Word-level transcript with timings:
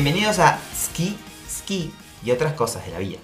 Bienvenidos 0.00 0.38
a 0.38 0.60
Ski, 0.72 1.18
Ski 1.50 1.92
y 2.24 2.30
otras 2.30 2.52
cosas 2.52 2.86
de 2.86 2.92
la 2.92 3.00
vida. 3.00 3.18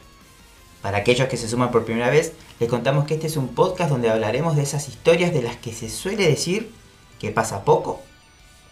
Para 0.83 0.98
aquellos 0.98 1.28
que 1.28 1.37
se 1.37 1.48
suman 1.48 1.70
por 1.70 1.84
primera 1.84 2.10
vez, 2.10 2.33
les 2.59 2.69
contamos 2.69 3.05
que 3.05 3.14
este 3.14 3.28
es 3.28 3.37
un 3.37 3.55
podcast 3.55 3.91
donde 3.91 4.10
hablaremos 4.10 4.56
de 4.56 4.64
esas 4.64 4.88
historias 4.88 5.33
de 5.33 5.42
las 5.42 5.55
que 5.55 5.73
se 5.73 5.88
suele 5.88 6.27
decir 6.27 6.74
que 7.20 7.30
pasa 7.30 7.64
poco 7.64 8.02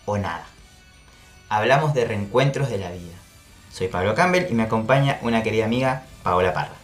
o 0.05 0.19
nada. 0.19 0.45
Hablamos 1.49 1.95
de 1.95 2.05
reencuentros 2.05 2.71
de 2.71 2.79
la 2.79 2.91
vida. 2.91 3.15
Soy 3.71 3.87
Pablo 3.87 4.17
Campbell 4.17 4.51
y 4.51 4.55
me 4.55 4.65
acompaña 4.65 5.21
una 5.23 5.45
querida 5.45 5.65
amiga, 5.65 6.03
Paola 6.25 6.53
Parra. 6.53 6.75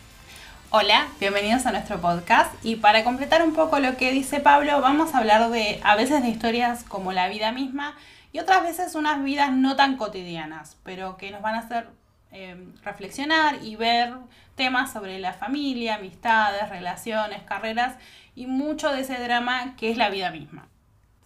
Hola, 0.71 1.09
bienvenidos 1.19 1.67
a 1.67 1.73
nuestro 1.73 2.01
podcast 2.01 2.55
y 2.63 2.77
para 2.77 3.03
completar 3.03 3.43
un 3.43 3.55
poco 3.55 3.81
lo 3.81 3.97
que 3.97 4.13
dice 4.13 4.39
Pablo, 4.39 4.81
vamos 4.81 5.13
a 5.13 5.19
hablar 5.19 5.51
de 5.51 5.81
a 5.83 5.97
veces 5.97 6.23
de 6.23 6.29
historias 6.29 6.85
como 6.85 7.11
la 7.11 7.27
vida 7.29 7.51
misma 7.51 7.97
y 8.33 8.39
otras 8.39 8.63
veces 8.63 8.95
unas 8.95 9.23
vidas 9.23 9.53
no 9.53 9.77
tan 9.77 9.97
cotidianas, 9.97 10.77
pero 10.83 11.17
que 11.17 11.31
nos 11.31 11.43
van 11.43 11.55
a 11.55 11.61
hacer 11.61 11.89
eh, 12.31 12.73
reflexionar 12.83 13.63
y 13.63 13.77
ver 13.77 14.15
temas 14.55 14.93
sobre 14.93 15.19
la 15.19 15.33
familia, 15.33 15.95
amistades, 15.95 16.69
relaciones, 16.69 17.43
carreras 17.45 17.97
y 18.35 18.47
mucho 18.47 18.91
de 18.93 19.01
ese 19.01 19.19
drama 19.19 19.77
que 19.77 19.91
es 19.91 19.97
la 19.97 20.11
vida 20.11 20.31
misma. 20.31 20.69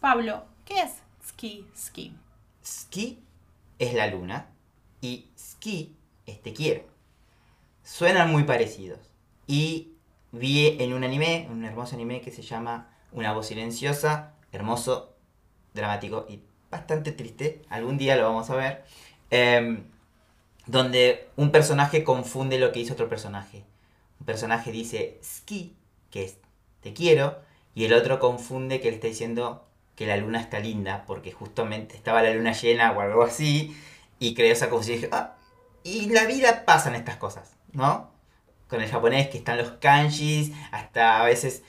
Pablo, 0.00 0.44
¿qué 0.64 0.80
es 0.80 1.02
ski 1.26 1.66
ski? 1.76 2.14
Ski 2.64 3.18
es 3.78 3.94
la 3.94 4.06
luna 4.06 4.46
y 5.00 5.28
ski 5.36 5.96
es 6.26 6.40
te 6.40 6.52
quiero. 6.52 6.84
Suenan 7.82 8.30
muy 8.30 8.44
parecidos. 8.44 9.00
Y 9.46 9.92
vi 10.30 10.76
en 10.80 10.92
un 10.92 11.02
anime, 11.02 11.48
un 11.50 11.64
hermoso 11.64 11.96
anime 11.96 12.20
que 12.20 12.30
se 12.30 12.42
llama 12.42 12.88
Una 13.10 13.32
voz 13.32 13.48
silenciosa, 13.48 14.34
hermoso, 14.52 15.16
dramático 15.74 16.26
y 16.28 16.40
bastante 16.72 17.12
triste. 17.12 17.62
Algún 17.68 17.98
día 17.98 18.16
lo 18.16 18.24
vamos 18.24 18.50
a 18.50 18.56
ver. 18.56 18.84
Em, 19.30 19.84
donde 20.66 21.28
un 21.36 21.52
personaje 21.52 22.02
confunde 22.02 22.58
lo 22.58 22.72
que 22.72 22.80
hizo 22.80 22.94
otro 22.94 23.08
personaje. 23.08 23.64
Un 24.18 24.26
personaje 24.26 24.72
dice 24.72 25.20
ski, 25.22 25.76
que 26.10 26.24
es 26.24 26.38
te 26.80 26.92
quiero, 26.92 27.38
y 27.74 27.84
el 27.84 27.92
otro 27.92 28.18
confunde 28.18 28.80
que 28.80 28.88
le 28.88 28.96
está 28.96 29.06
diciendo 29.06 29.66
que 29.94 30.06
la 30.06 30.16
luna 30.16 30.40
está 30.40 30.58
linda, 30.58 31.04
porque 31.06 31.30
justamente 31.30 31.94
estaba 31.94 32.22
la 32.22 32.34
luna 32.34 32.52
llena 32.52 32.92
o 32.92 33.00
algo 33.00 33.22
así, 33.22 33.76
y 34.18 34.34
creó 34.34 34.52
esa 34.52 34.68
confusión 34.68 35.00
y 35.00 35.08
ah, 35.12 35.36
y 35.84 36.08
la 36.10 36.26
vida 36.26 36.64
pasan 36.64 36.94
estas 36.94 37.16
cosas, 37.16 37.56
¿no? 37.72 38.10
Con 38.68 38.80
el 38.80 38.88
japonés 38.88 39.28
que 39.28 39.38
están 39.38 39.58
los 39.58 39.72
kanjis, 39.72 40.52
hasta 40.70 41.20
a 41.20 41.24
veces 41.24 41.62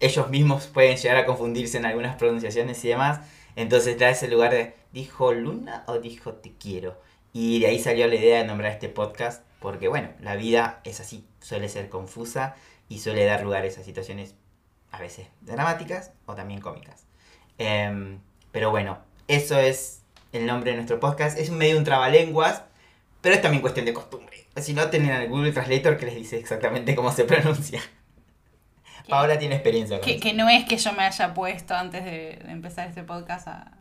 ellos 0.00 0.28
mismos 0.28 0.66
pueden 0.66 0.96
llegar 0.96 1.16
a 1.16 1.26
confundirse 1.26 1.78
en 1.78 1.86
algunas 1.86 2.16
pronunciaciones 2.16 2.84
y 2.84 2.88
demás. 2.88 3.20
Entonces 3.56 3.98
da 3.98 4.10
ese 4.10 4.28
lugar 4.28 4.52
de, 4.52 4.74
¿dijo 4.92 5.32
luna 5.32 5.84
o 5.86 5.98
dijo 5.98 6.34
te 6.34 6.52
quiero? 6.52 7.00
Y 7.32 7.60
de 7.60 7.66
ahí 7.66 7.78
salió 7.78 8.06
la 8.06 8.14
idea 8.14 8.38
de 8.38 8.46
nombrar 8.46 8.72
este 8.72 8.88
podcast, 8.88 9.44
porque 9.60 9.88
bueno, 9.88 10.10
la 10.20 10.36
vida 10.36 10.80
es 10.84 11.00
así, 11.00 11.26
suele 11.40 11.68
ser 11.68 11.88
confusa 11.88 12.56
y 12.88 13.00
suele 13.00 13.24
dar 13.24 13.42
lugar 13.42 13.64
a 13.64 13.66
esas 13.66 13.84
situaciones 13.84 14.34
a 14.92 15.00
veces 15.00 15.26
dramáticas 15.40 16.12
o 16.26 16.34
también 16.34 16.60
cómicas. 16.60 17.06
Em, 17.58 18.20
pero 18.52 18.70
bueno, 18.70 18.98
eso 19.26 19.58
es 19.58 20.02
el 20.32 20.46
nombre 20.46 20.70
de 20.70 20.76
nuestro 20.76 21.00
podcast. 21.00 21.38
Es 21.38 21.50
medio 21.50 21.78
un 21.78 21.84
trabalenguas, 21.84 22.62
pero 23.20 23.34
es 23.34 23.42
también 23.42 23.62
cuestión 23.62 23.86
de 23.86 23.94
costumbre. 23.94 24.46
Si 24.56 24.72
no, 24.72 24.88
tienen 24.90 25.10
el 25.10 25.28
Google 25.28 25.52
Translator 25.52 25.96
que 25.96 26.06
les 26.06 26.14
dice 26.14 26.38
exactamente 26.38 26.94
cómo 26.94 27.10
se 27.12 27.24
pronuncia. 27.24 27.82
Paola 29.08 29.38
tiene 29.38 29.56
experiencia 29.56 30.00
con 30.00 30.06
que, 30.06 30.18
que 30.18 30.32
no 30.32 30.48
es 30.48 30.64
que 30.64 30.76
yo 30.76 30.92
me 30.92 31.02
haya 31.02 31.34
puesto 31.34 31.74
antes 31.74 32.04
de, 32.04 32.38
empezar 32.48 32.88
este 32.88 33.02
podcast 33.02 33.48
a, 33.48 33.72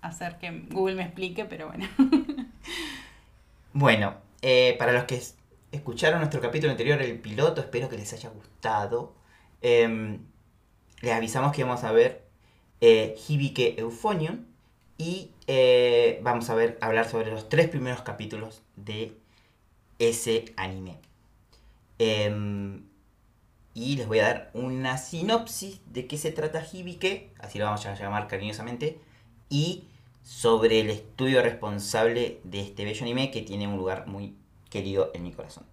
hacer 0.00 0.38
que 0.38 0.50
Google 0.70 0.94
me 0.94 1.02
explique, 1.02 1.44
pero 1.44 1.68
bueno. 1.68 1.86
bueno, 3.72 4.14
eh, 4.40 4.74
para 4.78 4.92
los 4.92 5.04
que 5.04 5.20
escucharon 5.72 6.20
nuestro 6.20 6.40
capítulo 6.40 6.70
anterior, 6.70 7.00
el 7.02 7.18
piloto, 7.18 7.60
espero 7.60 7.88
que 7.88 7.96
les 7.96 8.12
haya 8.12 8.30
gustado. 8.30 9.14
Em, 9.60 10.20
les 11.00 11.12
avisamos 11.12 11.52
que 11.52 11.64
vamos 11.64 11.84
a 11.84 11.92
ver 11.92 12.24
eh, 12.80 13.16
Hibike 13.28 13.74
Euphonium 13.78 14.46
y 14.98 15.30
eh, 15.46 16.20
vamos 16.22 16.48
a 16.50 16.54
ver 16.54 16.78
hablar 16.80 17.08
sobre 17.08 17.30
los 17.30 17.48
tres 17.48 17.68
primeros 17.68 18.02
capítulos 18.02 18.62
de 18.76 19.12
ese 19.98 20.46
anime. 20.56 20.98
Em, 21.98 22.82
y 23.76 23.96
les 23.96 24.08
voy 24.08 24.20
a 24.20 24.28
dar 24.28 24.50
una 24.54 24.96
sinopsis 24.96 25.82
de 25.92 26.06
qué 26.06 26.16
se 26.16 26.32
trata 26.32 26.64
Hibike, 26.64 27.34
así 27.38 27.58
lo 27.58 27.66
vamos 27.66 27.84
a 27.84 27.94
llamar 27.94 28.26
cariñosamente, 28.26 28.98
y 29.50 29.84
sobre 30.22 30.80
el 30.80 30.88
estudio 30.88 31.42
responsable 31.42 32.40
de 32.42 32.62
este 32.62 32.86
bello 32.86 33.02
anime 33.02 33.30
que 33.30 33.42
tiene 33.42 33.68
un 33.68 33.76
lugar 33.76 34.06
muy 34.06 34.34
querido 34.70 35.10
en 35.12 35.24
mi 35.24 35.32
corazón. 35.32 35.66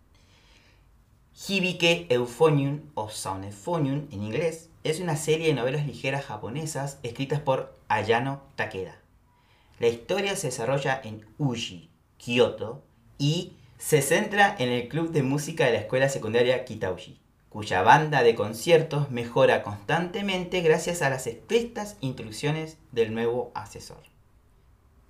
Hibike 1.47 2.07
Euphonium 2.09 2.81
o 2.93 3.07
Sound 3.07 3.45
Euphonium 3.45 4.09
en 4.11 4.21
inglés 4.21 4.69
es 4.83 4.99
una 4.99 5.15
serie 5.15 5.47
de 5.47 5.53
novelas 5.53 5.87
ligeras 5.87 6.25
japonesas 6.25 6.99
escritas 7.03 7.39
por 7.39 7.73
Ayano 7.87 8.41
Takeda. 8.57 8.99
La 9.79 9.87
historia 9.87 10.35
se 10.35 10.47
desarrolla 10.47 10.99
en 11.05 11.25
Uji, 11.37 11.89
Kyoto, 12.17 12.83
y 13.17 13.53
se 13.77 14.01
centra 14.01 14.53
en 14.59 14.67
el 14.67 14.89
club 14.89 15.11
de 15.11 15.23
música 15.23 15.65
de 15.65 15.71
la 15.71 15.79
escuela 15.79 16.09
secundaria 16.09 16.65
Kitauji 16.65 17.22
cuya 17.53 17.83
banda 17.83 18.23
de 18.23 18.33
conciertos 18.33 19.11
mejora 19.11 19.61
constantemente 19.61 20.61
gracias 20.61 21.03
a 21.03 21.11
las 21.11 21.27
estrictas 21.27 21.97
instrucciones 22.01 22.79
del 22.91 23.13
nuevo 23.13 23.51
asesor. 23.53 24.01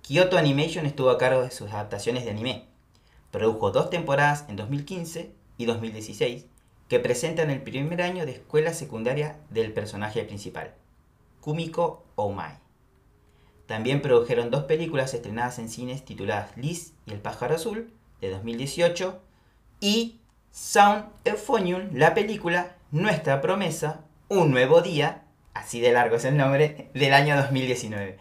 Kyoto 0.02 0.36
Animation 0.36 0.84
estuvo 0.84 1.08
a 1.08 1.16
cargo 1.16 1.40
de 1.40 1.50
sus 1.50 1.72
adaptaciones 1.72 2.26
de 2.26 2.32
anime. 2.32 2.66
Produjo 3.30 3.70
dos 3.70 3.88
temporadas 3.88 4.44
en 4.48 4.56
2015 4.56 5.32
y 5.56 5.64
2016 5.64 6.44
que 6.88 7.00
presentan 7.00 7.48
el 7.48 7.62
primer 7.62 8.02
año 8.02 8.26
de 8.26 8.32
escuela 8.32 8.74
secundaria 8.74 9.38
del 9.48 9.72
personaje 9.72 10.22
principal, 10.24 10.74
Kumiko 11.40 12.04
Oumai. 12.14 12.58
También 13.64 14.02
produjeron 14.02 14.50
dos 14.50 14.64
películas 14.64 15.14
estrenadas 15.14 15.58
en 15.58 15.70
cines 15.70 16.04
tituladas 16.04 16.54
Liz 16.58 16.92
y 17.06 17.12
el 17.12 17.20
pájaro 17.20 17.54
azul 17.54 17.90
de 18.20 18.28
2018 18.28 19.18
y 19.80 20.20
Sound 20.56 21.06
Euphonium, 21.24 21.88
la 21.94 22.14
película 22.14 22.76
Nuestra 22.92 23.40
Promesa, 23.40 24.02
Un 24.28 24.52
Nuevo 24.52 24.82
Día, 24.82 25.24
así 25.52 25.80
de 25.80 25.90
largo 25.90 26.14
es 26.14 26.24
el 26.24 26.36
nombre, 26.36 26.92
del 26.94 27.12
año 27.12 27.36
2019. 27.36 28.18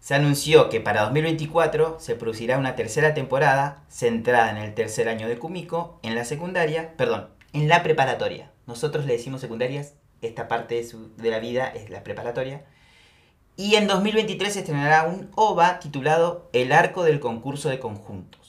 Se 0.00 0.14
anunció 0.14 0.70
que 0.70 0.80
para 0.80 1.02
2024 1.02 2.00
se 2.00 2.14
producirá 2.14 2.56
una 2.56 2.74
tercera 2.74 3.12
temporada 3.12 3.84
centrada 3.90 4.50
en 4.50 4.56
el 4.56 4.72
tercer 4.72 5.10
año 5.10 5.28
de 5.28 5.38
Kumiko, 5.38 6.00
en 6.02 6.14
la 6.14 6.24
secundaria, 6.24 6.96
perdón, 6.96 7.28
en 7.52 7.68
la 7.68 7.82
preparatoria. 7.82 8.50
Nosotros 8.66 9.04
le 9.04 9.12
decimos 9.12 9.42
secundarias, 9.42 9.92
esta 10.22 10.48
parte 10.48 10.74
de, 10.74 10.90
de 11.22 11.30
la 11.30 11.38
vida 11.38 11.68
es 11.68 11.90
la 11.90 12.02
preparatoria. 12.02 12.64
Y 13.56 13.74
en 13.74 13.88
2023 13.88 14.54
se 14.54 14.60
estrenará 14.60 15.02
un 15.02 15.30
OVA 15.34 15.80
titulado 15.80 16.48
El 16.54 16.72
arco 16.72 17.04
del 17.04 17.20
concurso 17.20 17.68
de 17.68 17.78
conjuntos 17.78 18.47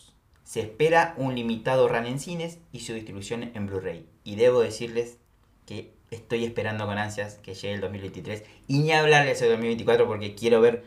se 0.49 0.61
espera 0.61 1.13
un 1.15 1.35
limitado 1.35 1.87
run 1.87 2.07
en 2.07 2.19
cines 2.19 2.57
y 2.71 2.79
su 2.79 2.95
distribución 2.95 3.51
en 3.53 3.67
Blu-ray. 3.67 4.09
Y 4.23 4.35
debo 4.35 4.61
decirles 4.61 5.19
que 5.67 5.93
estoy 6.09 6.43
esperando 6.43 6.87
con 6.87 6.97
ansias 6.97 7.35
que 7.35 7.53
llegue 7.53 7.75
el 7.75 7.81
2023 7.81 8.43
y 8.67 8.79
ni 8.79 8.91
hablarles 8.91 9.39
del 9.39 9.51
2024 9.51 10.07
porque 10.07 10.33
quiero 10.33 10.59
ver 10.59 10.85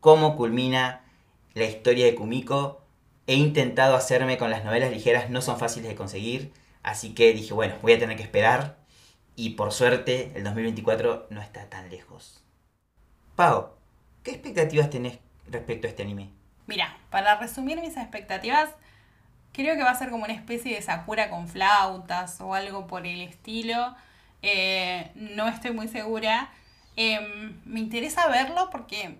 cómo 0.00 0.34
culmina 0.34 1.04
la 1.54 1.66
historia 1.66 2.04
de 2.04 2.16
Kumiko. 2.16 2.82
He 3.28 3.36
intentado 3.36 3.94
hacerme 3.94 4.38
con 4.38 4.50
las 4.50 4.64
novelas 4.64 4.90
ligeras, 4.90 5.30
no 5.30 5.40
son 5.40 5.56
fáciles 5.56 5.88
de 5.88 5.94
conseguir, 5.94 6.52
así 6.82 7.14
que 7.14 7.32
dije, 7.32 7.54
bueno, 7.54 7.76
voy 7.82 7.92
a 7.92 8.00
tener 8.00 8.16
que 8.16 8.24
esperar 8.24 8.76
y 9.36 9.50
por 9.50 9.70
suerte 9.70 10.32
el 10.34 10.42
2024 10.42 11.28
no 11.30 11.40
está 11.40 11.70
tan 11.70 11.90
lejos. 11.90 12.42
Pau, 13.36 13.68
¿qué 14.24 14.32
expectativas 14.32 14.90
tenés 14.90 15.20
respecto 15.46 15.86
a 15.86 15.90
este 15.90 16.02
anime? 16.02 16.30
Mira, 16.66 16.98
para 17.10 17.38
resumir 17.38 17.80
mis 17.80 17.96
expectativas, 17.96 18.70
Creo 19.56 19.74
que 19.74 19.82
va 19.82 19.90
a 19.92 19.94
ser 19.94 20.10
como 20.10 20.24
una 20.24 20.34
especie 20.34 20.74
de 20.74 20.82
Sakura 20.82 21.30
con 21.30 21.48
flautas 21.48 22.42
o 22.42 22.52
algo 22.52 22.86
por 22.86 23.06
el 23.06 23.22
estilo. 23.22 23.96
Eh, 24.42 25.10
no 25.14 25.48
estoy 25.48 25.70
muy 25.70 25.88
segura. 25.88 26.50
Em, 26.94 27.58
me 27.64 27.80
interesa 27.80 28.28
verlo 28.28 28.68
porque 28.70 29.16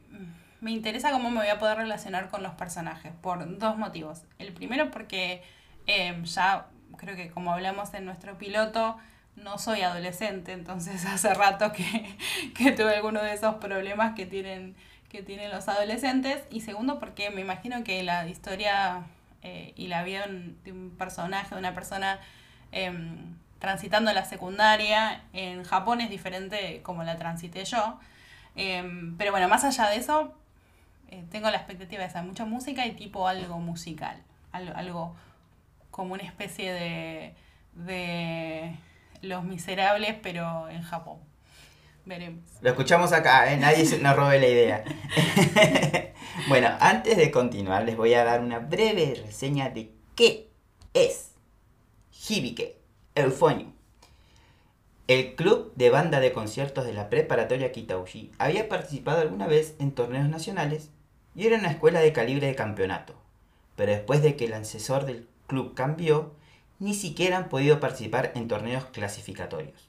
me 0.60 0.72
interesa 0.72 1.10
cómo 1.10 1.30
me 1.30 1.38
voy 1.38 1.48
a 1.48 1.58
poder 1.58 1.78
relacionar 1.78 2.28
con 2.28 2.42
los 2.42 2.52
personajes, 2.52 3.14
por 3.22 3.58
dos 3.58 3.78
motivos. 3.78 4.24
El 4.38 4.52
primero 4.52 4.90
porque 4.90 5.42
em, 5.86 6.24
ya 6.24 6.66
creo 6.98 7.16
que 7.16 7.30
como 7.30 7.50
hablamos 7.54 7.94
en 7.94 8.04
nuestro 8.04 8.36
piloto, 8.36 8.98
no 9.36 9.56
soy 9.56 9.80
adolescente, 9.80 10.52
entonces 10.52 11.06
hace 11.06 11.32
rato 11.32 11.72
que, 11.72 12.14
que 12.54 12.72
tuve 12.72 12.94
alguno 12.94 13.22
de 13.22 13.32
esos 13.32 13.54
problemas 13.54 14.14
que 14.14 14.26
tienen, 14.26 14.76
que 15.08 15.22
tienen 15.22 15.50
los 15.50 15.66
adolescentes. 15.66 16.42
Y 16.50 16.60
segundo 16.60 16.98
porque 16.98 17.30
me 17.30 17.40
imagino 17.40 17.84
que 17.84 18.02
la 18.02 18.28
historia 18.28 19.06
eh, 19.42 19.72
y 19.76 19.88
la 19.88 20.02
vida 20.02 20.26
de 20.26 20.72
un 20.72 20.90
personaje, 20.98 21.54
de 21.54 21.58
una 21.60 21.74
persona 21.74 22.18
em, 22.72 23.36
transitando 23.58 24.12
la 24.12 24.24
secundaria 24.24 25.22
en 25.32 25.64
Japón 25.64 26.00
es 26.00 26.10
diferente 26.10 26.82
como 26.82 27.04
la 27.04 27.16
transité 27.16 27.64
yo. 27.64 27.98
Em, 28.56 29.16
pero 29.16 29.30
bueno, 29.32 29.48
más 29.48 29.64
allá 29.64 29.88
de 29.88 29.96
eso, 29.96 30.34
eh, 31.10 31.24
tengo 31.30 31.50
la 31.50 31.56
expectativa 31.58 32.02
de 32.02 32.08
esa, 32.08 32.22
mucha 32.22 32.44
música 32.44 32.86
y 32.86 32.92
tipo 32.92 33.28
algo 33.28 33.58
musical, 33.58 34.22
algo, 34.52 34.74
algo 34.76 35.16
como 35.90 36.14
una 36.14 36.24
especie 36.24 36.72
de, 36.72 37.34
de 37.74 38.76
Los 39.22 39.44
Miserables, 39.44 40.16
pero 40.22 40.68
en 40.68 40.82
Japón. 40.82 41.18
Lo 42.60 42.70
escuchamos 42.70 43.12
acá, 43.12 43.52
¿eh? 43.52 43.56
nadie 43.56 43.84
nos 43.98 44.14
robe 44.14 44.38
la 44.38 44.46
idea. 44.46 44.84
bueno, 46.48 46.68
antes 46.78 47.16
de 47.16 47.32
continuar, 47.32 47.84
les 47.84 47.96
voy 47.96 48.14
a 48.14 48.22
dar 48.22 48.40
una 48.40 48.60
breve 48.60 49.20
reseña 49.26 49.70
de 49.70 49.90
qué 50.14 50.48
es 50.94 51.32
Hibike 52.12 52.78
Euphonium. 53.16 53.72
El 55.08 55.34
club 55.34 55.72
de 55.74 55.90
banda 55.90 56.20
de 56.20 56.32
conciertos 56.32 56.86
de 56.86 56.92
la 56.92 57.10
preparatoria 57.10 57.72
Kitauji 57.72 58.30
había 58.38 58.68
participado 58.68 59.20
alguna 59.20 59.48
vez 59.48 59.74
en 59.80 59.90
torneos 59.90 60.28
nacionales 60.28 60.90
y 61.34 61.48
era 61.48 61.58
una 61.58 61.72
escuela 61.72 61.98
de 61.98 62.12
calibre 62.12 62.46
de 62.46 62.54
campeonato. 62.54 63.14
Pero 63.74 63.90
después 63.90 64.22
de 64.22 64.36
que 64.36 64.44
el 64.44 64.54
asesor 64.54 65.06
del 65.06 65.28
club 65.48 65.74
cambió, 65.74 66.34
ni 66.78 66.94
siquiera 66.94 67.36
han 67.36 67.48
podido 67.48 67.80
participar 67.80 68.30
en 68.36 68.46
torneos 68.46 68.84
clasificatorios. 68.86 69.88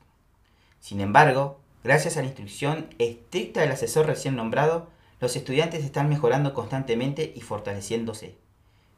Sin 0.79 0.99
embargo, 0.99 1.59
Gracias 1.83 2.17
a 2.17 2.21
la 2.21 2.27
instrucción 2.27 2.89
estricta 2.97 3.61
del 3.61 3.71
asesor 3.71 4.07
recién 4.07 4.35
nombrado, 4.35 4.89
los 5.19 5.35
estudiantes 5.35 5.83
están 5.83 6.09
mejorando 6.09 6.53
constantemente 6.53 7.33
y 7.35 7.41
fortaleciéndose. 7.41 8.35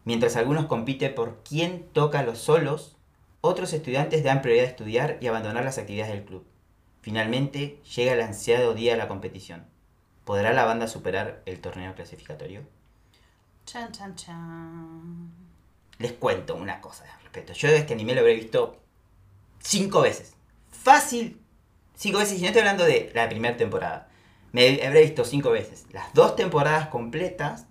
Mientras 0.05 0.35
algunos 0.35 0.65
compiten 0.65 1.13
por 1.13 1.43
quién 1.43 1.87
toca 1.93 2.23
los 2.23 2.39
solos, 2.39 2.95
otros 3.41 3.73
estudiantes 3.73 4.23
dan 4.23 4.41
prioridad 4.41 4.65
a 4.65 4.69
estudiar 4.69 5.17
y 5.21 5.27
abandonar 5.27 5.63
las 5.63 5.77
actividades 5.77 6.13
del 6.13 6.25
club. 6.25 6.45
Finalmente 7.01 7.81
llega 7.95 8.13
el 8.13 8.21
ansiado 8.21 8.73
día 8.73 8.93
de 8.93 8.97
la 8.97 9.07
competición. 9.07 9.65
¿Podrá 10.25 10.53
la 10.53 10.65
banda 10.65 10.87
superar 10.87 11.41
el 11.45 11.59
torneo 11.59 11.95
clasificatorio? 11.95 12.61
Chan, 13.65 13.91
chan, 13.91 14.15
chan. 14.15 15.31
Les 15.97 16.13
cuento 16.13 16.55
una 16.55 16.81
cosa 16.81 17.03
al 17.03 17.21
respecto. 17.23 17.53
Yo 17.53 17.69
este 17.69 17.93
anime 17.93 18.13
lo 18.13 18.21
habré 18.21 18.35
visto 18.35 18.77
cinco 19.59 20.01
veces. 20.01 20.33
Fácil 20.71 21.38
Cinco 21.99 22.19
veces, 22.19 22.37
y 22.39 22.43
no 22.43 22.47
estoy 22.47 22.61
hablando 22.61 22.85
de 22.85 23.11
la 23.13 23.27
primera 23.27 23.57
temporada. 23.57 24.07
Me 24.53 24.81
habré 24.85 25.01
visto 25.01 25.25
cinco 25.25 25.51
veces. 25.51 25.85
Las 25.91 26.13
dos 26.13 26.37
temporadas 26.37 26.87
completas, 26.87 27.65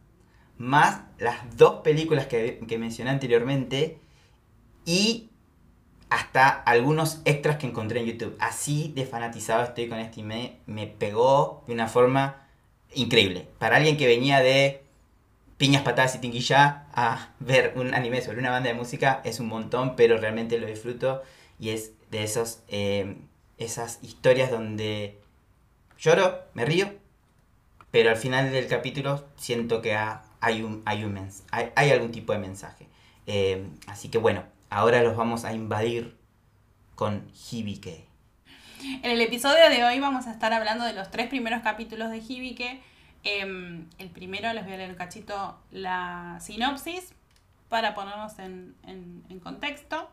más 0.58 1.00
las 1.16 1.56
dos 1.56 1.80
películas 1.80 2.26
que, 2.26 2.60
mencioné 2.78 3.08
anteriormente, 3.08 4.00
y 4.84 5.30
hasta 6.10 6.46
algunos 6.46 7.22
extras 7.24 7.56
que 7.56 7.68
encontré 7.68 8.00
en 8.00 8.06
YouTube. 8.06 8.36
Así 8.38 8.92
de 8.94 9.06
fanatizado 9.06 9.64
estoy 9.64 9.88
con 9.88 9.98
este 9.98 10.20
anime. 10.20 10.58
Me 10.66 10.86
pegó 10.86 11.64
de 11.66 11.72
una 11.72 11.88
forma 11.88 12.46
increíble. 12.92 13.48
Para 13.58 13.76
alguien 13.76 13.96
que 13.96 14.06
venía 14.06 14.40
de 14.40 14.82
piñas, 15.56 15.80
patadas 15.80 16.16
y 16.16 16.18
tinguilla 16.18 16.84
a 16.92 17.30
ver 17.40 17.72
un 17.76 17.94
anime 17.94 18.20
sobre 18.20 18.40
una 18.40 18.50
banda 18.50 18.68
de 18.68 18.74
música 18.74 19.22
es 19.24 19.40
un 19.40 19.48
montón, 19.48 19.96
pero 19.96 20.18
realmente 20.18 20.58
lo 20.58 20.66
disfruto 20.66 21.22
y 21.58 21.70
es 21.70 21.92
de 22.10 22.24
esos 22.24 22.60
eh, 22.68 23.16
esas 23.58 23.98
historias 24.02 24.50
donde 24.50 25.20
lloro, 25.98 26.38
me 26.54 26.64
río, 26.64 26.92
pero 27.90 28.10
al 28.10 28.16
final 28.16 28.52
del 28.52 28.68
capítulo 28.68 29.26
siento 29.36 29.82
que 29.82 29.96
hay, 29.96 30.62
un, 30.62 30.82
hay, 30.84 31.04
un 31.04 31.28
hay, 31.50 31.90
algún 31.90 32.12
tipo 32.12 32.32
de 32.32 32.38
mensaje. 32.38 32.86
Eh, 33.26 33.68
así 33.86 34.08
que 34.08 34.18
bueno, 34.18 34.44
ahora 34.70 35.02
los 35.02 35.16
vamos 35.16 35.44
a 35.44 35.52
invadir 35.52 36.16
con 36.94 37.30
Hibike. 37.32 38.06
En 39.02 39.10
el 39.10 39.20
episodio 39.20 39.68
de 39.70 39.84
hoy 39.84 39.98
vamos 39.98 40.26
a 40.28 40.32
estar 40.32 40.52
hablando 40.52 40.84
de 40.84 40.92
los 40.92 41.10
tres 41.10 41.28
primeros 41.28 41.62
capítulos 41.62 42.10
de 42.10 42.18
Hibike. 42.18 42.80
Em, 43.24 43.86
el 43.98 44.10
primero 44.10 44.52
les 44.52 44.64
voy 44.64 44.74
a 44.74 44.76
leer 44.76 44.90
un 44.90 44.96
cachito 44.96 45.58
la 45.72 46.38
sinopsis 46.40 47.12
para 47.68 47.94
ponernos 47.94 48.38
en, 48.38 48.76
en 48.86 49.40
contexto. 49.40 50.08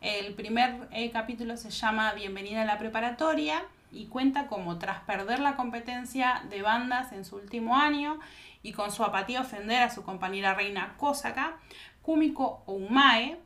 El 0.00 0.34
primer 0.34 0.88
eh, 0.92 1.10
capítulo 1.10 1.56
se 1.56 1.70
llama 1.70 2.12
Bienvenida 2.12 2.62
a 2.62 2.64
la 2.64 2.78
preparatoria 2.78 3.64
y 3.90 4.06
cuenta 4.06 4.46
cómo 4.46 4.78
tras 4.78 5.00
perder 5.00 5.40
la 5.40 5.56
competencia 5.56 6.42
de 6.50 6.62
bandas 6.62 7.10
en 7.12 7.24
su 7.24 7.34
último 7.34 7.76
año 7.76 8.20
y 8.62 8.72
con 8.72 8.92
su 8.92 9.02
apatía 9.02 9.40
ofender 9.40 9.82
a 9.82 9.90
su 9.90 10.04
compañera 10.04 10.54
reina 10.54 10.94
Kosaka, 10.98 11.56
Kumiko 12.02 12.62
Oumae 12.66 13.40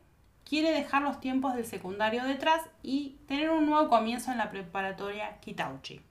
quiere 0.45 0.73
dejar 0.73 1.01
los 1.01 1.21
tiempos 1.21 1.55
del 1.55 1.65
secundario 1.65 2.23
detrás 2.25 2.61
y 2.83 3.17
tener 3.27 3.49
un 3.49 3.65
nuevo 3.65 3.89
comienzo 3.89 4.31
en 4.31 4.37
la 4.37 4.51
preparatoria 4.51 5.39
Kitauchi. 5.41 6.03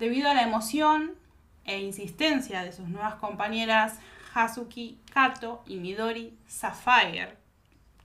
Debido 0.00 0.28
a 0.28 0.34
la 0.34 0.42
emoción 0.42 1.12
e 1.64 1.78
insistencia 1.78 2.64
de 2.64 2.72
sus 2.72 2.88
nuevas 2.88 3.14
compañeras 3.14 4.00
Hazuki 4.34 4.98
Kato 5.12 5.62
y 5.66 5.76
Midori 5.76 6.36
Sapphire, 6.48 7.41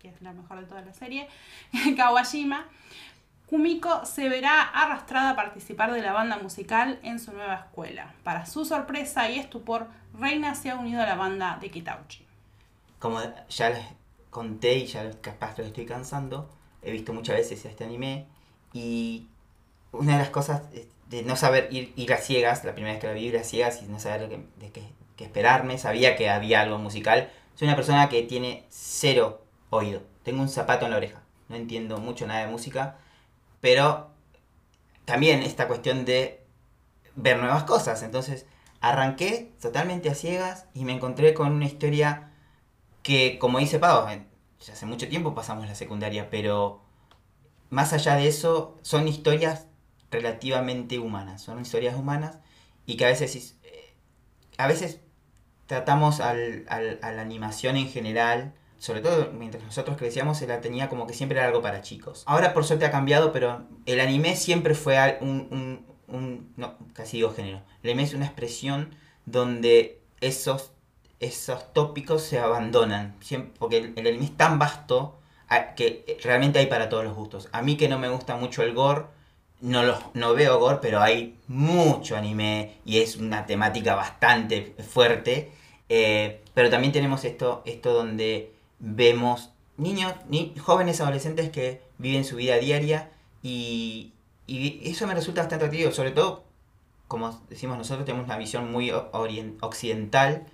que 0.10 0.18
es 0.18 0.22
la 0.22 0.34
mejor 0.34 0.60
de 0.60 0.66
toda 0.66 0.82
la 0.82 0.94
serie, 0.94 1.28
Kawashima, 1.98 2.66
Kumiko 3.48 4.06
se 4.06 4.28
verá 4.28 4.62
arrastrada 4.62 5.32
a 5.32 5.36
participar 5.38 5.94
de 5.94 6.02
la 6.02 6.12
banda 6.12 6.38
musical 6.38 7.00
en 7.02 7.18
su 7.18 7.32
nueva 7.32 7.56
escuela. 7.56 8.14
Para 8.24 8.46
su 8.46 8.66
sorpresa 8.66 9.30
y 9.30 9.40
estupor, 9.40 9.88
Reina 10.20 10.54
se 10.54 10.70
ha 10.70 10.76
unido 10.76 11.02
a 11.02 11.06
la 11.06 11.16
banda 11.16 11.58
de 11.62 11.72
Kitauchi. 11.72 12.26
Como 13.00 13.22
ya 13.50 13.70
les 13.70 13.86
conté 14.30 14.80
y 14.80 14.88
ya 14.88 15.10
capaz 15.22 15.56
que 15.56 15.62
lo 15.62 15.70
estoy 15.70 15.86
cansando, 15.86 16.50
he 16.82 16.92
visto 16.92 17.14
muchas 17.14 17.38
veces 17.38 17.64
este 17.64 17.86
anime 17.86 18.26
y 18.74 19.28
una 19.94 20.14
de 20.14 20.20
las 20.20 20.30
cosas 20.30 20.64
de 21.10 21.24
no 21.24 21.38
saber 21.38 21.70
ir, 21.72 21.94
ir 21.96 22.14
a 22.14 22.18
ciegas, 22.18 22.66
la 22.66 22.74
primera 22.74 22.94
vez 22.94 23.02
que 23.02 23.08
la 23.08 23.14
vi 23.14 23.28
ir 23.28 23.38
a 23.38 23.46
ciegas 23.46 23.82
y 23.82 23.86
no 23.86 23.98
saber 23.98 24.28
de 24.28 24.72
qué, 24.72 24.84
qué 25.16 25.24
esperarme, 25.24 25.78
sabía 25.78 26.18
que 26.18 26.30
había 26.30 26.60
algo 26.62 26.80
musical. 26.80 27.30
Soy 27.56 27.70
una 27.70 27.78
persona 27.78 28.10
que 28.10 28.24
tiene 28.24 28.66
cero 28.70 29.47
oído. 29.70 30.02
Tengo 30.24 30.42
un 30.42 30.50
zapato 30.50 30.86
en 30.86 30.92
la 30.92 30.98
oreja. 30.98 31.22
No 31.50 31.56
entiendo 31.56 31.98
mucho 31.98 32.28
nada 32.28 32.46
de 32.46 32.52
música. 32.52 32.98
Pero 33.62 34.10
también 35.06 35.42
esta 35.42 35.68
cuestión 35.68 36.06
de 36.06 36.44
ver 37.16 37.38
nuevas 37.40 37.64
cosas. 37.64 38.04
Entonces 38.04 38.46
arranqué 38.82 39.52
totalmente 39.62 40.10
a 40.10 40.16
ciegas 40.16 40.66
y 40.74 40.86
me 40.86 40.94
encontré 40.94 41.34
con 41.34 41.52
una 41.52 41.66
historia 41.66 42.32
que, 43.04 43.40
como 43.40 43.60
dice 43.60 43.80
Pau, 43.80 44.08
ya 44.08 44.74
hace 44.74 44.86
mucho 44.86 45.08
tiempo 45.08 45.34
pasamos 45.36 45.66
la 45.68 45.76
secundaria, 45.76 46.30
pero 46.30 46.82
más 47.70 47.94
allá 47.94 48.16
de 48.16 48.28
eso, 48.28 48.78
son 48.82 49.08
historias 49.08 49.68
relativamente 50.12 51.00
humanas. 51.00 51.42
Son 51.42 51.60
historias 51.60 51.96
humanas 51.96 52.40
y 52.86 52.98
que 52.98 53.06
a 53.06 53.10
veces, 53.10 53.56
eh, 53.64 53.94
a 54.58 54.68
veces 54.68 55.00
tratamos 55.66 56.20
al, 56.20 56.66
al, 56.70 57.00
a 57.02 57.12
la 57.12 57.22
animación 57.22 57.78
en 57.78 57.90
general 57.90 58.54
sobre 58.80 59.02
todo 59.02 59.32
mientras 59.34 59.64
nosotros 59.64 59.98
crecíamos, 59.98 60.38
se 60.38 60.48
la 60.48 60.62
tenía 60.62 60.90
como 60.90 61.08
que 61.08 61.14
siempre 61.14 61.38
era 61.38 61.48
algo 61.48 61.62
para 61.62 61.82
chicos. 61.82 62.24
Ahora 62.26 62.54
por 62.54 62.66
suerte 62.66 62.86
ha 62.86 62.92
cambiado, 62.92 63.32
pero 63.32 63.64
el 63.86 64.00
anime 64.00 64.36
siempre 64.36 64.76
fue 64.76 65.18
un, 65.22 65.48
un, 65.52 65.86
un 66.08 66.54
no, 66.56 66.76
casi 66.94 67.18
digo 67.18 67.34
género. 67.34 67.62
El 67.84 67.92
anime 67.92 68.04
es 68.04 68.14
una 68.14 68.26
expresión 68.26 68.96
donde 69.26 70.00
esos, 70.22 70.72
esos 71.20 71.74
tópicos 71.74 72.24
se 72.24 72.40
abandonan, 72.40 73.16
porque 73.60 73.94
el, 73.96 74.08
anime 74.08 74.26
es 74.26 74.38
tan 74.38 74.60
vasto 74.60 75.20
que 75.76 76.18
realmente 76.24 76.60
hay 76.60 76.68
para 76.68 76.90
todos 76.90 77.04
los 77.04 77.16
gustos. 77.16 77.50
A 77.52 77.62
mí 77.62 77.78
que 77.78 77.90
no 77.90 78.00
me 78.00 78.10
gusta 78.10 78.36
mucho 78.36 78.64
el 78.64 78.74
gore, 78.74 79.06
no, 79.60 79.84
lo, 79.84 79.98
no 80.14 80.34
veo 80.34 80.60
gore, 80.60 80.80
pero 80.82 81.02
hay 81.02 81.38
mucho 81.48 82.16
anime 82.16 82.78
y 82.86 83.00
es 83.00 83.16
una 83.18 83.46
temática 83.46 83.96
bastante 83.96 84.76
fuerte. 84.88 85.52
Eh, 85.90 86.44
pero 86.54 86.70
también 86.70 86.92
tenemos 86.92 87.24
esto, 87.24 87.64
esto 87.66 87.94
donde 87.94 88.52
vemos 88.80 89.52
niños, 89.78 90.14
ni, 90.28 90.54
jóvenes 90.58 91.02
adolescentes 91.02 91.50
que 91.50 91.82
viven 91.98 92.26
su 92.26 92.36
vida 92.36 92.58
diaria 92.58 93.12
y, 93.42 94.14
eso 94.50 95.06
me 95.08 95.14
resulta 95.14 95.42
bastante 95.42 95.66
atractivo, 95.66 95.92
sobre 95.92 96.12
todo, 96.12 96.46
como 97.10 97.42
decimos 97.50 97.78
nosotros, 97.78 98.06
tenemos 98.06 98.26
una 98.26 98.38
visión 98.38 98.72
muy 98.72 98.92
occidental 98.92 100.46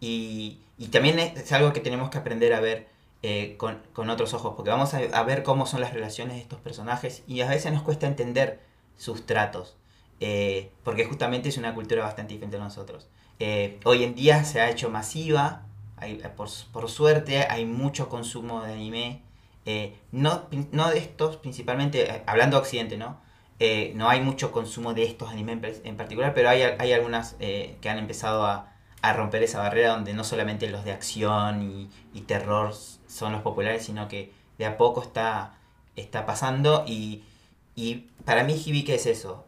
y, 0.00 0.60
también 0.92 1.18
es 1.18 1.50
algo 1.52 1.72
que 1.72 1.80
tenemos 1.80 2.10
que 2.10 2.18
aprender 2.18 2.52
a 2.52 2.60
ver 2.60 2.88
eh, 3.22 3.56
con, 3.56 4.10
otros 4.10 4.34
ojos, 4.34 4.54
porque 4.54 4.70
vamos 4.70 4.92
a, 4.94 5.22
ver 5.22 5.42
cómo 5.42 5.66
son 5.66 5.80
las 5.80 5.94
relaciones 5.94 6.36
de 6.36 6.42
estos 6.42 6.60
personajes 6.60 7.22
y 7.26 7.40
a 7.40 7.48
veces 7.48 7.72
nos 7.72 7.82
cuesta 7.82 8.06
entender 8.06 8.60
sus 8.96 9.24
tratos, 9.24 9.76
eh, 10.20 10.70
porque 10.84 11.06
justamente 11.06 11.48
es 11.48 11.56
una 11.56 11.74
cultura 11.74 12.04
bastante 12.04 12.34
diferente 12.34 12.58
a 12.58 12.60
nosotros. 12.60 13.08
Eh, 13.40 13.80
hoy 13.84 14.04
en 14.04 14.14
día 14.14 14.44
se 14.44 14.60
ha 14.60 14.68
hecho 14.68 14.90
masiva, 14.90 15.67
hay, 16.00 16.22
por, 16.36 16.88
suerte 16.88 17.46
hay 17.48 17.64
mucho 17.66 18.08
consumo 18.08 18.62
de 18.62 18.72
anime. 18.72 19.22
Eh, 19.66 19.98
no, 20.12 20.46
no 20.72 20.90
de 20.90 20.98
estos 20.98 21.36
principalmente, 21.36 22.10
eh, 22.10 22.22
hablando 22.26 22.56
de 22.56 22.62
Occidente, 22.62 22.96
¿no? 22.96 23.20
Eh, 23.60 23.92
no 23.96 24.08
hay 24.08 24.20
mucho 24.20 24.52
consumo 24.52 24.94
de 24.94 25.04
estos 25.04 25.30
animes 25.30 25.80
en, 25.84 25.96
particular, 25.96 26.32
pero 26.34 26.48
hay, 26.48 26.62
hay 26.62 26.92
algunas 26.92 27.34
que 27.34 27.88
han 27.88 27.98
empezado 27.98 28.46
a, 28.46 28.72
a, 29.02 29.12
romper 29.12 29.42
esa 29.42 29.58
barrera 29.58 29.90
donde 29.90 30.14
no 30.14 30.22
solamente 30.22 30.70
los 30.70 30.84
de 30.84 30.92
acción 30.92 31.62
y, 31.62 31.90
y, 32.14 32.20
terror 32.22 32.72
son 33.08 33.32
los 33.32 33.42
populares, 33.42 33.84
sino 33.84 34.06
que 34.06 34.32
de 34.58 34.66
a 34.66 34.76
poco 34.76 35.02
está, 35.02 35.58
está 35.96 36.24
pasando 36.24 36.84
y, 36.86 37.24
y 37.74 38.06
para 38.24 38.44
mí 38.44 38.54
Hibike 38.54 38.94
es 38.94 39.06
eso. 39.06 39.46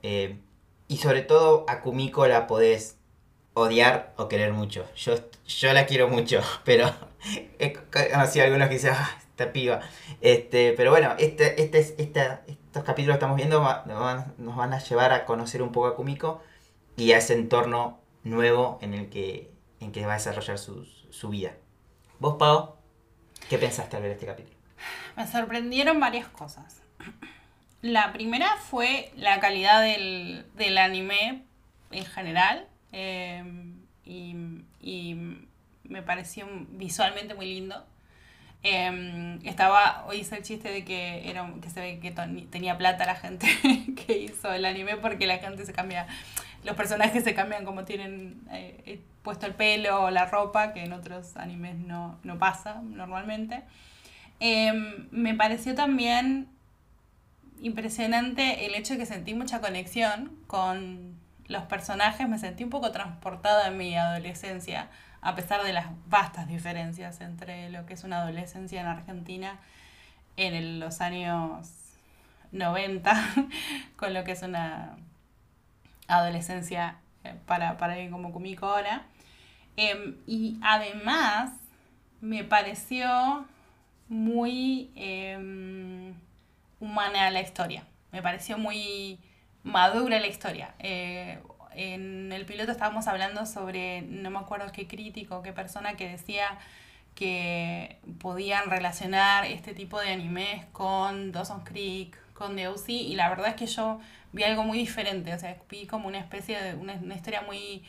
y 0.88 0.96
sobre 0.96 1.22
todo 1.22 1.64
a 1.68 1.82
la 2.28 2.46
podés 2.48 2.99
odiar 3.60 4.12
o 4.16 4.28
querer 4.28 4.52
mucho. 4.52 4.86
Yo, 4.96 5.14
yo 5.46 5.72
la 5.72 5.86
quiero 5.86 6.08
mucho, 6.08 6.40
pero 6.64 6.92
he 7.58 7.72
conocido 7.72 8.44
algunos 8.44 8.68
que 8.68 8.74
dicen, 8.74 8.92
ah, 8.94 9.10
esta 9.30 9.52
piba. 9.52 9.80
Este, 10.20 10.72
pero 10.76 10.90
bueno, 10.90 11.14
este, 11.18 11.62
este, 11.62 11.78
esta, 11.78 12.42
estos 12.46 12.84
capítulos 12.84 13.14
que 13.14 13.18
estamos 13.18 13.36
viendo 13.36 13.60
nos 13.86 14.56
van 14.56 14.72
a 14.72 14.78
llevar 14.78 15.12
a 15.12 15.24
conocer 15.24 15.62
un 15.62 15.72
poco 15.72 15.86
a 15.86 15.96
Kumiko 15.96 16.42
y 16.96 17.12
a 17.12 17.18
ese 17.18 17.34
entorno 17.34 18.00
nuevo 18.22 18.78
en 18.82 18.94
el 18.94 19.08
que, 19.08 19.50
en 19.80 19.92
que 19.92 20.04
va 20.06 20.12
a 20.12 20.16
desarrollar 20.16 20.58
su, 20.58 20.84
su 20.84 21.28
vida. 21.30 21.52
¿Vos, 22.18 22.36
Pau, 22.38 22.76
qué 23.48 23.58
pensaste 23.58 23.96
al 23.96 24.02
ver 24.02 24.12
este 24.12 24.26
capítulo? 24.26 24.56
Me 25.16 25.26
sorprendieron 25.26 25.98
varias 26.00 26.28
cosas. 26.28 26.82
La 27.82 28.12
primera 28.12 28.56
fue 28.56 29.10
la 29.16 29.40
calidad 29.40 29.80
del, 29.80 30.46
del 30.54 30.76
anime 30.76 31.44
en 31.90 32.04
general. 32.04 32.68
Eh, 32.92 33.44
y, 34.04 34.34
y, 34.80 35.46
me 35.84 36.02
pareció 36.02 36.46
visualmente 36.70 37.34
muy 37.34 37.46
lindo. 37.46 37.84
Eh, 38.62 39.38
estaba, 39.42 40.04
hoy 40.06 40.18
hice 40.18 40.36
el 40.36 40.42
chiste 40.42 40.70
de 40.70 40.84
que, 40.84 41.28
era, 41.28 41.52
que 41.60 41.70
se 41.70 41.80
ve 41.80 41.98
que 41.98 42.12
tenía 42.50 42.78
plata 42.78 43.06
la 43.06 43.16
gente 43.16 43.48
que 44.06 44.18
hizo 44.18 44.52
el 44.52 44.64
anime 44.66 44.98
porque 44.98 45.26
la 45.26 45.38
gente 45.38 45.64
se 45.64 45.72
cambia, 45.72 46.06
los 46.62 46.76
personajes 46.76 47.24
se 47.24 47.34
cambian 47.34 47.64
como 47.64 47.84
tienen 47.84 48.42
eh, 48.52 49.00
puesto 49.22 49.46
el 49.46 49.54
pelo 49.54 50.04
o 50.04 50.10
la 50.10 50.26
ropa, 50.26 50.72
que 50.72 50.84
en 50.84 50.92
otros 50.92 51.36
animes 51.36 51.74
no, 51.76 52.18
no 52.22 52.38
pasa 52.38 52.82
normalmente. 52.84 53.62
me 55.10 55.34
pareció 55.34 55.74
también 55.74 56.48
impresionante 57.62 58.66
el 58.66 58.74
hecho 58.74 58.94
de 58.94 59.00
que 59.00 59.06
sentí 59.06 59.34
mucha 59.34 59.60
conexión 59.60 60.36
con 60.46 61.19
los 61.50 61.64
personajes, 61.64 62.28
me 62.28 62.38
sentí 62.38 62.64
un 62.64 62.70
poco 62.70 62.92
transportada 62.92 63.68
en 63.68 63.76
mi 63.76 63.96
adolescencia, 63.96 64.88
a 65.20 65.34
pesar 65.34 65.62
de 65.62 65.72
las 65.72 65.86
vastas 66.06 66.48
diferencias 66.48 67.20
entre 67.20 67.70
lo 67.70 67.84
que 67.86 67.94
es 67.94 68.04
una 68.04 68.22
adolescencia 68.22 68.80
en 68.80 68.86
Argentina 68.86 69.58
en 70.36 70.80
los 70.80 71.00
años 71.00 71.68
90 72.52 73.12
con 73.96 74.14
lo 74.14 74.24
que 74.24 74.32
es 74.32 74.42
una 74.42 74.96
adolescencia 76.08 76.96
eh, 77.24 77.34
para, 77.46 77.76
para 77.76 77.94
alguien 77.94 78.10
como 78.10 78.32
Kumiko 78.32 78.66
ahora. 78.66 79.02
Em, 79.76 80.16
y 80.26 80.58
además 80.62 81.50
me 82.20 82.44
pareció 82.44 83.44
muy... 84.08 84.90
Em, 84.94 86.14
humana 86.80 87.30
la 87.30 87.40
historia. 87.40 87.84
Me 88.10 88.22
pareció 88.22 88.58
muy 88.58 89.18
madura 89.62 90.18
la 90.20 90.26
historia. 90.26 90.74
Eh, 90.78 91.38
en 91.74 92.32
el 92.32 92.46
piloto 92.46 92.72
estábamos 92.72 93.06
hablando 93.06 93.46
sobre, 93.46 94.02
no 94.02 94.30
me 94.30 94.38
acuerdo 94.38 94.72
qué 94.72 94.86
crítico, 94.86 95.42
qué 95.42 95.52
persona 95.52 95.94
que 95.94 96.08
decía 96.08 96.58
que 97.14 97.98
podían 98.20 98.70
relacionar 98.70 99.44
este 99.46 99.74
tipo 99.74 100.00
de 100.00 100.12
animes 100.12 100.64
con 100.72 101.32
Dawson's 101.32 101.64
Creek, 101.64 102.16
con 102.32 102.56
The 102.56 102.68
O.C., 102.68 102.92
y 102.92 103.14
la 103.14 103.28
verdad 103.28 103.48
es 103.48 103.54
que 103.54 103.66
yo 103.66 104.00
vi 104.32 104.44
algo 104.44 104.64
muy 104.64 104.78
diferente, 104.78 105.34
o 105.34 105.38
sea, 105.38 105.56
vi 105.68 105.86
como 105.86 106.08
una 106.08 106.18
especie 106.18 106.60
de, 106.60 106.74
una, 106.74 106.94
una 106.94 107.14
historia 107.14 107.42
muy 107.42 107.84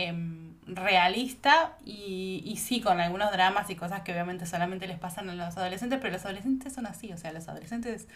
Em, 0.00 0.54
realista 0.68 1.76
y, 1.84 2.40
y 2.44 2.56
sí 2.58 2.80
con 2.80 3.00
algunos 3.00 3.32
dramas 3.32 3.68
y 3.68 3.74
cosas 3.74 4.02
que 4.02 4.12
obviamente 4.12 4.46
solamente 4.46 4.86
les 4.86 4.96
pasan 4.96 5.28
a 5.28 5.34
los 5.34 5.56
adolescentes, 5.56 5.98
pero 6.00 6.12
los 6.12 6.24
adolescentes 6.24 6.72
son 6.72 6.86
así, 6.86 7.12
o 7.12 7.18
sea, 7.18 7.32
los 7.32 7.48
adolescentes 7.48 8.06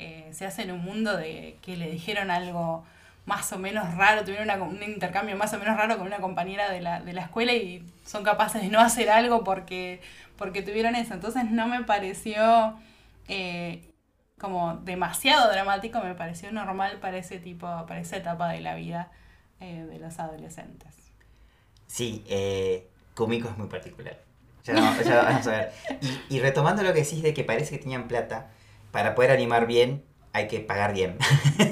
eh, 0.00 0.30
se 0.32 0.46
hacen 0.46 0.70
un 0.70 0.82
mundo 0.82 1.16
de 1.16 1.56
que 1.62 1.76
le 1.76 1.90
dijeron 1.90 2.30
algo 2.30 2.84
más 3.26 3.52
o 3.52 3.58
menos 3.58 3.94
raro, 3.96 4.24
tuvieron 4.24 4.50
un 4.62 4.82
intercambio 4.82 5.36
más 5.36 5.52
o 5.52 5.58
menos 5.58 5.76
raro 5.76 5.98
con 5.98 6.06
una 6.06 6.18
compañera 6.18 6.70
de 6.70 6.80
la, 6.80 7.00
de 7.00 7.12
la 7.12 7.22
escuela 7.22 7.52
y 7.52 7.86
son 8.04 8.24
capaces 8.24 8.62
de 8.62 8.68
no 8.68 8.80
hacer 8.80 9.10
algo 9.10 9.44
porque, 9.44 10.00
porque 10.36 10.62
tuvieron 10.62 10.96
eso. 10.96 11.14
Entonces 11.14 11.44
no 11.50 11.68
me 11.68 11.84
pareció 11.84 12.74
eh, 13.28 13.90
como 14.40 14.76
demasiado 14.78 15.50
dramático, 15.52 16.00
me 16.00 16.14
pareció 16.14 16.50
normal 16.50 16.98
para 17.00 17.18
ese 17.18 17.38
tipo, 17.38 17.66
para 17.86 18.00
esa 18.00 18.16
etapa 18.16 18.48
de 18.48 18.60
la 18.60 18.74
vida 18.74 19.12
eh, 19.60 19.86
de 19.88 19.98
los 19.98 20.18
adolescentes. 20.18 21.12
Sí, 21.86 22.24
eh, 22.26 22.88
Kumiko 23.14 23.48
es 23.48 23.58
muy 23.58 23.68
particular. 23.68 24.18
Ya, 24.64 24.74
vamos 24.74 25.46
a 25.46 25.50
ver. 25.50 25.72
Y, 26.28 26.40
retomando 26.40 26.82
lo 26.82 26.92
que 26.92 27.02
decís 27.02 27.22
de 27.22 27.34
que 27.34 27.44
parece 27.44 27.76
que 27.76 27.82
tenían 27.82 28.08
plata, 28.08 28.50
para 28.90 29.14
poder 29.14 29.30
animar 29.30 29.66
bien 29.66 30.02
hay 30.32 30.48
que 30.48 30.60
pagar 30.60 30.94
bien. 30.94 31.18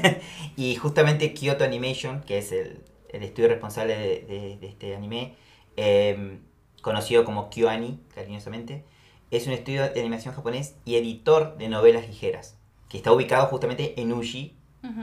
y 0.57 0.75
justamente 0.77 1.33
Kyoto 1.33 1.65
Animation, 1.65 2.21
que 2.23 2.39
es 2.39 2.53
el, 2.53 2.83
estudio 3.13 3.49
responsable 3.49 3.95
de, 3.95 4.59
este 4.63 4.95
anime, 4.95 5.35
em, 5.77 6.41
conocido 6.83 7.25
como 7.25 7.51
KyoAni, 7.51 8.01
cariñosamente, 8.15 8.85
es 9.31 9.47
un 9.47 9.53
estudio 9.53 9.89
de 9.89 10.01
animación 10.01 10.35
japonés 10.35 10.75
y 10.85 10.97
editor 10.97 11.57
de 11.57 11.69
novelas 11.69 12.07
ligeras, 12.09 12.57
que 12.89 12.97
está 12.97 13.13
ubicado 13.13 13.47
justamente 13.47 14.01
en 14.01 14.13
Uji, 14.13 14.55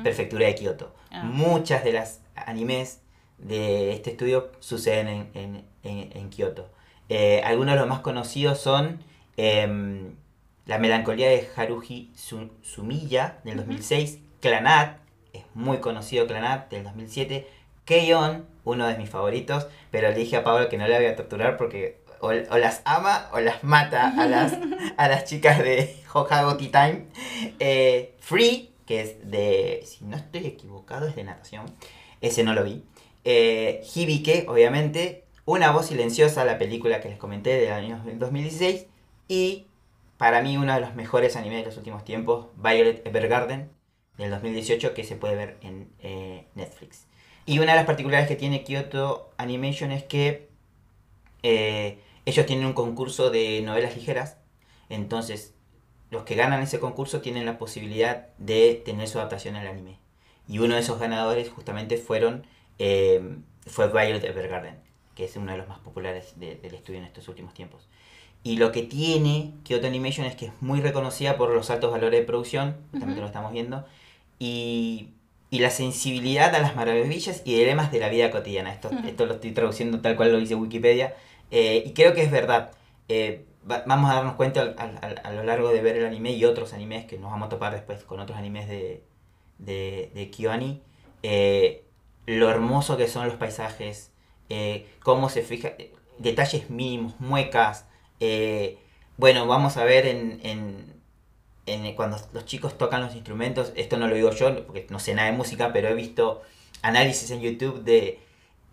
prefectura 0.04 0.48
de 0.48 0.56
Kyoto. 0.56 0.96
Ah. 1.12 1.24
Muchas 1.24 1.84
de 1.84 1.94
las 1.94 2.22
animes 2.36 3.02
de 3.38 3.94
este 3.94 4.12
estudio 4.12 4.52
suceden 4.60 5.30
en, 5.34 5.66
en, 5.84 6.12
en, 6.14 6.30
Kioto. 6.30 6.70
Eh, 7.10 7.42
algunos 7.44 7.76
de 7.76 7.82
los 7.82 7.90
más 7.90 8.00
conocidos 8.00 8.60
son 8.60 9.00
em, 9.38 10.16
La 10.66 10.80
melancolía 10.80 11.30
de 11.30 11.48
Haruhi 11.56 12.12
Sumiya 12.16 13.40
del 13.44 13.58
2006, 13.58 14.20
Clanat, 14.42 14.98
es 15.32 15.44
muy 15.54 15.78
conocido 15.78 16.26
Clanat 16.26 16.72
del 16.72 16.84
2007, 16.84 17.48
Keion, 17.86 18.46
uno 18.64 18.88
de 18.88 18.98
mis 18.98 19.10
favoritos, 19.10 19.68
pero 19.92 20.10
le 20.10 20.16
dije 20.16 20.38
a 20.38 20.44
Pablo 20.44 20.68
que 20.68 20.78
no 20.78 20.88
le 20.88 20.96
voy 20.96 21.06
a 21.06 21.16
torturar 21.16 21.56
porque 21.58 22.00
o, 22.20 22.32
las 22.32 22.82
ama 22.86 23.30
o 23.32 23.40
las 23.40 23.64
mata 23.64 24.14
a 24.20 24.26
las, 24.26 24.54
a 24.98 25.08
las 25.08 25.26
chicas 25.26 25.60
de 25.60 25.96
Hokago 26.12 26.58
Tea 26.58 26.72
Time. 26.72 27.06
Eh, 27.60 28.16
Free, 28.20 28.72
que 28.88 29.02
es 29.02 29.30
de, 29.30 29.84
si 29.86 30.06
no 30.06 30.18
estoy 30.18 30.48
equivocado, 30.48 31.08
es 31.08 31.16
de 31.16 31.24
natación. 31.24 31.66
Ese 32.22 32.44
no 32.44 32.54
lo 32.54 32.64
vi. 32.64 32.84
Eh, 33.24 33.84
Hibike, 33.94 34.46
obviamente, 34.48 35.24
Una 35.46 35.70
voz 35.70 35.88
silenciosa, 35.88 36.44
la 36.44 36.58
película 36.58 37.02
que 37.02 37.10
les 37.10 37.20
comenté 37.20 37.52
del 37.52 37.72
año 37.72 38.02
2016, 38.04 38.88
y 39.28 39.68
para 40.18 40.42
mí 40.42 40.58
uno 40.58 40.74
de 40.74 40.82
los 40.82 40.96
mejores 40.96 41.36
animes 41.36 41.60
de 41.60 41.66
los 41.66 41.78
últimos 41.78 42.04
tiempos, 42.04 42.48
Violet 42.56 43.06
Evergarden, 43.06 43.70
del 44.18 44.32
2018, 44.32 44.94
que 44.94 45.04
se 45.04 45.16
puede 45.16 45.36
ver 45.36 45.58
en 45.62 45.90
eh, 46.00 46.48
Netflix. 46.56 47.06
Y 47.46 47.60
una 47.60 47.74
de 47.74 47.78
las 47.78 47.86
particularidades 47.86 48.30
que 48.30 48.36
tiene 48.36 48.64
Kyoto 48.64 49.32
Animation 49.38 49.92
es 49.92 50.04
que 50.04 50.50
eh, 51.44 52.00
ellos 52.26 52.46
tienen 52.46 52.66
un 52.66 52.74
concurso 52.74 53.30
de 53.30 53.62
novelas 53.62 53.96
ligeras, 53.96 54.38
entonces 54.90 55.54
los 56.10 56.24
que 56.24 56.36
ganan 56.36 56.62
ese 56.62 56.80
concurso 56.80 57.22
tienen 57.22 57.46
la 57.46 57.58
posibilidad 57.58 58.30
de 58.38 58.82
tener 58.86 59.08
su 59.08 59.20
adaptación 59.20 59.56
al 59.56 59.68
anime. 59.68 60.00
Y 60.48 60.60
uno 60.60 60.76
de 60.76 60.82
esos 60.82 61.00
ganadores 61.00 61.50
justamente 61.50 61.98
fueron 61.98 62.46
eh, 62.80 63.38
fue 63.68 63.88
Violet 63.88 64.24
Evergarden, 64.24 64.78
que 65.16 65.26
es 65.26 65.36
uno 65.36 65.52
de 65.52 65.58
los 65.58 65.68
más 65.68 65.80
populares 65.80 66.40
del 66.40 66.74
estudio 66.74 67.00
en 67.00 67.06
estos 67.06 67.28
últimos 67.28 67.54
tiempos. 67.54 67.88
Y 68.46 68.58
lo 68.58 68.72
que 68.72 68.84
tiene 68.84 69.52
Kyoto 69.64 69.88
Animation 69.88 70.25
es 70.25 70.36
que 70.36 70.46
es 70.46 70.54
muy 70.62 70.80
reconocida 70.80 71.36
por 71.36 71.50
los 71.50 71.70
altos 71.70 71.92
valores 71.92 72.22
de 72.22 72.25
producción, 72.25 72.78
también 72.92 73.20
lo 73.20 73.25
estamos 73.25 73.52
viendo, 73.52 73.86
y, 74.40 75.10
y, 75.50 75.60
la 75.60 75.70
sensibilidad 75.70 76.56
a 76.56 76.60
las 76.60 76.75
maravillas 76.75 77.42
y 77.44 77.58
dilemas 77.58 77.92
de 77.92 78.00
la 78.00 78.10
vida 78.10 78.32
cotidiana. 78.32 78.72
Esto, 78.72 78.90
esto 79.06 79.25
lo 79.25 79.34
estoy 79.34 79.52
traduciendo 79.52 80.00
tal 80.00 80.16
cual 80.16 80.32
lo 80.32 80.38
dice 80.38 80.56
Wikipedia, 80.56 81.16
eh, 81.52 81.84
y 81.86 81.92
creo 81.94 82.14
que 82.14 82.22
es 82.22 82.32
verdad. 82.32 82.72
Eh, 83.10 83.46
vamos 83.64 84.12
a 84.12 84.16
darnos 84.16 84.36
cuenta 84.36 84.62
a, 84.62 85.32
lo 85.32 85.44
largo 85.44 85.70
de 85.70 85.82
ver 85.82 85.98
el 85.98 86.06
anime 86.06 86.32
y 86.32 86.46
otros 86.46 86.74
animes 86.74 87.06
que 87.06 87.18
nos 87.18 87.32
vamos 87.32 87.48
a 87.48 87.50
topar 87.50 87.74
después 87.74 88.04
con 88.04 88.20
otros 88.20 88.38
animes 88.38 88.70
de, 88.70 89.04
de, 89.58 90.12
de 90.14 90.30
KyoAni 90.30 90.82
lo 92.25 92.50
hermoso 92.50 92.98
que 92.98 93.08
son 93.08 93.28
los 93.28 93.36
paisajes, 93.36 94.12
eh, 94.50 94.88
cómo 95.04 95.30
se 95.30 95.42
fija, 95.42 95.70
eh, 95.78 95.94
detalles 96.18 96.70
mínimos, 96.70 97.20
muecas. 97.20 97.88
Eh, 98.20 98.78
bueno, 99.18 99.48
vamos 99.48 99.78
a 99.78 99.84
ver 99.84 100.06
en, 100.08 100.40
en, 100.44 101.02
en, 101.66 101.96
cuando 101.96 102.18
los 102.34 102.46
chicos 102.46 102.78
tocan 102.78 103.02
los 103.02 103.16
instrumentos, 103.16 103.72
esto 103.76 103.98
no 103.98 104.08
lo 104.08 104.16
digo 104.16 104.32
yo 104.32 104.66
porque 104.66 104.88
no 104.90 105.00
sé 105.00 105.14
nada 105.14 105.32
de 105.32 105.38
música, 105.38 105.72
pero 105.74 105.88
he 105.88 105.94
visto 105.94 106.42
análisis 106.82 107.32
en 107.32 107.42
YouTube 107.42 107.84
de 107.84 108.20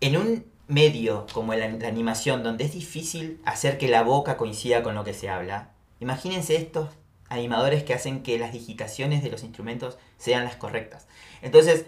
en 0.01 0.17
un 0.17 0.45
medio 0.69 1.27
como 1.33 1.55
la, 1.55 1.69
la 1.69 1.89
animación 1.89 2.43
donde 2.43 2.65
es 2.65 2.73
difícil 2.73 3.41
hacer 3.45 3.79
que 3.79 3.89
la 3.89 4.03
boca 4.03 4.37
coincida 4.37 4.83
con 4.83 4.95
lo 4.95 5.05
que 5.05 5.15
se 5.15 5.29
habla. 5.29 5.71
Imagínense 6.01 6.57
estos 6.57 6.89
animadores 7.29 7.83
que 7.83 7.95
hacen 7.95 8.23
que 8.23 8.39
las 8.39 8.53
digitaciones 8.53 9.23
de 9.23 9.31
los 9.31 9.43
instrumentos 9.43 9.99
sean 10.19 10.45
las 10.45 10.57
correctas. 10.57 11.07
Entonces, 11.41 11.87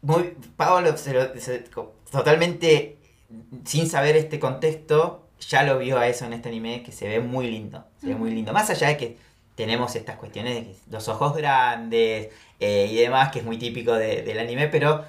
muy, 0.00 0.36
Pablo 0.56 0.94
totalmente 2.10 2.98
sin 3.64 3.88
saber 3.88 4.16
este 4.16 4.38
contexto, 4.38 5.23
ya 5.48 5.62
lo 5.62 5.78
vio 5.78 5.98
a 5.98 6.08
eso 6.08 6.24
en 6.26 6.32
este 6.32 6.48
anime 6.48 6.82
que 6.82 6.92
se 6.92 7.08
ve 7.08 7.20
muy 7.20 7.50
lindo. 7.50 7.84
Se 8.00 8.08
ve 8.08 8.14
muy 8.14 8.30
lindo. 8.30 8.52
Más 8.52 8.70
allá 8.70 8.88
de 8.88 8.96
que 8.96 9.18
tenemos 9.54 9.94
estas 9.96 10.16
cuestiones 10.16 10.54
de 10.54 10.76
los 10.90 11.08
ojos 11.08 11.36
grandes 11.36 12.30
eh, 12.60 12.88
y 12.90 12.96
demás, 12.96 13.30
que 13.30 13.40
es 13.40 13.44
muy 13.44 13.58
típico 13.58 13.94
del 13.94 14.38
anime, 14.38 14.68
pero 14.68 15.04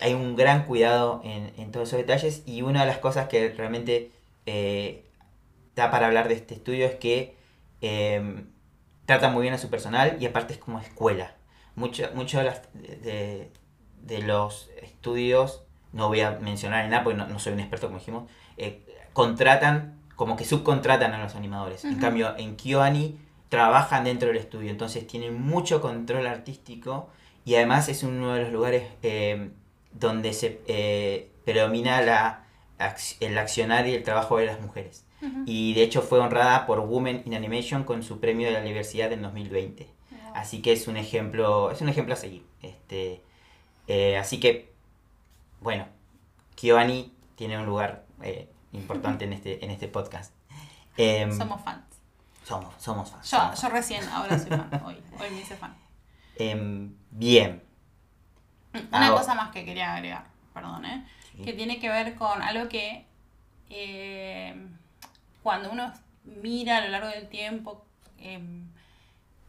hay 0.00 0.14
un 0.14 0.36
gran 0.36 0.64
cuidado 0.64 1.20
en, 1.24 1.52
en, 1.56 1.70
todos 1.70 1.88
esos 1.88 1.98
detalles 1.98 2.42
y 2.46 2.62
una 2.62 2.80
de 2.80 2.86
las 2.86 2.98
cosas 2.98 3.28
que 3.28 3.50
realmente 3.50 4.10
eh, 4.46 5.04
da 5.76 5.90
para 5.90 6.06
hablar 6.06 6.28
de 6.28 6.34
este 6.34 6.54
estudio 6.54 6.86
es 6.86 6.96
que 6.96 7.36
eh, 7.80 8.44
trata 9.06 9.30
muy 9.30 9.42
bien 9.42 9.54
a 9.54 9.58
su 9.58 9.70
personal 9.70 10.16
y 10.20 10.26
aparte 10.26 10.54
es 10.54 10.58
como 10.58 10.78
escuela. 10.80 11.34
Muchos 11.74 12.14
mucho 12.14 12.38
de, 12.40 12.52
de, 12.74 13.52
de, 14.02 14.18
los 14.22 14.70
estudios, 14.82 15.62
no 15.92 16.08
voy 16.08 16.20
a 16.20 16.32
mencionar 16.32 16.84
en 16.84 16.90
nada 16.90 17.04
porque 17.04 17.18
no, 17.18 17.38
soy 17.38 17.54
un 17.54 17.60
experto 17.60 17.86
como 17.86 17.98
dijimos, 17.98 18.30
eh, 18.56 18.84
contratan, 19.12 19.98
como 20.16 20.36
que 20.36 20.44
subcontratan 20.44 21.12
a 21.12 21.22
los 21.22 21.34
animadores. 21.34 21.84
En 21.84 21.98
cambio, 21.98 22.36
en 22.36 22.56
KyoAni 22.56 23.18
trabajan 23.48 24.04
dentro 24.04 24.28
del 24.28 24.38
estudio, 24.38 24.70
entonces 24.70 25.06
tienen 25.06 25.40
mucho 25.40 25.80
control 25.80 26.26
artístico 26.26 27.10
y 27.44 27.56
además 27.56 27.88
es 27.88 28.02
uno 28.02 28.34
de 28.34 28.42
los 28.42 28.52
lugares 28.52 28.84
eh, 29.02 29.50
donde 29.92 30.32
se 30.32 30.60
eh, 30.66 31.30
predomina 31.44 32.00
la, 32.00 32.44
el 33.20 33.38
accionar 33.38 33.86
y 33.86 33.94
el 33.94 34.02
trabajo 34.02 34.38
de 34.38 34.46
las 34.46 34.60
mujeres. 34.60 35.04
Y 35.46 35.74
de 35.74 35.84
hecho 35.84 36.02
fue 36.02 36.18
honrada 36.18 36.66
por 36.66 36.80
Women 36.80 37.22
in 37.26 37.34
Animation 37.34 37.84
con 37.84 38.02
su 38.02 38.18
premio 38.18 38.48
de 38.48 38.54
la 38.54 38.60
universidad 38.60 39.12
en 39.12 39.22
2020. 39.22 39.88
Así 40.34 40.62
que 40.62 40.72
es 40.72 40.88
un 40.88 40.96
ejemplo, 40.96 41.70
es 41.70 41.80
un 41.80 41.88
ejemplo 41.88 42.14
a 42.14 42.16
seguir. 42.16 42.44
Este, 42.60 43.22
eh, 43.86 44.16
así 44.16 44.40
que, 44.40 44.72
bueno, 45.60 45.86
Kiyoani 46.56 47.12
tiene 47.36 47.58
un 47.58 47.66
lugar 47.66 48.04
eh, 48.22 48.48
importante 48.72 49.24
en 49.24 49.32
este, 49.32 49.64
en 49.64 49.70
este 49.70 49.88
podcast. 49.88 50.34
Em, 50.98 51.32
somos 51.32 51.62
fans. 51.62 51.84
Somos, 52.44 52.74
somos 52.76 53.10
fans. 53.10 53.60
Yo, 53.62 53.68
recién, 53.70 54.06
ahora 54.10 54.38
soy 54.38 54.50
fan. 54.50 54.82
Hoy, 54.84 54.96
hoy 55.18 55.30
me 55.30 55.40
hice 55.40 55.56
fan. 55.56 55.74
Em, 56.36 56.94
bien. 57.10 57.62
Una 58.90 59.10
cosa 59.10 59.34
más 59.34 59.50
que 59.52 59.64
quería 59.64 59.94
agregar, 59.94 60.24
perdón, 60.52 60.84
¿eh? 60.84 61.06
Que 61.44 61.52
tiene 61.54 61.78
que 61.78 61.88
ver 61.88 62.14
con 62.14 62.42
algo 62.42 62.68
que 62.68 63.06
eh, 63.70 64.54
cuando 65.42 65.70
uno 65.70 65.92
mira 66.24 66.78
a 66.78 66.80
lo 66.82 66.88
largo 66.88 67.08
del 67.08 67.28
tiempo 67.28 67.84
em, 68.18 68.68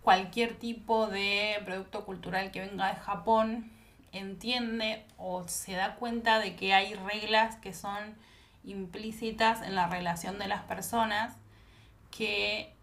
cualquier 0.01 0.55
tipo 0.55 1.07
de 1.07 1.61
producto 1.65 2.05
cultural 2.05 2.51
que 2.51 2.61
venga 2.61 2.93
de 2.93 2.95
Japón, 2.99 3.71
entiende 4.11 5.05
o 5.17 5.47
se 5.47 5.73
da 5.73 5.95
cuenta 5.95 6.39
de 6.39 6.55
que 6.55 6.73
hay 6.73 6.93
reglas 6.93 7.55
que 7.57 7.73
son 7.73 8.15
implícitas 8.63 9.61
en 9.61 9.75
la 9.75 9.87
relación 9.87 10.39
de 10.39 10.47
las 10.47 10.63
personas 10.63 11.35
que 12.11 12.73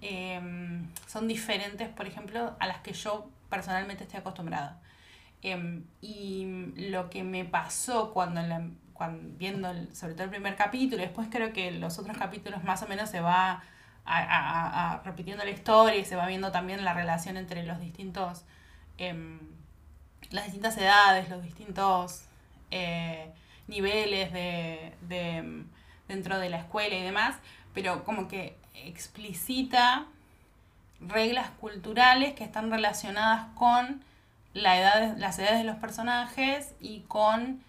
em, 0.00 0.88
son 1.06 1.28
diferentes, 1.28 1.88
por 1.88 2.06
ejemplo, 2.06 2.56
a 2.60 2.66
las 2.66 2.78
que 2.78 2.92
yo 2.92 3.30
personalmente 3.48 4.04
estoy 4.04 4.20
acostumbrada. 4.20 4.80
Em, 5.42 5.84
y 6.00 6.72
lo 6.90 7.10
que 7.10 7.22
me 7.22 7.44
pasó 7.44 8.12
cuando 8.12 8.40
viendo 9.38 9.68
sobre 9.92 10.14
todo 10.14 10.24
el 10.24 10.30
primer 10.30 10.56
capítulo, 10.56 11.02
después 11.02 11.28
creo 11.30 11.52
que 11.52 11.70
los 11.72 11.98
otros 11.98 12.16
capítulos 12.16 12.64
más 12.64 12.82
o 12.82 12.88
menos 12.88 13.10
se 13.10 13.20
va 13.20 13.62
repitiendo 15.04 15.44
la 15.44 15.50
historia 15.50 15.96
y 15.96 16.04
se 16.04 16.16
va 16.16 16.26
viendo 16.26 16.52
también 16.52 16.84
la 16.84 16.94
relación 16.94 17.36
entre 17.36 17.64
los 17.64 17.80
distintos, 17.80 18.44
em, 18.98 19.40
las 20.30 20.44
distintas 20.44 20.76
edades, 20.76 21.28
los 21.30 21.42
distintos 21.42 22.24
eh, 22.70 23.32
niveles 23.68 24.32
de, 24.32 24.92
de, 25.02 25.64
dentro 26.08 26.38
de 26.38 26.50
la 26.50 26.58
escuela 26.58 26.94
y 26.96 27.02
demás, 27.02 27.36
pero 27.72 28.04
como 28.04 28.28
que 28.28 28.56
explicita 28.74 30.06
reglas 31.00 31.50
culturales 31.60 32.34
que 32.34 32.44
están 32.44 32.70
relacionadas 32.70 33.46
con 33.54 34.02
la 34.52 34.78
edad, 34.78 35.16
las 35.18 35.38
edades 35.38 35.58
de 35.58 35.64
los 35.64 35.76
personajes 35.76 36.74
y 36.80 37.00
con 37.00 37.62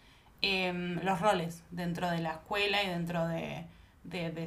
Em, 0.48 1.04
los 1.04 1.22
roles 1.22 1.64
dentro 1.72 2.08
de 2.12 2.20
la 2.20 2.34
escuela 2.34 2.84
y 2.84 2.88
dentro 2.88 3.28
de, 3.28 3.66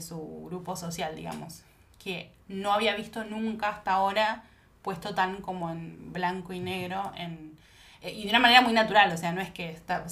su 0.00 0.44
grupo 0.44 0.76
social, 0.76 1.16
digamos, 1.16 1.64
que 2.02 2.30
no 2.46 2.72
había 2.72 2.94
visto 2.94 3.24
nunca 3.24 3.70
hasta 3.70 3.92
ahora 3.94 4.44
puesto 4.82 5.12
tan 5.16 5.42
como 5.42 5.70
en 5.70 6.12
blanco 6.12 6.52
y 6.52 6.60
negro, 6.60 7.10
en, 7.16 7.58
eh, 8.00 8.12
y 8.12 8.22
de 8.22 8.30
una 8.30 8.38
manera 8.38 8.60
muy 8.60 8.72
natural, 8.72 9.10
o 9.12 9.16
sea, 9.16 9.32
no 9.32 9.40
es 9.40 9.50
que 9.50 9.70
está, 9.70 10.06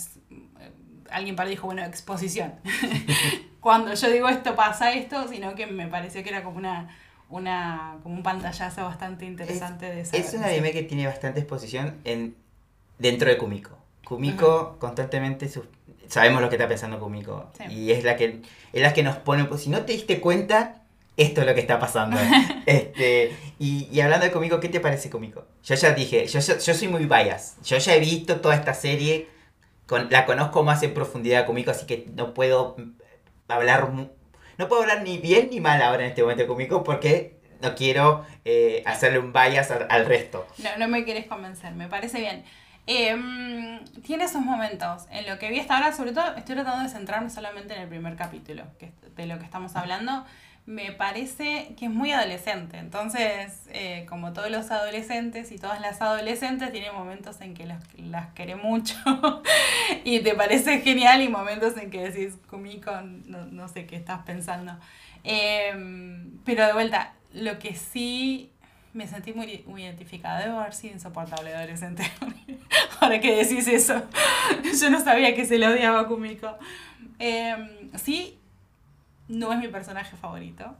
alguien 1.10 1.36
para 1.36 1.48
dijo, 1.48 1.66
bueno, 1.66 1.84
exposición. 1.84 2.54
Cuando 3.60 3.94
yo 3.94 4.10
digo 4.10 4.28
esto 4.28 4.54
pasa 4.54 4.92
esto, 4.92 5.26
sino 5.28 5.54
que 5.54 5.66
me 5.66 5.86
pareció 5.88 6.22
que 6.22 6.28
era 6.30 6.42
como 6.42 6.58
una 6.58 6.88
una 7.28 7.98
como 8.02 8.14
un 8.14 8.22
pantallazo 8.22 8.84
bastante 8.84 9.24
interesante 9.24 9.86
de 9.86 10.00
esa 10.00 10.16
Es 10.16 10.32
un 10.34 10.44
anime 10.44 10.72
que 10.72 10.82
tiene 10.82 11.06
bastante 11.06 11.40
exposición 11.40 11.96
en 12.04 12.36
dentro 12.98 13.28
de 13.28 13.36
Kumiko. 13.36 13.76
Kumiko 14.04 14.76
constantemente 14.78 15.50
sabemos 16.06 16.40
lo 16.40 16.48
que 16.48 16.54
está 16.54 16.68
pensando 16.68 17.00
Kumiko 17.00 17.50
y 17.68 17.90
es 17.90 18.04
la 18.04 18.16
que 18.16 18.42
es 18.72 18.82
la 18.82 18.94
que 18.94 19.02
nos 19.02 19.16
pone 19.16 19.44
pues 19.46 19.62
si 19.62 19.70
no 19.70 19.82
te 19.82 19.92
diste 19.92 20.20
cuenta 20.20 20.82
esto 21.16 21.40
es 21.40 21.46
lo 21.46 21.54
que 21.54 21.60
está 21.60 21.78
pasando. 21.78 22.16
Este 22.66 23.32
y, 23.58 24.00
hablando 24.00 24.26
de 24.26 24.32
Kumiko 24.32 24.60
qué 24.60 24.68
te 24.68 24.80
parece 24.80 25.10
Kumiko 25.10 25.44
yo 25.64 25.74
ya 25.74 25.92
dije 25.92 26.26
yo, 26.26 26.40
yo, 26.40 26.74
soy 26.74 26.88
muy 26.88 27.06
bias 27.06 27.56
yo 27.64 27.78
ya 27.78 27.94
he 27.94 28.00
visto 28.00 28.40
toda 28.40 28.54
esta 28.54 28.74
serie 28.74 29.28
con, 29.86 30.08
la 30.10 30.26
conozco 30.26 30.62
más 30.62 30.82
en 30.82 30.94
profundidad 30.94 31.46
Kumiko 31.46 31.70
así 31.70 31.86
que 31.86 32.06
no 32.14 32.34
puedo 32.34 32.76
hablar 33.48 33.90
no 33.90 34.68
puedo 34.68 34.82
hablar 34.82 35.02
ni 35.02 35.18
bien 35.18 35.50
ni 35.50 35.60
mal 35.60 35.82
ahora 35.82 36.04
en 36.04 36.10
este 36.10 36.22
momento 36.22 36.46
Kumiko 36.46 36.82
porque 36.84 37.36
no 37.62 37.74
quiero 37.74 38.24
eh, 38.44 38.82
hacerle 38.86 39.18
un 39.18 39.32
bias 39.32 39.70
al, 39.70 39.86
al 39.90 40.06
resto 40.06 40.46
no 40.58 40.70
no 40.78 40.88
me 40.88 41.04
quieres 41.04 41.26
convencer 41.26 41.74
me 41.74 41.88
parece 41.88 42.20
bien 42.20 42.44
Em, 42.86 43.84
tiene 44.02 44.28
sus 44.28 44.42
momentos. 44.42 45.06
En 45.10 45.26
lo 45.26 45.38
que 45.38 45.50
vi 45.50 45.58
hasta 45.58 45.76
ahora, 45.76 45.92
sobre 45.92 46.12
todo, 46.12 46.36
estoy 46.36 46.54
tratando 46.54 46.84
de 46.84 46.88
centrarme 46.88 47.30
solamente 47.30 47.74
en 47.74 47.82
el 47.82 47.88
primer 47.88 48.14
capítulo 48.14 48.64
que, 48.78 48.92
de 49.16 49.26
lo 49.26 49.38
que 49.38 49.44
estamos 49.44 49.74
hablando. 49.74 50.24
Me 50.66 50.90
parece 50.90 51.74
que 51.78 51.86
es 51.86 51.90
muy 51.92 52.10
adolescente. 52.10 52.76
Entonces, 52.78 53.62
eh, 53.70 54.04
como 54.08 54.32
todos 54.32 54.50
los 54.50 54.70
adolescentes 54.72 55.52
y 55.52 55.58
todas 55.58 55.80
las 55.80 56.02
adolescentes, 56.02 56.72
tiene 56.72 56.90
momentos 56.90 57.40
en 57.40 57.54
que 57.54 57.66
las, 57.66 57.82
las 57.96 58.32
quiere 58.34 58.56
mucho 58.56 58.96
y 60.04 60.20
te 60.20 60.34
parece 60.34 60.80
genial 60.80 61.22
y 61.22 61.28
momentos 61.28 61.76
en 61.76 61.90
que 61.90 62.10
decís, 62.10 62.34
Kumiko, 62.50 63.00
no, 63.00 63.46
no 63.46 63.68
sé 63.68 63.86
qué 63.86 63.94
estás 63.94 64.24
pensando. 64.24 64.76
Em, 65.22 66.38
pero 66.44 66.66
de 66.66 66.72
vuelta, 66.72 67.14
lo 67.32 67.58
que 67.60 67.74
sí 67.74 68.50
me 68.92 69.06
sentí 69.06 69.32
muy, 69.32 69.62
muy 69.66 69.84
identificada. 69.84 70.40
Debo 70.40 70.58
haber 70.58 70.74
sido 70.74 70.94
insoportable 70.94 71.54
adolescente. 71.54 72.10
Ahora 73.00 73.20
que 73.20 73.36
decís 73.36 73.68
eso. 73.68 74.02
Yo 74.80 74.90
no 74.90 75.00
sabía 75.00 75.34
que 75.34 75.44
se 75.44 75.58
le 75.58 75.68
odiaba 75.68 76.00
a 76.00 76.06
Kumiko. 76.08 76.58
Em, 77.18 77.90
sí, 77.94 78.38
no 79.28 79.52
es 79.52 79.58
mi 79.58 79.68
personaje 79.68 80.16
favorito 80.16 80.76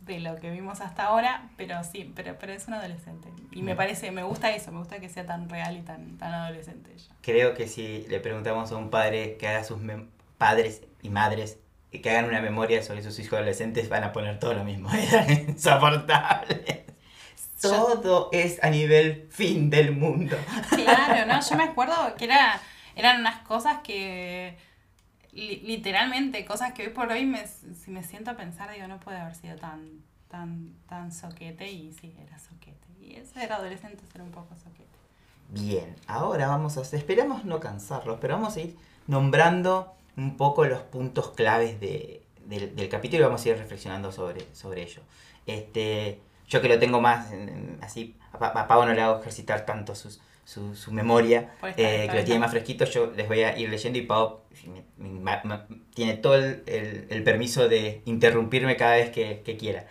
de 0.00 0.20
lo 0.20 0.36
que 0.36 0.50
vimos 0.50 0.80
hasta 0.80 1.04
ahora, 1.04 1.48
pero 1.56 1.82
sí, 1.82 2.12
pero, 2.14 2.36
pero 2.38 2.52
es 2.52 2.68
un 2.68 2.74
adolescente. 2.74 3.28
Y 3.52 3.62
me 3.62 3.74
parece, 3.74 4.10
me 4.12 4.22
gusta 4.22 4.54
eso, 4.54 4.70
me 4.70 4.78
gusta 4.78 5.00
que 5.00 5.08
sea 5.08 5.26
tan 5.26 5.48
real 5.48 5.76
y 5.76 5.82
tan, 5.82 6.16
tan 6.18 6.32
adolescente 6.32 6.92
ella. 6.94 7.12
Creo 7.22 7.54
que 7.54 7.66
si 7.66 8.06
le 8.08 8.20
preguntamos 8.20 8.70
a 8.70 8.76
un 8.76 8.90
padre 8.90 9.36
que 9.36 9.48
haga 9.48 9.64
sus 9.64 9.78
padres 10.38 10.82
y 11.02 11.08
madres 11.08 11.58
que 11.90 12.10
hagan 12.10 12.26
una 12.26 12.42
memoria 12.42 12.82
sobre 12.82 13.02
sus 13.02 13.18
hijos 13.18 13.34
adolescentes, 13.34 13.88
van 13.88 14.04
a 14.04 14.12
poner 14.12 14.38
todo 14.38 14.52
lo 14.52 14.64
mismo. 14.64 14.90
Eran 14.92 15.30
insoportables 15.30 16.86
todo 17.60 18.28
es 18.32 18.62
a 18.62 18.70
nivel 18.70 19.28
fin 19.30 19.70
del 19.70 19.92
mundo. 19.92 20.36
Claro, 20.70 21.26
¿no? 21.26 21.40
Yo 21.48 21.56
me 21.56 21.64
acuerdo 21.64 22.14
que 22.16 22.24
era, 22.24 22.60
eran 22.94 23.20
unas 23.20 23.40
cosas 23.40 23.78
que, 23.82 24.56
literalmente, 25.36 26.44
cosas 26.44 26.72
que 26.72 26.84
hoy 26.84 26.88
por 26.90 27.10
hoy, 27.10 27.24
me, 27.24 27.46
si 27.46 27.90
me 27.90 28.02
siento 28.02 28.30
a 28.30 28.36
pensar, 28.36 28.70
digo, 28.72 28.86
no 28.88 28.98
puede 29.00 29.18
haber 29.18 29.34
sido 29.34 29.56
tan, 29.56 30.02
tan, 30.28 30.74
tan 30.88 31.12
soquete, 31.12 31.70
y 31.70 31.92
sí, 31.92 32.14
era 32.26 32.38
soquete. 32.38 32.86
Y 33.00 33.14
eso 33.16 33.38
era 33.38 33.56
adolescente, 33.56 34.02
era 34.14 34.24
un 34.24 34.30
poco 34.30 34.56
soquete. 34.56 34.84
Bien, 35.48 35.94
ahora 36.06 36.48
vamos 36.48 36.76
a 36.76 36.96
esperamos 36.96 37.44
no 37.44 37.60
cansarlos, 37.60 38.18
pero 38.20 38.34
vamos 38.34 38.56
a 38.56 38.60
ir 38.60 38.76
nombrando 39.06 39.94
un 40.16 40.36
poco 40.36 40.64
los 40.64 40.80
puntos 40.80 41.30
claves 41.30 41.78
de, 41.78 42.22
del, 42.46 42.74
del 42.74 42.88
capítulo 42.88 43.22
y 43.22 43.26
vamos 43.26 43.44
a 43.44 43.48
ir 43.50 43.58
reflexionando 43.58 44.10
sobre, 44.10 44.52
sobre 44.54 44.82
ello. 44.82 45.02
este 45.46 46.20
yo 46.48 46.62
que 46.62 46.68
lo 46.68 46.78
tengo 46.78 47.00
más 47.00 47.28
así, 47.80 48.16
a, 48.32 48.68
Pavo 48.68 48.86
no 48.86 48.92
le 48.92 49.02
hago 49.02 49.20
ejercitar 49.20 49.66
tanto 49.66 49.94
sus, 49.94 50.20
su, 50.46 50.76
su 50.76 50.92
memoria, 50.92 51.56
eh, 51.76 52.06
que 52.08 52.18
lo 52.18 52.24
tiene 52.24 52.38
más 52.38 52.52
fresquito, 52.52 52.84
yo 52.84 53.10
les 53.10 53.26
voy 53.26 53.40
a 53.42 53.58
ir 53.58 53.68
leyendo 53.68 53.98
y 53.98 54.02
Pau 54.02 54.42
tiene 55.92 56.14
todo 56.14 56.36
el, 56.36 56.62
el, 57.10 57.24
permiso 57.24 57.68
de 57.68 58.02
interrumpirme 58.04 58.76
cada 58.76 58.92
vez 58.92 59.10
que, 59.10 59.42
que 59.44 59.56
quiera. 59.56 59.86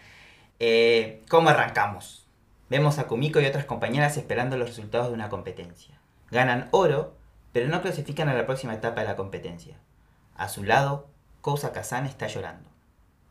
Eh, 0.59 1.21
¿Cómo 1.27 1.49
arrancamos? 1.49 2.25
Vemos 2.69 2.99
a 2.99 3.07
Kumiko 3.07 3.41
y 3.41 3.45
otras 3.45 3.65
compañeras 3.65 4.15
esperando 4.15 4.55
los 4.55 4.69
resultados 4.69 5.09
de 5.09 5.13
una 5.13 5.27
competencia. 5.27 5.99
Ganan 6.31 6.69
oro, 6.71 7.17
pero 7.51 7.67
no 7.67 7.81
clasifican 7.81 8.29
a 8.29 8.33
la 8.33 8.45
próxima 8.45 8.73
etapa 8.73 9.01
de 9.01 9.07
la 9.07 9.17
competencia. 9.17 9.75
A 10.37 10.47
su 10.47 10.63
lado, 10.63 11.09
Kousa 11.41 11.73
Kazan 11.73 12.05
está 12.05 12.27
llorando. 12.27 12.69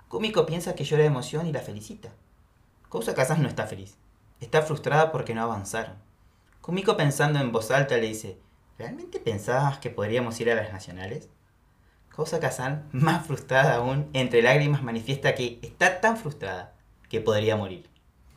Kumiko 0.09 0.45
piensa 0.45 0.75
que 0.75 0.85
llora 0.85 1.05
de 1.05 1.09
emoción 1.09 1.47
y 1.47 1.53
la 1.53 1.61
felicita. 1.61 2.11
Kousa 2.91 3.15
Casas 3.15 3.39
no 3.39 3.49
está 3.49 3.67
feliz. 3.67 3.97
Está 4.41 4.61
frustrada 4.61 5.11
porque 5.11 5.35
no 5.35 5.43
avanzaron. 5.43 6.04
Kumiko 6.65 6.97
pensando 6.97 7.41
en 7.41 7.53
voz 7.53 7.71
alta 7.71 7.99
le 7.99 8.07
dice, 8.07 8.39
¿realmente 8.79 9.21
pensabas 9.21 9.77
que 9.77 9.91
podríamos 9.91 10.41
ir 10.41 10.51
a 10.51 10.55
las 10.55 10.73
nacionales? 10.73 11.29
Cosa 12.11 12.41
Kazan, 12.41 12.89
más 12.91 13.27
frustrada 13.27 13.75
aún, 13.75 14.09
entre 14.15 14.41
lágrimas 14.41 14.83
manifiesta 14.83 15.35
que 15.35 15.59
está 15.61 16.01
tan 16.01 16.17
frustrada 16.17 16.73
que 17.11 17.21
podría 17.21 17.57
morir. 17.57 17.87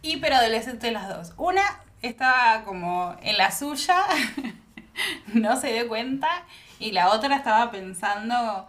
Hiperadolescente 0.02 0.92
las 0.92 1.08
dos. 1.08 1.36
Una 1.38 1.62
estaba 2.02 2.66
como 2.66 3.16
en 3.22 3.38
la 3.38 3.50
suya, 3.50 3.96
no 5.34 5.56
se 5.56 5.72
dio 5.72 5.88
cuenta, 5.88 6.28
y 6.80 6.92
la 6.92 7.12
otra 7.13 7.34
estaba 7.34 7.72
pensando 7.72 8.68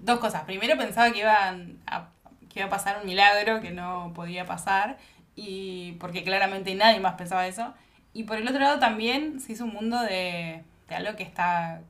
dos 0.00 0.18
cosas. 0.18 0.44
Primero 0.44 0.78
pensaba 0.78 1.10
que 1.12 1.18
iban 1.18 1.78
a, 1.86 2.08
que 2.48 2.60
iba 2.60 2.68
a 2.68 2.70
pasar 2.70 3.00
un 3.02 3.06
milagro 3.06 3.60
que 3.60 3.70
no 3.70 4.12
podía 4.14 4.46
pasar, 4.46 4.96
y 5.36 5.92
porque 6.00 6.24
claramente 6.24 6.74
nadie 6.74 7.00
más 7.00 7.16
pensaba 7.16 7.46
eso. 7.46 7.74
Y 8.18 8.24
por 8.24 8.36
el 8.36 8.48
otro 8.48 8.58
lado 8.58 8.80
también 8.80 9.38
se 9.38 9.52
hizo 9.52 9.62
un 9.62 9.72
mundo 9.72 10.00
de, 10.02 10.64
de 10.88 10.94
algo 10.96 11.14
que 11.14 11.22
está... 11.22 11.82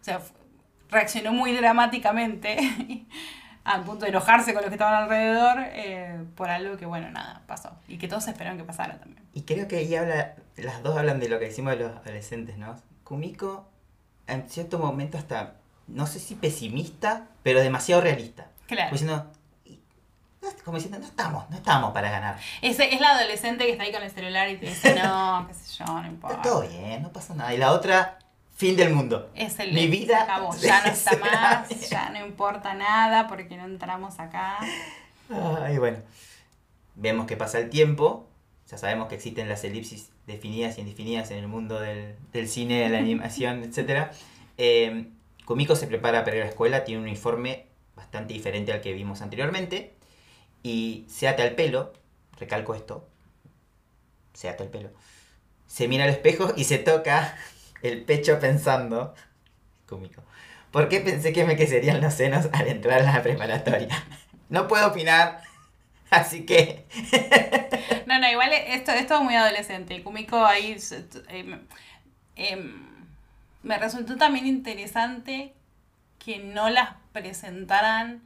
O 0.00 0.04
sea, 0.04 0.18
reaccionó 0.88 1.34
muy 1.34 1.52
dramáticamente 1.52 2.56
al 3.64 3.84
punto 3.84 4.06
de 4.06 4.08
enojarse 4.08 4.54
con 4.54 4.62
los 4.62 4.70
que 4.70 4.76
estaban 4.76 5.02
alrededor 5.02 5.58
eh, 5.72 6.24
por 6.36 6.48
algo 6.48 6.78
que, 6.78 6.86
bueno, 6.86 7.10
nada, 7.10 7.42
pasó. 7.46 7.76
Y 7.86 7.98
que 7.98 8.08
todos 8.08 8.26
esperaban 8.28 8.56
que 8.56 8.64
pasara 8.64 8.98
también. 8.98 9.22
Y 9.34 9.42
creo 9.42 9.68
que 9.68 9.76
ahí 9.76 9.94
habla, 9.94 10.36
las 10.56 10.82
dos 10.82 10.96
hablan 10.96 11.20
de 11.20 11.28
lo 11.28 11.38
que 11.38 11.44
decimos 11.44 11.76
de 11.76 11.84
los 11.84 11.96
adolescentes, 11.98 12.56
¿no? 12.56 12.74
Kumiko, 13.04 13.68
en 14.26 14.48
cierto 14.48 14.78
momento 14.78 15.18
hasta, 15.18 15.56
no 15.86 16.06
sé 16.06 16.18
si 16.18 16.34
pesimista, 16.34 17.26
pero 17.42 17.60
demasiado 17.60 18.00
realista. 18.00 18.46
Claro. 18.68 18.96
No, 19.04 19.26
como 20.64 20.76
diciendo, 20.76 20.98
no 20.98 21.06
estamos, 21.06 21.48
no 21.50 21.56
estamos 21.56 21.92
para 21.92 22.10
ganar. 22.10 22.38
Es, 22.62 22.78
es 22.78 23.00
la 23.00 23.10
adolescente 23.10 23.64
que 23.64 23.72
está 23.72 23.84
ahí 23.84 23.92
con 23.92 24.02
el 24.02 24.10
celular 24.10 24.48
y 24.50 24.56
te 24.56 24.66
dice, 24.66 24.94
no, 24.94 25.46
qué 25.48 25.54
sé 25.54 25.78
yo, 25.78 25.86
no 25.86 26.06
importa. 26.06 26.36
Está 26.36 26.48
todo 26.50 26.60
bien, 26.68 27.02
no 27.02 27.12
pasa 27.12 27.34
nada. 27.34 27.54
Y 27.54 27.58
la 27.58 27.72
otra, 27.72 28.18
fin 28.54 28.76
del 28.76 28.92
mundo. 28.92 29.30
Es 29.34 29.58
el 29.60 29.72
Mi 29.72 29.86
vida 29.86 30.22
acabó. 30.22 30.54
Ya 30.60 30.82
no 30.84 30.92
está 30.92 31.16
más, 31.16 31.88
ya 31.88 32.10
no 32.10 32.24
importa 32.24 32.74
nada 32.74 33.28
porque 33.28 33.56
no 33.56 33.64
entramos 33.64 34.18
acá. 34.20 34.58
Ay, 35.62 35.78
bueno. 35.78 35.98
Vemos 36.94 37.26
que 37.26 37.36
pasa 37.36 37.58
el 37.58 37.70
tiempo. 37.70 38.28
Ya 38.70 38.76
sabemos 38.76 39.08
que 39.08 39.14
existen 39.14 39.48
las 39.48 39.64
elipsis 39.64 40.10
definidas 40.26 40.76
y 40.76 40.82
indefinidas 40.82 41.30
en 41.30 41.38
el 41.38 41.48
mundo 41.48 41.80
del, 41.80 42.16
del 42.32 42.48
cine, 42.48 42.80
de 42.80 42.88
la 42.90 42.98
animación, 42.98 43.62
etc. 43.62 44.08
Eh, 44.58 45.08
Kumiko 45.44 45.76
se 45.76 45.86
prepara 45.86 46.24
para 46.24 46.36
ir 46.36 46.42
a 46.42 46.44
la 46.44 46.50
escuela, 46.50 46.84
tiene 46.84 47.00
un 47.00 47.08
uniforme 47.08 47.66
bastante 47.96 48.34
diferente 48.34 48.72
al 48.72 48.80
que 48.80 48.92
vimos 48.92 49.22
anteriormente. 49.22 49.97
Y 50.62 51.06
se 51.08 51.28
ata 51.28 51.44
el 51.44 51.54
pelo, 51.54 51.92
recalco 52.38 52.74
esto, 52.74 53.08
se 54.32 54.48
ata 54.48 54.64
el 54.64 54.70
pelo. 54.70 54.90
Se 55.66 55.88
mira 55.88 56.04
al 56.04 56.10
espejo 56.10 56.52
y 56.56 56.64
se 56.64 56.78
toca 56.78 57.36
el 57.82 58.04
pecho 58.04 58.38
pensando, 58.40 59.14
Kumiko, 59.88 60.22
¿por 60.70 60.88
qué 60.88 61.00
pensé 61.00 61.32
que 61.32 61.44
me 61.44 61.56
crecerían 61.56 62.00
los 62.00 62.14
senos 62.14 62.48
al 62.52 62.68
entrar 62.68 63.00
a 63.00 63.12
la 63.12 63.22
preparatoria? 63.22 64.04
No 64.48 64.66
puedo 64.66 64.88
opinar, 64.88 65.42
así 66.10 66.46
que... 66.46 66.86
No, 68.06 68.18
no, 68.18 68.30
igual 68.30 68.50
esto, 68.52 68.92
esto 68.92 69.16
es 69.16 69.20
muy 69.20 69.34
adolescente. 69.34 70.02
Kumiko 70.02 70.42
ahí 70.42 70.74
em, 71.28 71.60
em, 72.36 72.88
me 73.62 73.76
resultó 73.76 74.16
también 74.16 74.46
interesante 74.46 75.52
que 76.18 76.38
no 76.38 76.70
las 76.70 76.90
presentaran 77.12 78.22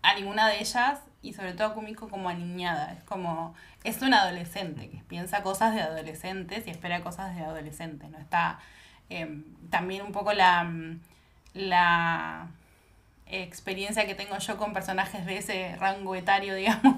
a 0.00 0.14
ninguna 0.14 0.48
de 0.48 0.60
ellas 0.60 1.00
y 1.22 1.32
sobre 1.32 1.52
todo 1.54 1.68
a 1.68 1.74
Kumiko 1.74 2.08
como 2.08 2.28
aniñada. 2.28 2.92
Es 2.92 3.02
como, 3.04 3.54
es 3.84 4.02
una 4.02 4.22
adolescente 4.22 4.88
que 4.88 4.98
piensa 5.08 5.42
cosas 5.42 5.74
de 5.74 5.82
adolescentes 5.82 6.66
y 6.66 6.70
espera 6.70 7.02
cosas 7.02 7.34
de 7.34 7.42
adolescentes. 7.42 8.10
¿no? 8.10 8.18
Está 8.18 8.60
em, 9.10 9.44
también 9.70 10.02
un 10.02 10.12
poco 10.12 10.32
la, 10.32 10.64
mm, 10.64 11.00
la 11.54 12.48
experiencia 13.26 14.06
que 14.06 14.14
tengo 14.14 14.38
yo 14.38 14.56
con 14.56 14.72
personajes 14.72 15.26
de 15.26 15.38
ese 15.38 15.76
rango 15.76 16.14
etario, 16.14 16.54
digamos, 16.56 16.96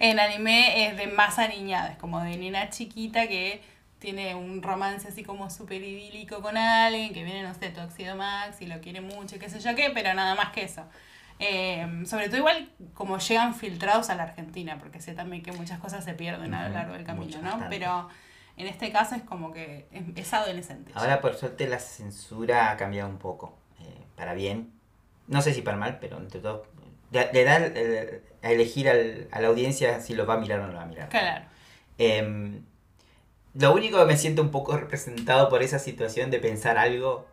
en 0.00 0.20
anime 0.20 0.86
es 0.86 0.96
de 0.96 1.08
más 1.08 1.38
aniñada, 1.38 1.92
es 1.92 1.98
como 1.98 2.20
de 2.20 2.36
nena 2.36 2.70
chiquita 2.70 3.26
que 3.26 3.62
tiene 3.98 4.34
un 4.34 4.62
romance 4.62 5.08
así 5.08 5.24
como 5.24 5.50
súper 5.50 5.82
idílico 5.82 6.40
con 6.40 6.56
alguien, 6.56 7.12
que 7.12 7.24
viene, 7.24 7.42
no 7.42 7.54
sé, 7.54 7.70
Toxido 7.70 8.14
Max 8.14 8.60
y 8.60 8.66
lo 8.66 8.80
quiere 8.80 9.00
mucho, 9.00 9.38
qué 9.38 9.48
sé 9.48 9.58
yo 9.58 9.74
qué, 9.74 9.90
pero 9.92 10.14
nada 10.14 10.34
más 10.36 10.50
que 10.52 10.62
eso. 10.62 10.84
Eh, 11.40 12.02
sobre 12.04 12.26
todo 12.28 12.38
igual 12.38 12.68
como 12.94 13.18
llegan 13.18 13.54
filtrados 13.54 14.10
a 14.10 14.14
la 14.16 14.24
Argentina, 14.24 14.78
porque 14.80 15.00
sé 15.00 15.14
también 15.14 15.42
que 15.42 15.52
muchas 15.52 15.78
cosas 15.78 16.04
se 16.04 16.14
pierden 16.14 16.52
a 16.54 16.68
lo 16.68 16.74
largo 16.74 16.94
del 16.94 17.04
camino, 17.04 17.40
¿no? 17.42 17.64
Pero 17.70 18.08
en 18.56 18.66
este 18.66 18.90
caso 18.90 19.14
es 19.14 19.22
como 19.22 19.52
que 19.52 19.86
es, 19.92 20.02
es 20.16 20.34
adolescente. 20.34 20.90
Ahora 20.94 21.20
por 21.20 21.34
suerte 21.36 21.68
la 21.68 21.78
censura 21.78 22.70
ha 22.70 22.76
cambiado 22.76 23.08
un 23.08 23.18
poco, 23.18 23.56
eh, 23.80 24.02
para 24.16 24.34
bien. 24.34 24.72
No 25.28 25.40
sé 25.42 25.54
si 25.54 25.62
para 25.62 25.76
mal, 25.76 25.98
pero 26.00 26.16
entre 26.18 26.40
todo... 26.40 26.66
Le, 27.10 27.44
da 27.44 27.56
el- 27.56 28.22
a 28.42 28.50
elegir 28.50 28.88
al- 28.88 29.28
a 29.30 29.40
la 29.40 29.48
audiencia 29.48 30.00
si 30.00 30.14
lo 30.14 30.26
va 30.26 30.34
a 30.34 30.38
mirar 30.38 30.60
o 30.60 30.66
no 30.66 30.72
lo 30.72 30.78
va 30.78 30.82
a 30.84 30.86
mirar. 30.86 31.08
Claro. 31.08 31.44
Em, 31.98 32.62
lo 33.54 33.72
único 33.74 33.98
que 33.98 34.04
me 34.04 34.16
siento 34.16 34.42
un 34.42 34.50
poco 34.50 34.76
representado 34.76 35.48
por 35.48 35.62
esa 35.62 35.78
situación 35.78 36.30
de 36.30 36.38
pensar 36.40 36.78
algo 36.78 37.26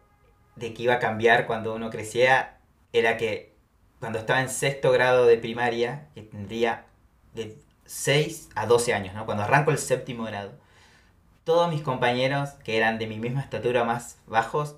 de 0.55 0.73
que 0.73 0.83
iba 0.83 0.93
a 0.95 0.99
cambiar 0.99 1.45
cuando 1.47 1.73
uno 1.75 1.89
crecía 1.89 2.57
era 2.93 3.17
que 3.17 3.54
cuando 3.99 4.19
estaba 4.19 4.41
en 4.41 4.49
sexto 4.49 4.91
grado 4.91 5.25
de 5.25 5.37
primaria, 5.37 6.07
que 6.13 6.21
tendría 6.21 6.85
de 7.33 7.57
6 7.85 8.49
a 8.55 8.65
12 8.65 8.93
años, 8.93 9.15
¿no? 9.15 9.25
cuando 9.25 9.43
arranco 9.43 9.71
el 9.71 9.77
séptimo 9.77 10.23
grado, 10.23 10.53
todos 11.43 11.69
mis 11.69 11.81
compañeros 11.81 12.49
que 12.63 12.77
eran 12.77 12.97
de 12.97 13.07
mi 13.07 13.19
misma 13.19 13.41
estatura 13.41 13.83
más 13.83 14.17
bajos, 14.25 14.75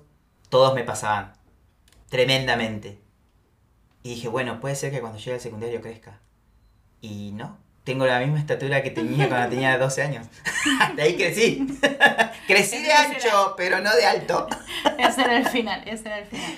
todos 0.50 0.74
me 0.74 0.84
pasaban 0.84 1.32
tremendamente. 2.08 2.98
Y 4.02 4.14
dije, 4.14 4.28
bueno, 4.28 4.60
puede 4.60 4.74
ser 4.74 4.90
que 4.90 5.00
cuando 5.00 5.18
llegue 5.18 5.34
al 5.34 5.40
secundario 5.40 5.80
crezca. 5.80 6.20
Y 7.00 7.32
no, 7.32 7.58
tengo 7.84 8.06
la 8.06 8.20
misma 8.20 8.38
estatura 8.38 8.82
que 8.82 8.90
tenía 8.90 9.28
cuando 9.28 9.48
tenía 9.48 9.78
12 9.78 10.02
años. 10.02 10.26
Hasta 10.80 11.02
ahí 11.02 11.16
crecí. 11.16 11.66
crecí 12.46 12.82
de 12.82 12.92
ancho, 12.92 13.54
pero 13.56 13.80
no 13.80 13.94
de 13.94 14.06
alto. 14.06 14.46
Ese 14.98 15.22
era 15.22 15.38
el 15.38 15.48
final, 15.48 15.82
ese 15.86 16.06
era 16.06 16.18
el 16.18 16.26
final. 16.26 16.52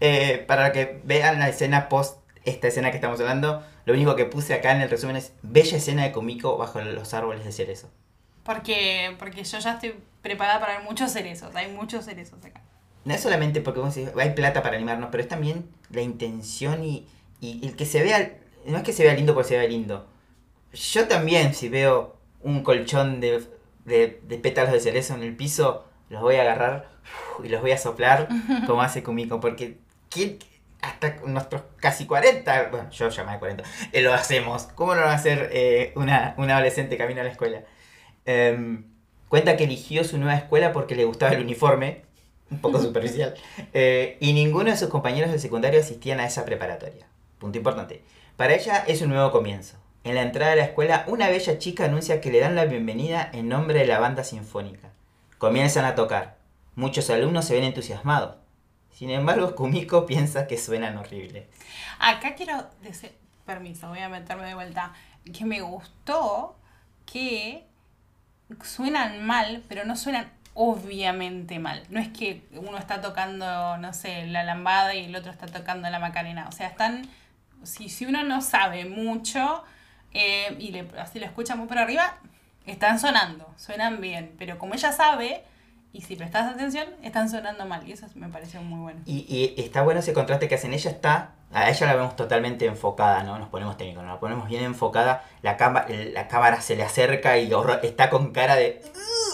Eh, 0.00 0.44
para 0.46 0.72
que 0.72 1.00
vean 1.04 1.38
la 1.38 1.48
escena 1.48 1.88
post 1.88 2.18
esta 2.44 2.68
escena 2.68 2.90
que 2.90 2.96
estamos 2.96 3.20
hablando, 3.20 3.62
lo 3.84 3.92
único 3.92 4.16
que 4.16 4.24
puse 4.24 4.54
acá 4.54 4.72
en 4.72 4.80
el 4.80 4.90
resumen 4.90 5.16
es 5.16 5.32
bella 5.42 5.76
escena 5.76 6.04
de 6.04 6.12
Kumiko 6.12 6.56
bajo 6.56 6.80
los 6.80 7.12
árboles 7.14 7.44
de 7.44 7.52
cerezo. 7.52 7.90
Porque, 8.44 9.14
porque 9.18 9.44
yo 9.44 9.58
ya 9.58 9.74
estoy 9.74 9.94
preparada 10.22 10.58
para 10.60 10.78
ver 10.78 10.84
muchos 10.84 11.12
cerezos, 11.12 11.54
hay 11.54 11.70
muchos 11.70 12.06
cerezos 12.06 12.44
acá. 12.44 12.62
No 13.04 13.14
es 13.14 13.20
solamente 13.20 13.60
porque 13.60 13.80
vos 13.80 13.94
decís, 13.94 14.10
hay 14.16 14.30
plata 14.30 14.62
para 14.62 14.76
animarnos, 14.76 15.10
pero 15.10 15.22
es 15.22 15.28
también 15.28 15.68
la 15.90 16.02
intención 16.02 16.84
y, 16.84 17.06
y 17.40 17.66
el 17.66 17.76
que 17.76 17.86
se 17.86 18.02
vea, 18.02 18.38
no 18.66 18.78
es 18.78 18.82
que 18.82 18.92
se 18.92 19.04
vea 19.04 19.14
lindo 19.14 19.34
porque 19.34 19.48
se 19.48 19.58
vea 19.58 19.68
lindo. 19.68 20.06
Yo 20.72 21.08
también, 21.08 21.54
si 21.54 21.68
veo 21.68 22.16
un 22.42 22.62
colchón 22.62 23.20
de, 23.20 23.42
de, 23.84 24.20
de 24.22 24.38
pétalos 24.38 24.72
de 24.72 24.80
cerezo 24.80 25.14
en 25.14 25.22
el 25.22 25.36
piso, 25.36 25.84
los 26.08 26.22
voy 26.22 26.36
a 26.36 26.42
agarrar 26.42 26.88
y 27.42 27.48
los 27.48 27.60
voy 27.60 27.72
a 27.72 27.78
soplar 27.78 28.28
como 28.66 28.82
hace 28.82 29.02
Kumiko, 29.02 29.40
porque 29.40 29.78
¿quién- 30.10 30.38
hasta 30.82 31.16
nuestros 31.26 31.62
casi 31.78 32.06
40, 32.06 32.68
bueno, 32.70 32.90
yo 32.90 33.08
ya 33.10 33.24
más 33.24 33.34
de 33.34 33.38
40, 33.40 33.64
eh, 33.92 34.02
lo 34.02 34.14
hacemos. 34.14 34.64
¿Cómo 34.74 34.94
lo 34.94 35.02
va 35.02 35.12
a 35.12 35.14
hacer 35.14 35.50
eh, 35.52 35.92
una, 35.96 36.34
una 36.38 36.54
adolescente 36.56 36.96
camino 36.98 37.20
a 37.20 37.24
la 37.24 37.30
escuela? 37.30 37.62
Em, 38.26 38.84
cuenta 39.28 39.56
que 39.56 39.64
eligió 39.64 40.04
su 40.04 40.18
nueva 40.18 40.36
escuela 40.36 40.72
porque 40.72 40.94
le 40.94 41.04
gustaba 41.04 41.32
el 41.34 41.42
uniforme, 41.42 42.02
un 42.50 42.60
poco 42.60 42.78
superficial, 42.82 43.34
eh, 43.74 44.16
y 44.20 44.32
ninguno 44.32 44.70
de 44.70 44.76
sus 44.76 44.88
compañeros 44.88 45.30
del 45.30 45.40
secundario 45.40 45.80
asistían 45.80 46.20
a 46.20 46.26
esa 46.26 46.44
preparatoria. 46.44 47.06
Punto 47.38 47.58
importante. 47.58 48.02
Para 48.36 48.54
ella 48.54 48.84
es 48.86 49.02
un 49.02 49.10
nuevo 49.10 49.30
comienzo. 49.32 49.76
En 50.04 50.14
la 50.14 50.22
entrada 50.22 50.52
de 50.52 50.56
la 50.58 50.64
escuela, 50.64 51.04
una 51.08 51.28
bella 51.28 51.58
chica 51.58 51.84
anuncia 51.84 52.20
que 52.22 52.32
le 52.32 52.40
dan 52.40 52.54
la 52.54 52.64
bienvenida 52.64 53.28
en 53.34 53.48
nombre 53.48 53.78
de 53.80 53.86
la 53.86 53.98
banda 53.98 54.24
sinfónica. 54.24 54.90
Comienzan 55.38 55.84
a 55.84 55.94
tocar. 55.94 56.36
Muchos 56.74 57.10
alumnos 57.10 57.44
se 57.46 57.54
ven 57.54 57.64
entusiasmados. 57.64 58.36
Sin 58.92 59.10
embargo, 59.10 59.54
Kumiko 59.54 60.06
piensa 60.06 60.46
que 60.46 60.58
suenan 60.58 60.98
horribles. 60.98 61.46
Acá 61.98 62.34
quiero 62.34 62.68
decir, 62.82 63.12
permiso, 63.46 63.88
voy 63.88 64.00
a 64.00 64.08
meterme 64.08 64.46
de 64.46 64.54
vuelta, 64.54 64.92
que 65.32 65.44
me 65.44 65.60
gustó 65.60 66.56
que 67.06 67.66
suenan 68.62 69.24
mal, 69.24 69.62
pero 69.68 69.84
no 69.84 69.96
suenan 69.96 70.30
obviamente 70.54 71.58
mal. 71.58 71.82
No 71.88 72.00
es 72.00 72.08
que 72.08 72.46
uno 72.52 72.78
está 72.78 73.00
tocando, 73.00 73.76
no 73.78 73.92
sé, 73.92 74.26
la 74.26 74.44
lambada 74.44 74.94
y 74.94 75.06
el 75.06 75.16
otro 75.16 75.30
está 75.30 75.46
tocando 75.46 75.88
la 75.88 75.98
macarena. 75.98 76.48
O 76.48 76.52
sea, 76.52 76.68
están, 76.68 77.08
si, 77.62 77.88
si 77.88 78.06
uno 78.06 78.24
no 78.24 78.40
sabe 78.40 78.84
mucho 78.84 79.64
eh, 80.12 80.56
y 80.58 80.72
le, 80.72 80.86
así 80.98 81.18
lo 81.18 81.26
escucha 81.26 81.54
muy 81.54 81.66
por 81.66 81.78
arriba, 81.78 82.18
están 82.66 82.98
sonando, 82.98 83.52
suenan 83.56 84.00
bien. 84.00 84.34
Pero 84.38 84.58
como 84.58 84.74
ella 84.74 84.92
sabe, 84.92 85.44
y 85.92 86.02
si 86.02 86.16
prestas 86.16 86.54
atención, 86.54 86.86
están 87.02 87.28
sonando 87.28 87.66
mal. 87.66 87.86
Y 87.88 87.92
eso 87.92 88.06
me 88.14 88.28
pareció 88.28 88.62
muy 88.62 88.80
bueno. 88.80 89.00
Y, 89.06 89.26
y 89.28 89.60
está 89.60 89.82
bueno 89.82 90.00
ese 90.00 90.12
contraste 90.12 90.48
que 90.48 90.54
hacen. 90.54 90.72
Ella 90.72 90.90
está, 90.90 91.32
a 91.52 91.68
ella 91.70 91.86
la 91.86 91.94
vemos 91.96 92.16
totalmente 92.16 92.66
enfocada, 92.66 93.22
¿no? 93.22 93.38
Nos 93.38 93.48
ponemos 93.48 93.76
técnicos, 93.76 94.02
nos 94.04 94.14
la 94.14 94.20
ponemos 94.20 94.48
bien 94.48 94.62
enfocada. 94.64 95.24
La, 95.42 95.56
cama- 95.56 95.86
la 95.88 96.28
cámara 96.28 96.60
se 96.60 96.76
le 96.76 96.82
acerca 96.84 97.38
y 97.38 97.50
horror- 97.52 97.80
está 97.82 98.08
con 98.10 98.32
cara 98.32 98.56
de... 98.56 98.82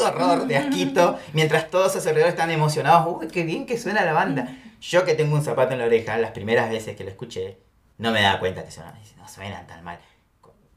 Horror 0.04 0.46
de 0.46 0.56
asquito, 0.58 1.18
mientras 1.32 1.70
todos 1.70 1.96
a 1.96 2.00
su 2.00 2.08
alrededor 2.08 2.30
están 2.30 2.50
emocionados. 2.50 3.16
Uy, 3.18 3.28
qué 3.28 3.44
bien 3.44 3.64
que 3.66 3.78
suena 3.78 4.04
la 4.04 4.12
banda. 4.12 4.48
Yo 4.80 5.04
que 5.06 5.14
tengo 5.14 5.34
un 5.34 5.42
zapato 5.42 5.72
en 5.72 5.78
la 5.78 5.86
oreja, 5.86 6.18
las 6.18 6.32
primeras 6.32 6.68
veces 6.70 6.96
que 6.96 7.04
lo 7.04 7.10
escuché, 7.10 7.58
no 7.98 8.12
me 8.12 8.20
daba 8.20 8.38
cuenta 8.38 8.62
que 8.62 8.70
suenan, 8.70 8.94
no 9.16 9.26
suenan 9.28 9.66
tan 9.66 9.82
mal. 9.82 9.98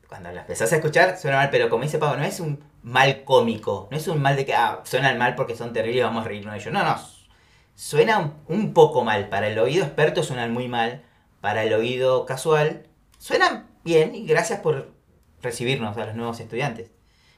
Cuando 0.07 0.31
lo 0.31 0.39
empezás 0.39 0.71
a 0.71 0.77
escuchar, 0.77 1.17
suena 1.17 1.37
mal, 1.37 1.49
pero 1.51 1.69
como 1.69 1.83
dice 1.83 1.99
Pablo, 1.99 2.17
no 2.17 2.23
es 2.25 2.39
un 2.39 2.63
mal 2.83 3.23
cómico, 3.23 3.87
no 3.91 3.97
es 3.97 4.07
un 4.07 4.21
mal 4.21 4.35
de 4.35 4.45
que 4.45 4.53
ah, 4.53 4.81
suenan 4.83 5.17
mal 5.17 5.35
porque 5.35 5.55
son 5.55 5.73
terribles 5.73 5.99
y 5.99 6.03
vamos 6.03 6.25
a 6.25 6.27
reírnos 6.27 6.53
de 6.53 6.59
ellos. 6.59 6.73
No, 6.73 6.83
no, 6.83 6.97
suena 7.75 8.33
un, 8.47 8.73
poco 8.73 9.03
mal. 9.03 9.29
Para 9.29 9.47
el 9.47 9.59
oído 9.59 9.85
experto 9.85 10.23
suenan 10.23 10.53
muy 10.53 10.67
mal, 10.67 11.03
para 11.41 11.63
el 11.63 11.73
oído 11.73 12.25
casual 12.25 12.87
suenan 13.17 13.67
bien 13.83 14.15
y 14.15 14.25
gracias 14.25 14.59
por 14.61 14.93
recibirnos 15.41 15.97
a 15.97 16.05
los 16.05 16.15
nuevos 16.15 16.39
estudiantes. 16.39 16.91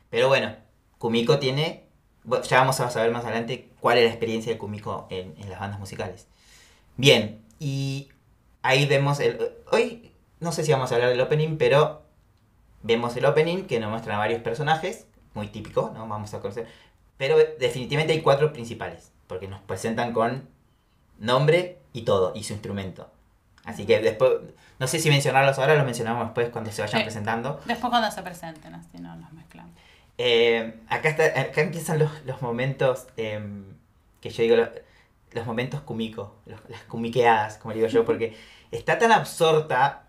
Pero 0.10 0.28
bueno, 0.28 0.56
Kumiko 0.98 1.40
tiene, 1.40 1.88
ya 2.44 2.60
vamos 2.60 2.80
a 2.80 2.90
saber 2.90 3.12
más 3.12 3.26
adelante 3.26 3.70
cuál 3.80 3.98
es 3.98 4.06
la 4.06 4.10
experiencia 4.12 4.52
de 4.52 4.58
Kumiko 4.58 5.08
en, 5.10 5.36
en 5.40 5.50
las 5.50 5.60
bandas 5.60 5.80
musicales. 5.80 6.28
Bien, 6.98 7.44
y 7.60 8.10
ahí 8.62 8.86
vemos 8.86 9.20
el... 9.20 9.54
Hoy 9.72 10.12
no 10.42 10.52
sé 10.52 10.66
si 10.66 10.72
vamos 10.72 10.92
a 10.92 10.96
hablar 10.96 11.12
del 11.12 11.22
opening, 11.22 11.58
pero 11.58 12.02
vemos 12.82 13.16
el 13.16 13.26
opening 13.26 13.66
que 13.66 13.80
nos 13.80 13.92
muestra 13.92 14.16
a 14.16 14.20
varios 14.20 14.42
personajes, 14.42 15.06
muy 15.34 15.48
típico, 15.48 15.92
¿no? 15.94 16.08
Vamos 16.08 16.34
a 16.34 16.40
conocer. 16.40 16.68
Pero 17.18 17.38
definitivamente 17.60 18.14
hay 18.14 18.22
cuatro 18.22 18.52
principales, 18.52 19.12
porque 19.28 19.48
nos 19.48 19.62
presentan 19.62 20.14
con 20.14 20.48
nombre 21.20 21.78
y 21.94 22.02
todo, 22.02 22.34
y 22.36 22.44
su 22.44 22.54
instrumento. 22.54 23.10
Así 23.64 23.86
que 23.86 24.00
después, 24.00 24.32
no 24.80 24.88
sé 24.88 25.00
si 25.00 25.10
mencionarlos 25.10 25.60
ahora, 25.60 25.76
los 25.76 25.86
mencionamos 25.86 26.26
después 26.26 26.50
cuando 26.50 26.72
se 26.72 26.82
vayan 26.82 27.04
presentando. 27.04 27.62
Después 27.66 27.90
cuando 27.92 28.10
se 28.10 28.24
presenten, 28.24 28.74
así 28.74 28.98
no 29.00 29.16
los 29.18 29.32
mezclamos. 29.34 29.72
Eh, 30.18 30.80
acá, 30.90 31.10
está, 31.10 31.26
acá 31.40 31.62
empiezan 31.62 32.00
los, 32.00 32.12
los 32.26 32.42
momentos 32.42 33.08
em, 33.18 33.66
que 34.20 34.30
yo 34.30 34.44
digo, 34.44 34.56
los, 34.56 35.46
momentos 35.46 35.82
cumicos, 35.82 36.30
las 36.46 36.82
cumiqueadas, 36.84 37.58
como 37.58 37.74
digo 37.74 37.88
yo, 37.88 38.06
porque 38.06 38.36
está 38.72 38.98
tan 38.98 39.12
absorta 39.12 40.04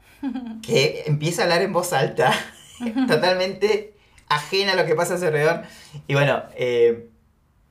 que 0.62 1.04
empieza 1.06 1.42
a 1.42 1.44
hablar 1.44 1.62
en 1.62 1.72
voz 1.72 1.92
alta, 1.92 2.32
totalmente 3.08 3.94
ajena 4.34 4.72
a 4.72 4.76
lo 4.76 4.86
que 4.86 4.94
pasa 4.94 5.14
a 5.14 5.18
su 5.18 5.26
alrededor. 5.26 5.62
Y 6.06 6.14
bueno, 6.14 6.42
eh, 6.56 7.08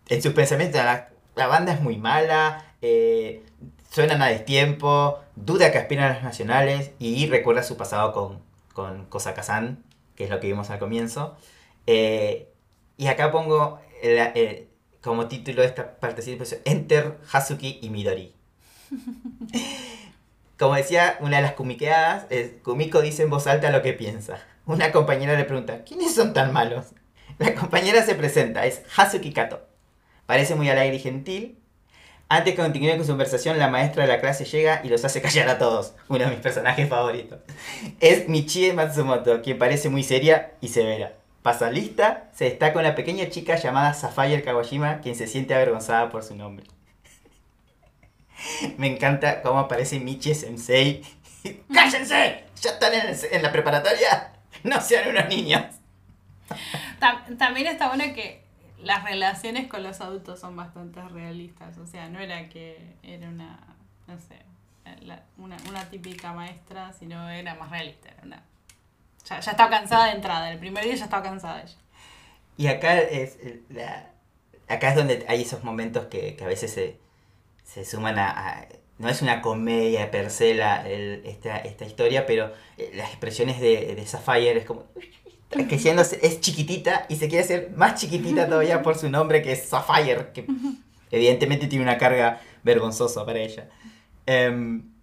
en 0.08 0.22
sus 0.22 0.34
pensamientos, 0.34 0.84
la, 0.84 1.10
la, 1.36 1.48
banda 1.48 1.74
es 1.74 1.82
muy 1.82 1.98
mala, 1.98 2.66
eh, 2.82 3.44
suenan 3.90 4.22
a 4.22 4.28
destiempo, 4.28 5.20
duda 5.36 5.72
que 5.72 5.78
aspiran 5.78 6.12
a 6.12 6.14
los 6.16 6.24
nacionales 6.24 6.92
y 7.00 7.28
recuerda 7.28 7.64
su 7.64 7.78
pasado 7.78 8.12
con, 8.14 8.40
con 8.74 9.06
Kazan, 9.06 9.84
que 10.16 10.26
es 10.26 10.30
lo 10.30 10.40
que 10.40 10.48
vimos 10.48 10.70
al 10.70 10.80
comienzo. 10.80 11.38
Eh, 11.88 12.48
y 12.98 13.08
acá 13.08 13.32
pongo 13.32 13.80
como 15.02 15.28
título 15.28 15.62
de 15.62 15.68
esta 15.68 16.00
parte, 16.00 16.36
pues, 16.38 16.60
Enter 16.66 17.18
Hazuki 17.32 17.80
y 17.82 17.90
Midori. 17.90 18.34
Como 20.62 20.76
decía 20.76 21.18
una 21.22 21.38
de 21.38 21.42
las 21.42 21.54
kumiqueadas, 21.54 22.28
Kumiko 22.64 23.02
dice 23.02 23.24
en 23.24 23.32
voz 23.32 23.48
alta 23.48 23.72
lo 23.72 23.82
que 23.82 23.94
piensa. 23.94 24.40
Una 24.66 24.92
compañera 24.92 25.36
le 25.36 25.46
pregunta, 25.46 25.84
¿quiénes 25.84 26.14
son 26.14 26.34
tan 26.34 26.54
malos? 26.54 26.88
La 27.40 27.56
compañera 27.56 28.04
se 28.04 28.16
presenta, 28.16 28.66
es 28.66 28.84
Hazuki 28.96 29.34
Kato. 29.34 29.68
Parece 30.26 30.56
muy 30.56 30.70
alegre 30.70 30.96
y 30.96 31.00
gentil. 31.00 31.58
Antes 32.30 32.56
que 32.56 32.62
continúe 32.62 32.92
con 32.96 33.02
su 33.02 33.10
conversación, 33.12 33.60
la 33.60 33.68
maestra 33.68 34.04
de 34.04 34.10
la 34.10 34.22
clase 34.22 34.46
llega 34.46 34.82
y 34.84 34.90
los 34.90 35.04
hace 35.04 35.22
callar 35.22 35.50
a 35.50 35.58
todos. 35.58 35.94
Uno 36.08 36.26
de 36.26 36.32
mis 36.32 36.40
personajes 36.40 36.88
favoritos. 36.88 37.40
Es 38.00 38.30
Michie 38.30 38.72
Matsumoto, 38.74 39.42
quien 39.42 39.58
parece 39.58 39.90
muy 39.90 40.04
seria 40.04 40.54
y 40.62 40.70
severa. 40.70 41.14
Pasa 41.42 41.72
lista, 41.72 42.30
se 42.34 42.46
destaca 42.46 42.80
una 42.80 42.96
pequeña 42.96 43.28
chica 43.30 43.56
llamada 43.56 43.94
Safire 43.94 44.44
Kawashima, 44.44 45.02
quien 45.02 45.16
se 45.16 45.28
siente 45.28 45.56
avergonzada 45.56 46.10
por 46.10 46.24
su 46.24 46.36
nombre. 46.36 46.68
Me 48.78 48.88
encanta 48.88 49.42
cómo 49.42 49.60
aparece 49.60 50.00
Michi 50.00 50.36
Sensei. 50.36 51.04
¡Cállense! 51.74 52.46
¿Ya 52.62 52.70
están 52.72 52.94
en, 52.94 53.42
la 53.42 53.52
preparatoria? 53.52 54.34
No 54.64 54.80
sean 54.82 55.10
unos 55.10 55.28
niños. 55.28 55.64
También 57.38 57.68
está 57.68 57.88
bueno 57.88 58.04
que 58.14 58.44
las 58.80 59.04
relaciones 59.04 59.68
con 59.68 59.84
los 59.84 60.02
adultos 60.02 60.40
son 60.40 60.56
bastante 60.56 61.02
realistas. 61.02 61.78
O 61.78 61.88
sea, 61.88 62.10
no 62.10 62.20
era 62.20 62.50
que 62.50 62.96
era 63.04 63.28
una, 63.28 63.60
no 64.08 64.18
sé, 64.18 64.38
una, 65.38 65.90
típica 65.90 66.34
maestra, 66.34 66.94
sino 66.94 67.30
era 67.30 67.56
más 67.56 67.70
realista. 67.70 68.10
ya, 69.26 69.40
ya 69.40 69.52
estaba 69.52 69.70
cansada 69.70 70.06
de 70.08 70.12
entrada. 70.12 70.52
El 70.52 70.60
primer 70.60 70.84
día 70.84 70.96
ya 70.96 71.06
estaba 71.06 71.24
cansada 71.24 71.62
ella. 71.62 71.76
Y 72.58 72.68
acá 72.68 73.00
es, 73.00 73.38
acá 74.68 74.90
es 74.90 74.96
donde 74.96 75.26
hay 75.28 75.42
esos 75.42 75.64
momentos 75.64 76.06
que, 76.08 76.36
que 76.36 76.44
a 76.44 76.48
veces 76.48 76.74
se 76.74 77.02
se 77.74 77.86
suman 77.86 78.20
a, 78.20 78.68
no 79.02 79.10
es 79.10 79.22
una 79.24 79.42
comedia 79.42 80.12
per 80.12 80.30
se 80.30 80.54
la, 80.54 80.88
esta, 80.88 81.58
esta, 81.58 81.86
historia, 81.86 82.28
pero 82.28 82.54
eh, 82.78 82.92
las 82.94 83.10
expresiones 83.10 83.60
de, 83.60 83.96
de 83.96 84.06
Sapphire 84.06 84.60
es 84.60 84.66
como 84.66 84.86
es 85.52 86.40
chiquitita 86.40 87.08
y 87.10 87.16
se 87.16 87.28
quiere 87.28 87.44
hacer 87.44 87.72
más 87.76 88.00
chiquitita 88.00 88.48
todavía 88.48 88.82
por 88.84 88.98
su 88.98 89.10
nombre 89.10 89.42
que 89.42 89.54
es 89.54 89.64
Sapphire, 89.64 90.32
que 90.34 90.46
evidentemente 91.10 91.68
tiene 91.68 91.84
una 91.84 91.98
carga 91.98 92.42
vergonzosa 92.64 93.26
para 93.26 93.40
ella. 93.40 93.70
Um, 94.28 94.94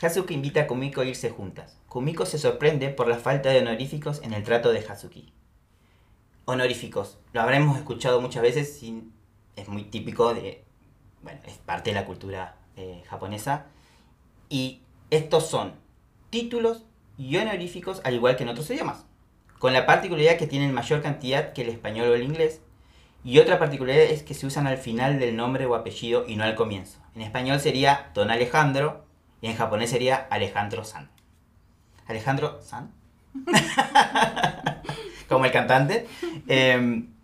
Hazuki 0.00 0.34
invita 0.34 0.62
a 0.62 0.66
Kumiko 0.66 1.02
a 1.02 1.04
irse 1.04 1.30
juntas. 1.30 1.78
Kumiko 1.88 2.26
se 2.26 2.38
sorprende 2.38 2.88
por 2.88 3.06
la 3.06 3.18
falta 3.18 3.50
de 3.50 3.60
honoríficos 3.60 4.20
en 4.22 4.32
el 4.32 4.42
trato 4.42 4.72
de 4.72 4.80
Hazuki. 4.80 5.32
Honoríficos, 6.46 7.18
lo 7.32 7.42
habremos 7.42 7.76
escuchado 7.76 8.20
muchas 8.20 8.42
veces, 8.42 8.82
es 9.56 9.68
muy 9.68 9.84
típico 9.84 10.34
de 10.34 10.64
bueno, 11.22 11.40
es 11.46 11.56
parte 11.58 11.90
de 11.90 11.94
la 11.94 12.04
cultura 12.04 12.56
eh, 12.76 13.02
japonesa. 13.08 13.66
Y 14.48 14.82
estos 15.10 15.48
son 15.48 15.74
títulos 16.30 16.84
y 17.16 17.36
honoríficos 17.36 18.00
al 18.04 18.14
igual 18.14 18.36
que 18.36 18.42
en 18.42 18.48
otros 18.48 18.70
idiomas, 18.70 19.06
con 19.58 19.72
la 19.72 19.86
particularidad 19.86 20.36
que 20.36 20.46
tienen 20.46 20.74
mayor 20.74 21.02
cantidad 21.02 21.52
que 21.52 21.62
el 21.62 21.68
español 21.68 22.08
o 22.08 22.14
el 22.14 22.22
inglés. 22.22 22.60
Y 23.24 23.38
otra 23.38 23.58
particularidad 23.58 24.04
es 24.04 24.22
que 24.22 24.34
se 24.34 24.46
usan 24.46 24.66
al 24.66 24.76
final 24.76 25.18
del 25.18 25.36
nombre 25.36 25.64
o 25.66 25.74
apellido 25.74 26.26
y 26.28 26.36
no 26.36 26.44
al 26.44 26.54
comienzo. 26.54 26.98
En 27.14 27.22
español 27.22 27.58
sería 27.60 28.10
Don 28.12 28.30
Alejandro 28.30 29.04
y 29.40 29.46
en 29.46 29.56
japonés 29.56 29.90
sería 29.90 30.16
Alejandro 30.30 30.84
San. 30.84 31.10
Alejandro 32.06 32.60
San. 32.60 32.92
Como 35.28 35.46
el 35.46 35.52
cantante. 35.52 36.06
Em, 36.46 37.14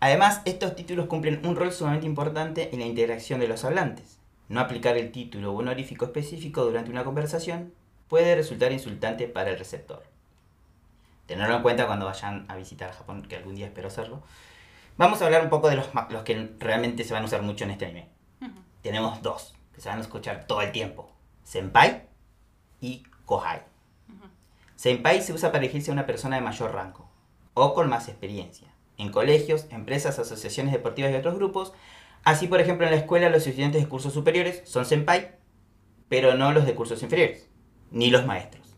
Además, 0.00 0.42
estos 0.44 0.76
títulos 0.76 1.06
cumplen 1.06 1.44
un 1.44 1.56
rol 1.56 1.72
sumamente 1.72 2.06
importante 2.06 2.70
en 2.72 2.80
la 2.80 2.86
interacción 2.86 3.40
de 3.40 3.48
los 3.48 3.64
hablantes. 3.64 4.17
No 4.48 4.60
aplicar 4.60 4.96
el 4.96 5.12
título 5.12 5.52
o 5.52 5.56
honorífico 5.56 6.06
específico 6.06 6.64
durante 6.64 6.90
una 6.90 7.04
conversación 7.04 7.74
puede 8.08 8.34
resultar 8.34 8.72
insultante 8.72 9.28
para 9.28 9.50
el 9.50 9.58
receptor. 9.58 10.02
Tenerlo 11.26 11.56
en 11.56 11.62
cuenta 11.62 11.86
cuando 11.86 12.06
vayan 12.06 12.46
a 12.48 12.56
visitar 12.56 12.92
Japón, 12.92 13.22
que 13.28 13.36
algún 13.36 13.54
día 13.54 13.66
espero 13.66 13.88
hacerlo. 13.88 14.22
Vamos 14.96 15.20
a 15.20 15.26
hablar 15.26 15.44
un 15.44 15.50
poco 15.50 15.68
de 15.68 15.76
los, 15.76 15.90
los 16.08 16.22
que 16.22 16.54
realmente 16.58 17.04
se 17.04 17.12
van 17.12 17.22
a 17.22 17.26
usar 17.26 17.42
mucho 17.42 17.64
en 17.64 17.70
este 17.72 17.84
anime. 17.84 18.08
Tenemos 18.82 19.20
dos, 19.22 19.54
que 19.74 19.80
se 19.80 19.88
van 19.88 19.98
a 19.98 20.02
escuchar 20.02 20.46
todo 20.46 20.62
el 20.62 20.72
tiempo. 20.72 21.10
Senpai 21.44 22.06
y 22.80 23.02
Kohai. 23.26 23.62
Senpai 24.76 25.20
se 25.20 25.32
usa 25.32 25.50
para 25.50 25.60
dirigirse 25.60 25.90
a 25.90 25.94
una 25.94 26.06
persona 26.06 26.36
de 26.36 26.42
mayor 26.42 26.72
rango 26.72 27.08
o 27.54 27.74
con 27.74 27.88
más 27.88 28.08
experiencia 28.08 28.68
en 28.98 29.10
colegios, 29.10 29.66
empresas, 29.70 30.18
asociaciones 30.18 30.72
deportivas 30.72 31.12
y 31.12 31.14
otros 31.14 31.36
grupos. 31.36 31.72
Así, 32.24 32.46
por 32.46 32.60
ejemplo, 32.60 32.86
en 32.86 32.92
la 32.92 32.98
escuela 32.98 33.30
los 33.30 33.46
estudiantes 33.46 33.82
de 33.82 33.88
cursos 33.88 34.12
superiores 34.12 34.62
son 34.64 34.84
senpai, 34.84 35.36
pero 36.08 36.34
no 36.34 36.52
los 36.52 36.66
de 36.66 36.74
cursos 36.74 37.02
inferiores, 37.02 37.48
ni 37.90 38.10
los 38.10 38.26
maestros. 38.26 38.76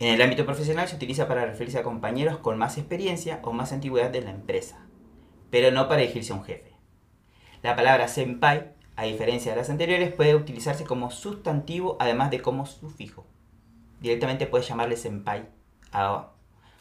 En 0.00 0.12
el 0.12 0.20
ámbito 0.22 0.44
profesional 0.44 0.88
se 0.88 0.96
utiliza 0.96 1.28
para 1.28 1.46
referirse 1.46 1.78
a 1.78 1.82
compañeros 1.82 2.38
con 2.38 2.58
más 2.58 2.78
experiencia 2.78 3.40
o 3.42 3.52
más 3.52 3.72
antigüedad 3.72 4.10
de 4.10 4.22
la 4.22 4.30
empresa, 4.30 4.86
pero 5.50 5.70
no 5.70 5.88
para 5.88 6.00
dirigirse 6.00 6.32
a 6.32 6.36
un 6.36 6.44
jefe. 6.44 6.72
La 7.62 7.76
palabra 7.76 8.08
senpai, 8.08 8.72
a 8.96 9.04
diferencia 9.04 9.52
de 9.52 9.58
las 9.58 9.70
anteriores, 9.70 10.12
puede 10.12 10.34
utilizarse 10.34 10.84
como 10.84 11.10
sustantivo 11.10 11.96
además 12.00 12.30
de 12.30 12.42
como 12.42 12.66
sufijo. 12.66 13.26
Directamente 14.00 14.46
puedes 14.46 14.68
llamarle 14.68 14.96
senpai 14.96 15.48
a 15.92 16.30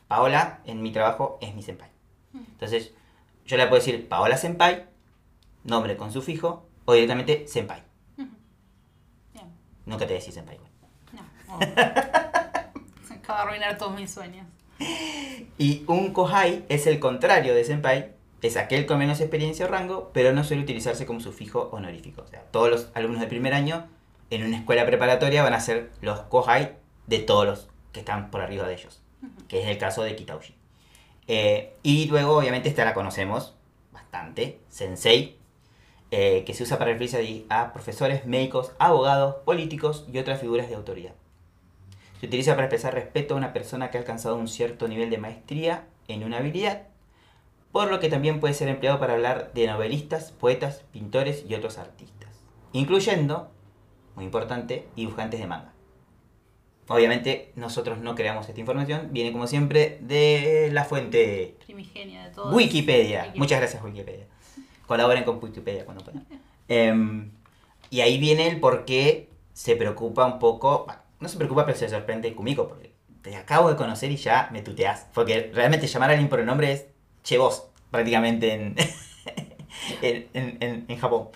Paola, 0.07 0.61
en 0.65 0.81
mi 0.81 0.91
trabajo 0.91 1.37
es 1.41 1.55
mi 1.55 1.61
senpai. 1.61 1.89
Entonces, 2.33 2.93
yo 3.45 3.57
le 3.57 3.67
puedo 3.67 3.79
decir 3.81 4.07
Paola 4.07 4.37
Senpai, 4.37 4.85
nombre 5.63 5.97
con 5.97 6.11
sufijo, 6.11 6.67
o 6.85 6.93
directamente 6.93 7.47
Senpai. 7.47 7.83
Nunca 9.85 10.07
te 10.07 10.13
decís 10.13 10.33
Senpai. 10.33 10.59
No. 11.11 11.21
Acaba 11.57 13.39
de 13.39 13.47
arruinar 13.47 13.77
todos 13.77 13.95
mis 13.95 14.11
sueños. 14.11 14.47
Y 15.57 15.83
un 15.87 16.13
Kohai 16.13 16.65
es 16.69 16.87
el 16.87 16.99
contrario 16.99 17.53
de 17.53 17.63
Senpai, 17.63 18.13
es 18.41 18.57
aquel 18.57 18.85
con 18.85 18.99
menos 18.99 19.21
experiencia 19.21 19.65
o 19.65 19.69
rango, 19.69 20.11
pero 20.13 20.33
no 20.33 20.43
suele 20.43 20.63
utilizarse 20.63 21.05
como 21.05 21.19
sufijo 21.19 21.69
honorífico. 21.71 22.21
O 22.23 22.27
sea, 22.27 22.43
todos 22.51 22.69
los 22.69 22.89
alumnos 22.93 23.21
del 23.21 23.29
primer 23.29 23.53
año 23.53 23.87
en 24.29 24.43
una 24.43 24.57
escuela 24.57 24.85
preparatoria 24.85 25.43
van 25.43 25.53
a 25.53 25.59
ser 25.59 25.91
los 26.01 26.21
Kohai 26.21 26.75
de 27.07 27.19
todos 27.19 27.45
los 27.45 27.69
que 27.91 27.99
están 27.99 28.31
por 28.31 28.41
arriba 28.41 28.67
de 28.67 28.73
ellos, 28.73 29.01
que 29.47 29.61
es 29.61 29.67
el 29.67 29.77
caso 29.77 30.03
de 30.03 30.15
Kitauji. 30.15 30.55
Eh, 31.27 31.75
y 31.83 32.07
luego, 32.07 32.37
obviamente, 32.37 32.67
esta 32.67 32.83
la 32.83 32.93
conocemos 32.93 33.55
bastante, 33.91 34.59
sensei, 34.69 35.37
eh, 36.15 36.43
que 36.45 36.53
se 36.53 36.61
usa 36.61 36.77
para 36.77 36.91
referirse 36.91 37.47
a, 37.49 37.61
a 37.61 37.73
profesores, 37.73 38.27
médicos, 38.27 38.71
abogados, 38.77 39.37
políticos 39.45 40.05
y 40.13 40.19
otras 40.19 40.39
figuras 40.39 40.69
de 40.69 40.75
autoridad. 40.75 41.15
Se 42.19 42.27
utiliza 42.27 42.53
para 42.53 42.67
expresar 42.67 42.93
respeto 42.93 43.33
a 43.33 43.37
una 43.37 43.51
persona 43.51 43.89
que 43.89 43.97
ha 43.97 44.01
alcanzado 44.01 44.35
un 44.35 44.47
cierto 44.47 44.87
nivel 44.87 45.09
de 45.09 45.17
maestría 45.17 45.87
en 46.07 46.23
una 46.23 46.37
habilidad, 46.37 46.83
por 47.71 47.89
lo 47.89 47.99
que 47.99 48.09
también 48.09 48.39
puede 48.39 48.53
ser 48.53 48.67
empleado 48.67 48.99
para 48.99 49.13
hablar 49.13 49.53
de 49.55 49.65
novelistas, 49.65 50.31
poetas, 50.31 50.83
pintores 50.91 51.45
y 51.49 51.55
otros 51.55 51.79
artistas, 51.79 52.29
incluyendo, 52.73 53.49
muy 54.15 54.25
importante, 54.25 54.87
dibujantes 54.95 55.39
de 55.39 55.47
manga. 55.47 55.73
Obviamente 56.89 57.53
nosotros 57.55 57.97
no 57.97 58.13
creamos 58.13 58.47
esta 58.47 58.59
información, 58.59 59.09
viene 59.09 59.31
como 59.31 59.47
siempre 59.47 59.97
de 60.01 60.69
la 60.71 60.85
fuente 60.85 61.57
Primigenia 61.65 62.25
de 62.25 62.35
todo. 62.35 62.53
Wikipedia. 62.53 63.21
Wikipedia. 63.21 63.33
Muchas 63.35 63.59
gracias 63.59 63.83
Wikipedia. 63.83 64.27
Colaboren 64.87 65.23
con 65.23 65.39
Wikipedia 65.43 65.85
cuando 65.85 66.03
puedan. 66.03 66.21
Em, 66.67 67.31
y 67.89 68.01
ahí 68.01 68.17
viene 68.19 68.47
el 68.47 68.59
por 68.59 68.85
qué 68.85 69.29
se 69.53 69.75
preocupa 69.75 70.25
un 70.25 70.39
poco, 70.39 70.85
bueno, 70.85 71.01
no 71.19 71.29
se 71.29 71.37
preocupa 71.37 71.65
pero 71.65 71.77
se 71.77 71.89
sorprende 71.89 72.33
Kumiko, 72.35 72.67
porque 72.67 72.93
te 73.21 73.35
acabo 73.35 73.69
de 73.69 73.75
conocer 73.75 74.11
y 74.11 74.17
ya 74.17 74.49
me 74.51 74.61
tuteas. 74.61 75.07
Porque 75.13 75.51
realmente 75.53 75.87
llamar 75.87 76.09
a 76.09 76.13
alguien 76.13 76.29
por 76.29 76.39
el 76.39 76.45
nombre 76.45 76.71
es 76.71 76.85
che 77.23 77.37
vos, 77.37 77.67
prácticamente 77.91 78.53
en, 78.53 78.75
en, 80.01 80.27
en- 80.33 80.85
en- 80.87 80.97
Japón. 80.97 81.29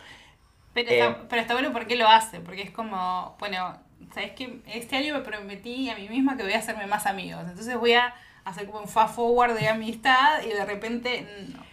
Pero, 0.73 0.89
Eh, 0.91 0.99
está, 0.99 1.27
pero 1.27 1.41
está 1.41 1.53
bueno 1.53 1.73
porque 1.73 1.95
lo 1.95 2.07
hace, 2.07 2.39
porque 2.39 2.61
es 2.61 2.71
como, 2.71 3.35
bueno, 3.39 3.79
¿sabes 4.13 4.31
qué? 4.33 4.61
Este 4.67 4.95
año 4.95 5.13
me 5.15 5.21
prometí 5.21 5.89
a 5.89 5.95
mí 5.95 6.07
misma 6.09 6.37
que 6.37 6.43
voy 6.43 6.53
a 6.53 6.59
hacerme 6.59 6.85
más 6.87 7.05
amigos. 7.07 7.41
Entonces 7.47 7.77
voy 7.77 7.93
a 7.93 8.13
hacer 8.49 8.65
como 8.67 8.79
un 8.81 8.87
fast 8.87 9.15
forward 9.15 9.53
de 9.57 9.67
amistad 9.67 10.41
y 10.45 10.49
de 10.49 10.65
repente, 10.65 11.27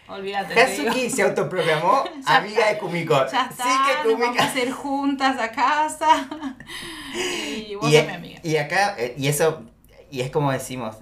no, 0.09 0.15
olvídate. 0.15 0.61
Hazuki 0.61 1.09
se 1.11 1.23
autoproclamó 1.23 2.05
Ya 2.27 2.37
amiga 2.39 2.69
de 2.69 2.79
Kumiko. 2.79 3.15
Ya 3.31 3.49
está, 3.51 3.65
Sí 3.65 3.71
que 4.03 4.09
nos 4.11 4.21
vamos 4.21 4.37
Kumiko- 4.37 4.41
a 4.41 4.45
hacer 4.45 4.71
juntas 4.73 5.39
a 5.41 5.51
casa. 5.53 6.29
y 7.69 7.75
vos 7.75 7.91
y, 7.91 7.97
sos 7.97 8.07
mi 8.07 8.13
amiga. 8.13 8.41
y 8.43 8.57
acá, 8.57 8.95
eh, 8.99 9.15
y 9.17 9.29
eso, 9.29 9.63
y 10.11 10.21
es 10.21 10.31
como 10.31 10.53
decimos, 10.53 10.97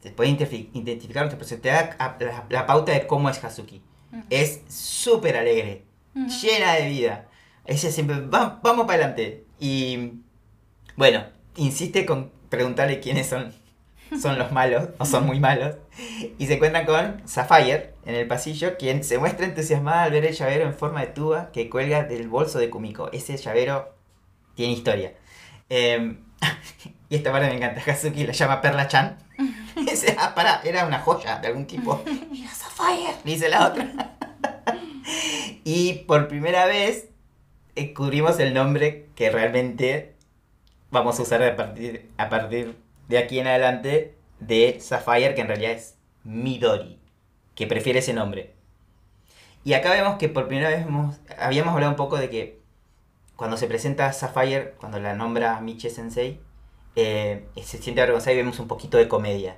se 0.00 0.10
puede 0.10 0.30
identifi- 0.30 0.68
identificar 0.72 1.22
nuestro 1.24 1.38
personaje, 1.38 1.62
te 1.62 1.68
da 1.68 2.16
la, 2.32 2.44
la 2.48 2.66
pauta 2.66 2.92
de 2.92 3.06
cómo 3.06 3.28
es 3.30 3.42
Hazuki. 3.42 3.82
Ujú. 4.12 4.22
Es 4.30 4.60
súper 4.68 5.36
alegre, 5.36 5.84
llena 6.14 6.74
de 6.74 6.88
vida. 6.88 7.28
Ella 7.64 7.90
siempre, 7.90 8.20
"Va- 8.22 8.58
vamos 8.62 8.86
para 8.86 8.98
adelante. 9.04 9.44
Y 9.60 10.14
bueno, 10.96 11.24
insiste 11.56 12.04
con 12.04 12.32
preguntarle 12.48 12.98
quiénes 13.00 13.28
son, 13.28 13.54
son 14.20 14.38
los 14.38 14.52
malos, 14.52 14.88
o 14.98 15.04
son 15.04 15.26
muy 15.26 15.40
malos. 15.40 15.76
Y 16.38 16.46
se 16.46 16.54
encuentran 16.54 16.86
con 16.86 17.26
Sapphire 17.26 17.94
en 18.04 18.14
el 18.14 18.26
pasillo, 18.26 18.76
quien 18.76 19.04
se 19.04 19.18
muestra 19.18 19.46
entusiasmada 19.46 20.04
al 20.04 20.12
ver 20.12 20.24
el 20.24 20.34
llavero 20.34 20.64
en 20.64 20.74
forma 20.74 21.00
de 21.00 21.08
tuba 21.08 21.50
que 21.52 21.70
cuelga 21.70 22.04
del 22.04 22.28
bolso 22.28 22.58
de 22.58 22.70
Kumiko. 22.70 23.10
Ese 23.12 23.36
llavero 23.36 23.94
tiene 24.54 24.72
historia. 24.72 25.14
Eh, 25.68 26.16
y 27.08 27.16
esta 27.16 27.32
parte 27.32 27.48
me 27.48 27.56
encanta. 27.56 27.82
Hazuki 27.90 28.26
la 28.26 28.32
llama 28.32 28.60
Perla 28.60 28.88
Chan. 28.88 29.18
Dice, 29.76 30.16
ah, 30.18 30.34
pará, 30.34 30.60
era 30.64 30.86
una 30.86 30.98
joya 30.98 31.38
de 31.38 31.48
algún 31.48 31.66
tipo. 31.66 32.02
Era 32.06 32.50
Sapphire, 32.50 33.14
dice 33.24 33.48
la 33.48 33.68
otra. 33.68 34.16
y 35.64 36.04
por 36.06 36.28
primera 36.28 36.66
vez 36.66 37.08
descubrimos 37.74 38.38
el 38.38 38.52
nombre 38.52 39.08
que 39.14 39.30
realmente 39.30 40.14
vamos 40.90 41.18
a 41.18 41.22
usar 41.22 41.42
a 41.42 41.56
partir, 41.56 42.10
a 42.18 42.28
partir 42.28 42.76
de 43.08 43.18
aquí 43.18 43.38
en 43.38 43.46
adelante 43.46 44.16
de 44.40 44.78
Sapphire, 44.80 45.34
que 45.34 45.40
en 45.42 45.48
realidad 45.48 45.72
es 45.72 45.96
Midori, 46.24 47.00
que 47.54 47.66
prefiere 47.66 47.98
ese 48.00 48.12
nombre. 48.14 48.54
Y 49.64 49.74
acá 49.74 49.92
vemos 49.92 50.16
que 50.18 50.28
por 50.28 50.48
primera 50.48 50.70
vez 50.70 50.86
hemos- 50.86 51.18
habíamos 51.38 51.74
hablado 51.74 51.90
un 51.92 51.96
poco 51.96 52.16
de 52.16 52.28
que 52.30 52.60
cuando 53.36 53.56
se 53.56 53.66
presenta 53.66 54.12
Sapphire, 54.12 54.74
cuando 54.78 54.98
la 55.00 55.14
nombra 55.14 55.60
Miche 55.60 55.90
Sensei, 55.90 56.40
eh, 56.96 57.46
se 57.62 57.78
siente 57.78 58.00
avergonzada 58.02 58.32
y 58.34 58.36
vemos 58.36 58.58
un 58.58 58.68
poquito 58.68 58.98
de 58.98 59.08
comedia. 59.08 59.56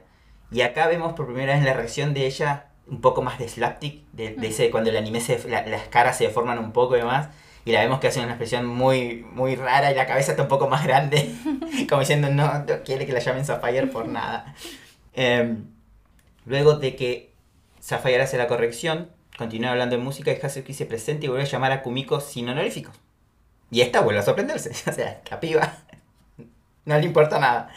Y 0.50 0.60
acá 0.60 0.86
vemos 0.86 1.14
por 1.14 1.26
primera 1.26 1.54
vez 1.54 1.64
la 1.64 1.72
reacción 1.74 2.14
de 2.14 2.26
ella 2.26 2.70
un 2.86 3.00
poco 3.00 3.22
más 3.22 3.38
de 3.38 3.48
slapstick, 3.48 4.04
de, 4.12 4.34
de 4.34 4.46
ese, 4.48 4.70
cuando 4.70 4.90
el 4.90 4.96
anime 4.96 5.20
se, 5.20 5.48
la- 5.48 5.66
las 5.66 5.88
caras 5.88 6.18
se 6.18 6.24
deforman 6.24 6.58
un 6.58 6.72
poco 6.72 6.96
y 6.96 7.00
demás. 7.00 7.28
Y 7.64 7.72
la 7.72 7.80
vemos 7.80 7.98
que 7.98 8.08
hace 8.08 8.20
una 8.20 8.30
expresión 8.30 8.66
muy, 8.66 9.24
muy 9.32 9.56
rara 9.56 9.90
y 9.90 9.94
la 9.94 10.06
cabeza 10.06 10.32
está 10.32 10.42
un 10.42 10.48
poco 10.48 10.68
más 10.68 10.84
grande. 10.84 11.34
como 11.88 12.00
diciendo, 12.00 12.28
no, 12.28 12.58
no 12.58 12.82
quiere 12.84 13.06
que 13.06 13.12
la 13.12 13.20
llamen 13.20 13.44
Sapphire 13.44 13.86
por 13.86 14.06
nada. 14.06 14.54
Em, 15.14 15.64
luego 16.44 16.74
de 16.74 16.94
que 16.94 17.32
Sapphire 17.80 18.22
hace 18.22 18.36
la 18.36 18.48
corrección, 18.48 19.10
continúa 19.38 19.70
hablando 19.70 19.96
de 19.96 20.02
música 20.02 20.30
y 20.32 20.44
Hazuki 20.44 20.74
se 20.74 20.86
presenta 20.86 21.24
y 21.24 21.28
vuelve 21.28 21.44
a 21.44 21.48
llamar 21.48 21.72
a 21.72 21.82
Kumiko 21.82 22.20
sin 22.20 22.48
honoríficos. 22.48 22.94
Y 23.70 23.80
esta 23.80 24.00
vuelve 24.02 24.20
a 24.20 24.24
sorprenderse. 24.24 24.70
O 24.90 24.92
sea, 24.92 25.22
la 25.30 25.40
piba 25.40 25.78
no 26.84 26.98
le 26.98 27.06
importa 27.06 27.38
nada. 27.38 27.70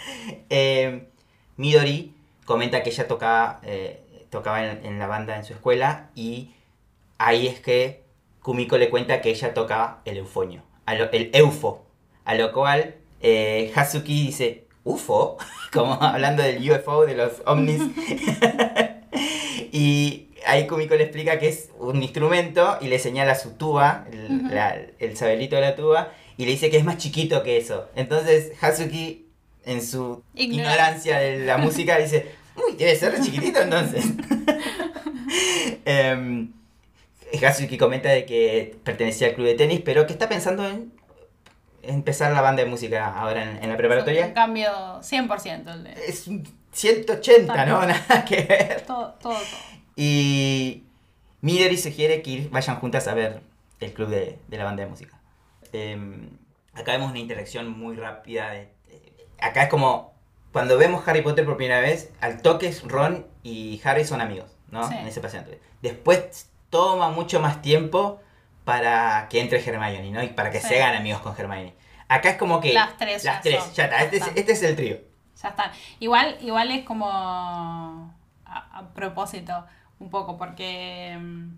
Eh, 0.50 1.08
Midori 1.56 2.14
comenta 2.46 2.84
que 2.84 2.90
ella 2.90 3.08
tocaba, 3.08 3.60
eh, 3.64 4.04
tocaba 4.30 4.66
en, 4.66 4.86
en 4.86 5.00
la 5.00 5.08
banda 5.08 5.38
en 5.38 5.46
su 5.46 5.54
escuela 5.54 6.10
y 6.14 6.54
ahí 7.18 7.48
es 7.48 7.60
que 7.60 8.04
Kumiko 8.48 8.78
le 8.78 8.90
cuenta 8.90 9.20
que 9.20 9.30
ella 9.30 9.54
tocaba 9.54 10.02
el 10.06 10.16
eufonio, 10.16 10.64
a 10.86 10.96
lo- 10.96 11.12
el 11.12 11.32
eufo. 11.34 11.86
A 12.24 12.34
lo 12.34 12.54
cual 12.54 12.96
eh, 13.20 13.74
Hazuki 13.76 14.28
dice, 14.28 14.68
¿UFO? 14.86 15.36
Como 15.74 16.02
hablando 16.02 16.44
del 16.44 16.72
UFO, 16.72 17.06
de 17.06 17.16
los 17.16 17.42
ovnis. 17.46 17.82
y 19.74 20.30
ahí 20.46 20.66
Kumiko 20.66 20.96
le 20.96 21.04
explica 21.04 21.40
que 21.40 21.50
es 21.50 21.72
un 21.78 22.02
instrumento 22.02 22.78
y 22.80 22.88
le 22.88 23.00
señala 23.00 23.36
su 23.36 23.52
tuba, 23.58 24.06
el, 24.14 24.38
Ujú. 24.46 24.56
la- 24.56 24.78
el 25.00 25.18
sabelito 25.18 25.58
de 25.58 25.62
la 25.64 25.76
tuba, 25.76 26.14
y 26.38 26.46
le 26.46 26.52
dice 26.52 26.70
que 26.70 26.78
es 26.78 26.86
más 26.86 27.00
chiquito 27.00 27.44
que 27.44 27.58
eso. 27.58 27.90
Entonces 27.98 28.54
Hazuki, 28.62 29.26
en 29.66 29.82
su 29.86 30.24
Ignorancia. 30.36 31.16
ignorancia 31.16 31.20
de 31.20 31.40
la 31.46 31.58
música, 31.58 31.98
dice, 31.98 32.28
uy, 32.56 32.78
debe 32.78 32.96
ser 32.96 33.20
chiquitito 33.22 33.60
entonces. 33.60 34.06
Em, 35.86 36.54
Hazuki 37.46 37.78
comenta 37.78 38.10
de 38.10 38.26
que 38.26 38.78
pertenecía 38.84 39.28
al 39.28 39.34
club 39.36 39.48
de 39.48 39.56
tenis, 39.56 39.82
pero 39.84 40.06
que 40.08 40.14
está 40.14 40.30
pensando 40.30 40.66
en 40.68 40.92
empezar 41.84 42.32
la 42.34 42.42
banda 42.42 42.64
de 42.64 42.70
música 42.70 43.08
ahora 43.18 43.44
en, 43.44 43.50
en 43.58 43.64
la 43.68 43.72
Un 43.72 43.78
preparatoria. 43.78 44.34
cambio 44.34 44.70
100% 45.02 45.74
el 45.74 45.84
de 45.84 45.92
Es 46.08 46.28
un 46.28 46.44
180, 46.72 47.66
¿no? 47.66 47.86
Nada 47.86 48.26
que 48.26 48.42
ver. 48.44 48.82
todo, 48.86 49.14
todo, 49.22 49.34
todo. 49.34 49.78
Y 49.96 50.84
Midori 51.42 51.78
sugiere 51.78 52.22
que 52.22 52.48
vayan 52.52 52.78
juntas 52.78 53.08
a 53.08 53.14
ver 53.14 53.42
el 53.80 53.94
club 53.94 54.10
de, 54.10 54.38
de 54.48 54.58
la 54.58 54.64
banda 54.66 54.84
de 54.84 54.90
música. 54.90 55.20
Em, 55.74 56.30
acá 56.74 56.94
vemos 56.94 57.10
una 57.12 57.20
interacción 57.20 57.70
muy 57.70 57.96
rápida. 57.96 58.52
de- 58.52 58.70
acá 59.40 59.64
es 59.64 59.70
como 59.70 60.14
cuando 60.52 60.78
vemos 60.78 61.08
Harry 61.08 61.22
Potter 61.22 61.46
por 61.46 61.58
primera 61.58 61.80
vez, 61.82 62.12
al 62.22 62.42
toque 62.42 62.74
Ron 62.86 63.28
y 63.44 63.80
Harry 63.84 64.06
son 64.06 64.22
amigos, 64.22 64.58
¿no? 64.72 64.88
Sí. 64.88 64.96
En 64.96 65.08
ese 65.08 65.22
paciente. 65.22 65.60
Después 65.82 66.50
toma 66.70 67.10
mucho 67.10 67.40
más 67.40 67.62
tiempo 67.62 68.22
para 68.66 69.28
que 69.30 69.40
entre 69.42 69.60
Hermione, 69.64 70.12
¿no? 70.12 70.24
Y 70.24 70.28
para 70.30 70.52
que 70.52 70.60
Sí. 70.60 70.68
se 70.70 70.84
hagan 70.84 70.98
amigos 70.98 71.22
con 71.22 71.34
Hermione. 71.38 71.74
Acá 72.10 72.30
es 72.32 72.38
como 72.38 72.60
que... 72.62 72.74
Las 72.74 72.98
tres 72.98 73.24
ya 73.24 73.34
Las 73.34 73.42
tres, 73.42 73.64
son, 73.64 73.74
ya 73.74 73.84
está. 73.86 73.98
ya 73.98 74.04
Este, 74.06 74.18
es, 74.18 74.28
este 74.36 74.52
es 74.54 74.64
el 74.64 74.76
trío. 74.76 74.98
Ya 75.42 75.50
está. 75.50 75.72
Igual, 76.00 76.38
igual 76.42 76.72
es 76.72 76.84
como 76.86 77.10
a, 77.12 78.12
a 78.46 78.94
propósito, 78.94 79.66
un 80.00 80.10
poco, 80.10 80.38
porque 80.38 81.18
mm, 81.20 81.50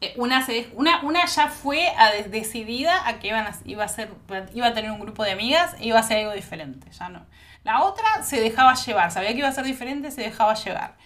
eh, 0.00 0.14
una, 0.16 0.44
se, 0.44 0.68
una, 0.74 1.00
una 1.02 1.24
ya 1.26 1.48
fue 1.48 1.88
a 1.96 2.10
de- 2.12 2.24
decidida 2.24 3.06
a 3.08 3.18
que 3.18 3.28
iban 3.28 3.46
a, 3.46 3.54
iba, 3.64 3.84
a 3.84 3.88
ser, 3.88 4.10
iba 4.54 4.66
a 4.66 4.74
tener 4.74 4.90
un 4.90 5.00
grupo 5.00 5.24
de 5.24 5.32
amigas 5.32 5.74
e 5.80 5.86
iba 5.86 5.98
a 5.98 6.02
ser 6.02 6.18
algo 6.20 6.32
diferente. 6.32 6.90
Ya 6.90 7.08
no. 7.08 7.24
La 7.64 7.82
otra 7.82 8.22
se 8.22 8.40
dejaba 8.40 8.74
llevar, 8.74 9.10
sabía 9.10 9.30
que 9.32 9.38
iba 9.38 9.48
a 9.48 9.52
ser 9.52 9.64
diferente, 9.64 10.10
se 10.10 10.22
dejaba 10.22 10.54
llevar. 10.54 10.96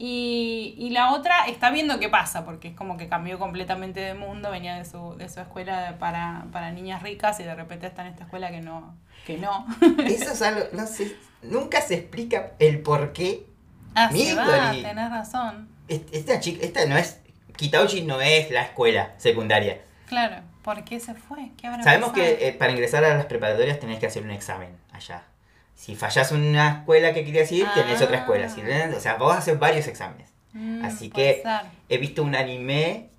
Y, 0.00 0.74
y 0.78 0.90
la 0.90 1.12
otra 1.12 1.46
está 1.48 1.70
viendo 1.70 1.98
qué 1.98 2.08
pasa, 2.08 2.44
porque 2.44 2.68
es 2.68 2.74
como 2.76 2.96
que 2.96 3.08
cambió 3.08 3.38
completamente 3.38 3.98
de 4.00 4.14
mundo, 4.14 4.50
venía 4.50 4.76
de 4.76 4.84
su, 4.84 5.16
de 5.16 5.28
su 5.28 5.40
escuela 5.40 5.96
para, 5.98 6.46
para 6.52 6.70
niñas 6.70 7.02
ricas 7.02 7.40
y 7.40 7.42
de 7.42 7.54
repente 7.54 7.86
está 7.88 8.02
en 8.02 8.12
esta 8.12 8.24
escuela 8.24 8.50
que 8.50 8.60
no. 8.60 8.94
Que 9.26 9.38
no. 9.38 9.66
Eso 10.06 10.32
es 10.32 10.42
algo, 10.42 10.62
no 10.72 10.86
sé, 10.86 11.16
nunca 11.42 11.80
se 11.80 11.94
explica 11.94 12.52
el 12.60 12.80
por 12.80 13.12
qué 13.12 13.46
Ah, 13.94 14.08
tenés 14.12 15.10
razón. 15.10 15.68
Est- 15.88 16.14
Esta 16.14 16.38
chica, 16.38 16.64
esta 16.64 16.86
no 16.86 16.96
es. 16.96 17.20
Kitauji 17.56 18.02
no 18.02 18.20
es 18.20 18.50
la 18.52 18.62
escuela 18.62 19.14
secundaria. 19.16 19.80
Claro, 20.06 20.36
¿por 20.62 20.84
qué 20.84 21.00
se 21.00 21.14
fue? 21.14 21.50
¿Qué 21.56 21.66
habrá 21.66 21.82
Sabemos 21.82 22.10
pasado? 22.10 22.24
que 22.36 22.46
eh, 22.48 22.52
para 22.52 22.70
ingresar 22.70 23.02
a 23.04 23.16
las 23.16 23.26
preparatorias 23.26 23.80
tenés 23.80 23.98
que 23.98 24.06
hacer 24.06 24.22
un 24.22 24.30
examen 24.30 24.70
allá. 24.92 25.24
Si 25.78 25.94
fallás 25.94 26.32
una 26.32 26.78
escuela 26.80 27.14
que 27.14 27.24
querías 27.24 27.50
ir, 27.52 27.64
tenés 27.72 28.00
Ah. 28.00 28.04
otra 28.04 28.18
escuela. 28.18 28.48
Si, 28.48 28.60
o 28.60 29.00
sea, 29.00 29.14
vos 29.14 29.34
haces 29.36 29.58
varios 29.60 29.86
exámenes. 29.86 30.28
Mm, 30.52 30.84
así 30.84 31.08
que- 31.08 31.40
ser. 31.42 31.62
He 31.88 31.98
visto 31.98 32.24
un 32.24 32.34
anime 32.34 33.10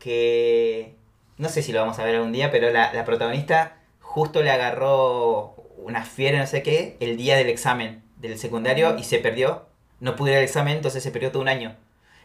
que. 0.00 0.94
No 1.36 1.48
sé 1.48 1.62
si 1.62 1.72
lo 1.72 1.80
vamos 1.80 1.98
a 2.00 2.04
ver 2.04 2.16
algún 2.16 2.32
día, 2.32 2.50
pero 2.50 2.70
la, 2.72 2.92
la 2.92 3.04
protagonista 3.04 3.76
justo 4.00 4.42
le 4.42 4.50
agarró 4.50 5.54
una 5.76 6.04
fiera, 6.04 6.40
no 6.40 6.46
sé 6.48 6.62
qué, 6.64 6.96
el 6.98 7.16
día 7.16 7.36
del 7.36 7.48
examen 7.48 8.02
del 8.16 8.36
secundario 8.36 8.98
y 8.98 9.04
se 9.04 9.18
perdió. 9.20 9.66
No 10.00 10.16
pudo 10.16 10.30
ir 10.32 10.38
al 10.38 10.42
examen, 10.44 10.76
entonces 10.76 11.02
se 11.02 11.12
perdió 11.12 11.30
todo 11.30 11.40
un 11.42 11.48
año. 11.48 11.76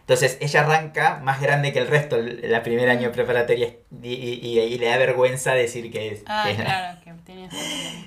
Entonces 0.03 0.37
ella 0.41 0.61
arranca 0.61 1.21
más 1.23 1.39
grande 1.41 1.71
que 1.71 1.79
el 1.79 1.87
resto 1.87 2.17
el, 2.17 2.61
primer 2.61 2.89
año 2.89 3.03
de 3.03 3.09
preparatoria 3.09 3.73
y, 4.01 4.09
y- 4.13 4.59
y 4.59 4.77
le 4.77 4.87
da 4.87 4.97
vergüenza 4.97 5.53
decir 5.53 5.89
que 5.91 6.09
es. 6.09 6.23
Ah, 6.25 6.43
que 6.45 6.51
es- 6.51 6.59
claro, 6.61 6.99
que 7.01 7.13
tiene. 7.25 7.49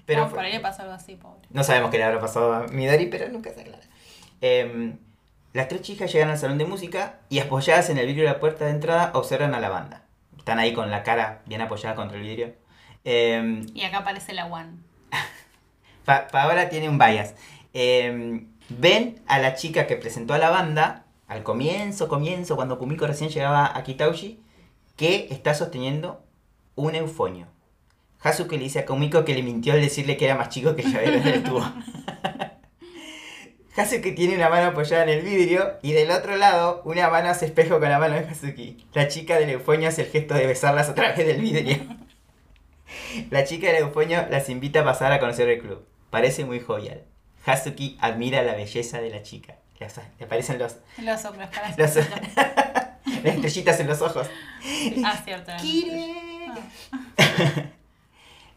Pero 0.05 0.25
No, 0.25 0.31
por 0.31 0.41
ahí 0.41 0.53
le 0.53 0.61
pasó 0.61 0.83
algo 0.83 0.95
así, 0.95 1.15
pobre. 1.17 1.41
No 1.51 1.65
sabemos 1.65 1.91
qué 1.91 1.97
le 1.99 2.05
habrá 2.05 2.21
pasado 2.21 2.53
a 2.53 2.67
Midori, 2.69 3.07
pero 3.07 3.29
nunca 3.31 3.51
se 3.55 3.63
aclara. 3.63 3.83
Em, 4.43 4.99
las 5.55 5.69
tres 5.69 5.81
chicas 5.81 6.13
llegan 6.13 6.29
al 6.29 6.37
salón 6.39 6.59
de 6.59 6.67
música 6.67 7.21
y 7.31 7.39
apoyadas 7.39 7.89
en 7.89 7.97
el 7.97 8.07
vidrio 8.07 8.25
de 8.25 8.31
la 8.31 8.41
puerta 8.41 8.67
de 8.67 8.73
entrada 8.73 9.11
observan 9.15 9.55
a 9.55 9.61
la 9.61 9.71
banda. 9.71 10.03
Están 10.37 10.59
ahí 10.59 10.75
con 10.75 10.91
la 10.91 11.03
cara 11.03 11.41
bien 11.47 11.63
apoyada 11.63 11.95
contra 11.95 12.19
el 12.19 12.23
vidrio. 12.25 12.55
Em, 13.05 13.65
Y 13.73 13.85
acá 13.85 13.99
aparece 13.99 14.35
la 14.35 14.45
One. 14.47 14.73
Pa- 16.05 16.27
Paola 16.29 16.69
tiene 16.69 16.89
un 16.91 16.99
bias. 16.99 17.35
Eh, 17.73 18.43
ven 18.69 19.23
a 19.27 19.39
la 19.39 19.55
chica 19.55 19.87
que 19.87 19.97
presentó 19.97 20.35
a 20.35 20.39
la 20.39 20.51
banda 20.51 21.06
al 21.29 21.43
comienzo, 21.43 22.09
comienzo, 22.09 22.57
cuando 22.57 22.79
Kumiko 22.79 23.07
recién 23.07 23.31
llegaba 23.31 23.77
a 23.77 23.83
Kitauji, 23.83 24.41
que 24.97 25.29
está 25.31 25.55
sosteniendo 25.55 26.25
un 26.75 26.95
eufonio. 26.95 27.49
Hasuke 28.21 28.53
le 28.53 28.65
dice 28.65 28.81
a 28.81 28.87
Kumiko 28.87 29.25
que 29.25 29.35
le 29.35 29.43
mintió 29.43 29.73
al 29.73 29.81
decirle 29.81 30.17
que 30.17 30.25
era 30.25 30.37
más 30.37 30.49
chico 30.49 30.75
que 30.75 30.83
el 30.83 30.93
llavero 30.93 31.21
del 31.21 31.43
tubo. 31.43 31.65
Hasuke 33.77 34.13
tiene 34.13 34.37
una 34.37 34.49
mano 34.49 34.69
apoyada 34.69 35.03
en 35.03 35.11
el 35.11 35.23
vidrio 35.23 35.75
y 35.83 35.93
del 35.93 36.11
otro 36.11 36.37
lado 36.37 36.81
una 36.85 37.11
mano 37.11 37.29
hace 37.29 37.45
espejo 37.45 37.79
con 37.79 37.91
la 37.91 37.99
mano 37.99 38.15
de 38.15 38.27
Hazuki. 38.27 38.87
La 38.95 39.09
chica 39.09 39.39
del 39.39 39.51
eufonio 39.51 39.89
hace 39.89 40.03
el 40.03 40.09
gesto 40.09 40.35
de 40.35 40.47
besarlas 40.47 40.89
a 40.89 40.95
través 40.95 41.19
del 41.19 41.41
vidrio. 41.41 41.77
La 43.31 43.45
chica 43.45 43.67
del 43.67 43.83
eufonio 43.83 44.27
las 44.31 44.49
invita 44.49 44.81
a 44.81 44.85
pasar 44.85 45.13
a 45.13 45.19
conocer 45.19 45.49
el 45.49 45.61
club. 45.61 45.85
Parece 46.09 46.45
muy 46.45 46.61
jovial. 46.61 47.03
Hazuki 47.45 47.99
admira 48.01 48.43
la 48.43 48.55
belleza 48.55 49.01
de 49.01 49.11
la 49.11 49.23
chica. 49.23 49.57
Le, 49.79 49.87
le 50.19 50.25
aparecen 50.25 50.59
los, 50.59 50.77
Los 51.03 51.25
hombres 51.25 51.49
para 51.49 51.69
los- 51.69 51.77
las 53.23 53.35
estrellitas 53.35 53.81
en 53.81 53.87
los 53.89 54.01
ojos. 54.03 54.27
Ah, 55.05 55.21
cierto. 55.25 55.53
Ah. 55.53 55.59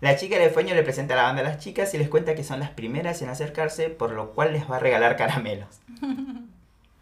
La 0.01 0.15
chica 0.15 0.35
del 0.37 0.45
eufonio 0.47 0.75
le 0.75 0.83
presenta 0.83 1.13
a 1.13 1.17
la 1.17 1.23
banda 1.23 1.41
a 1.41 1.45
las 1.45 1.57
chicas 1.59 1.93
y 1.93 1.97
les 1.97 2.07
cuenta 2.07 2.33
que 2.35 2.43
son 2.45 2.59
las 2.61 2.69
primeras 2.69 3.21
en 3.21 3.27
acercarse, 3.29 3.89
por 3.89 4.11
lo 4.11 4.31
cual 4.31 4.53
les 4.53 4.69
va 4.69 4.77
a 4.77 4.79
regalar 4.79 5.17
caramelos. 5.17 5.67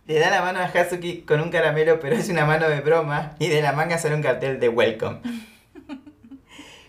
Le 0.07 0.19
da 0.19 0.31
la 0.31 0.41
mano 0.41 0.59
a 0.59 0.63
Hazuki 0.65 1.21
con 1.21 1.39
un 1.41 1.49
caramelo, 1.51 1.99
pero 1.99 2.15
es 2.15 2.29
una 2.29 2.45
mano 2.45 2.67
de 2.69 2.81
broma, 2.81 3.35
y 3.39 3.49
de 3.49 3.61
la 3.61 3.73
manga 3.73 3.99
sale 3.99 4.15
un 4.15 4.23
cartel 4.23 4.59
de 4.59 4.69
welcome. 4.69 5.19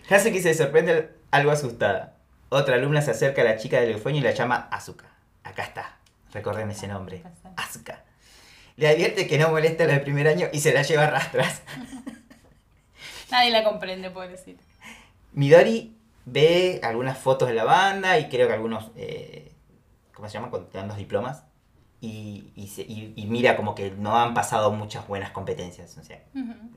Hazuki 0.09 0.41
se 0.41 0.55
sorprende 0.55 1.11
algo 1.29 1.51
asustada. 1.51 2.15
Otra 2.49 2.75
alumna 2.75 3.01
se 3.03 3.11
acerca 3.11 3.41
a 3.41 3.45
la 3.45 3.57
chica 3.57 3.79
del 3.79 3.91
eufonio 3.91 4.21
y 4.21 4.23
la 4.23 4.31
llama 4.31 4.67
Asuka. 4.71 5.05
Acá 5.43 5.61
está, 5.63 5.97
recuerden 6.31 6.69
ese 6.71 6.87
nombre. 6.87 7.23
Asuka. 7.57 8.03
Le 8.77 8.87
advierte 8.87 9.27
que 9.27 9.37
no 9.37 9.49
molesta 9.49 9.85
la 9.85 9.93
del 9.93 10.01
primer 10.03 10.27
año 10.27 10.47
y 10.53 10.59
se 10.59 10.73
la 10.73 10.83
lleva 10.83 11.03
a 11.05 11.09
rastras. 11.09 11.61
Nadie 13.31 13.51
la 13.51 13.63
comprende, 13.63 14.09
pobrecita. 14.09 14.63
Midori 15.33 15.95
ve 16.25 16.79
algunas 16.83 17.17
fotos 17.17 17.47
de 17.49 17.53
la 17.53 17.63
banda 17.63 18.17
y 18.19 18.29
creo 18.29 18.47
que 18.47 18.53
algunos, 18.53 18.91
eh, 18.95 19.51
¿cómo 20.13 20.27
se 20.27 20.33
llama? 20.35 20.49
Cuando 20.49 20.67
te 20.69 20.77
dan 20.77 20.87
los 20.87 20.97
diplomas. 20.97 21.43
Y, 22.01 22.51
y, 22.55 22.67
se- 22.69 22.83
y- 22.83 23.13
y 23.15 23.25
mira 23.27 23.57
como 23.57 23.75
que 23.75 23.91
no 23.91 24.15
han 24.17 24.33
pasado 24.33 24.71
muchas 24.71 25.05
buenas 25.07 25.31
competencias. 25.31 25.97
O 25.97 26.03
sea, 26.03 26.23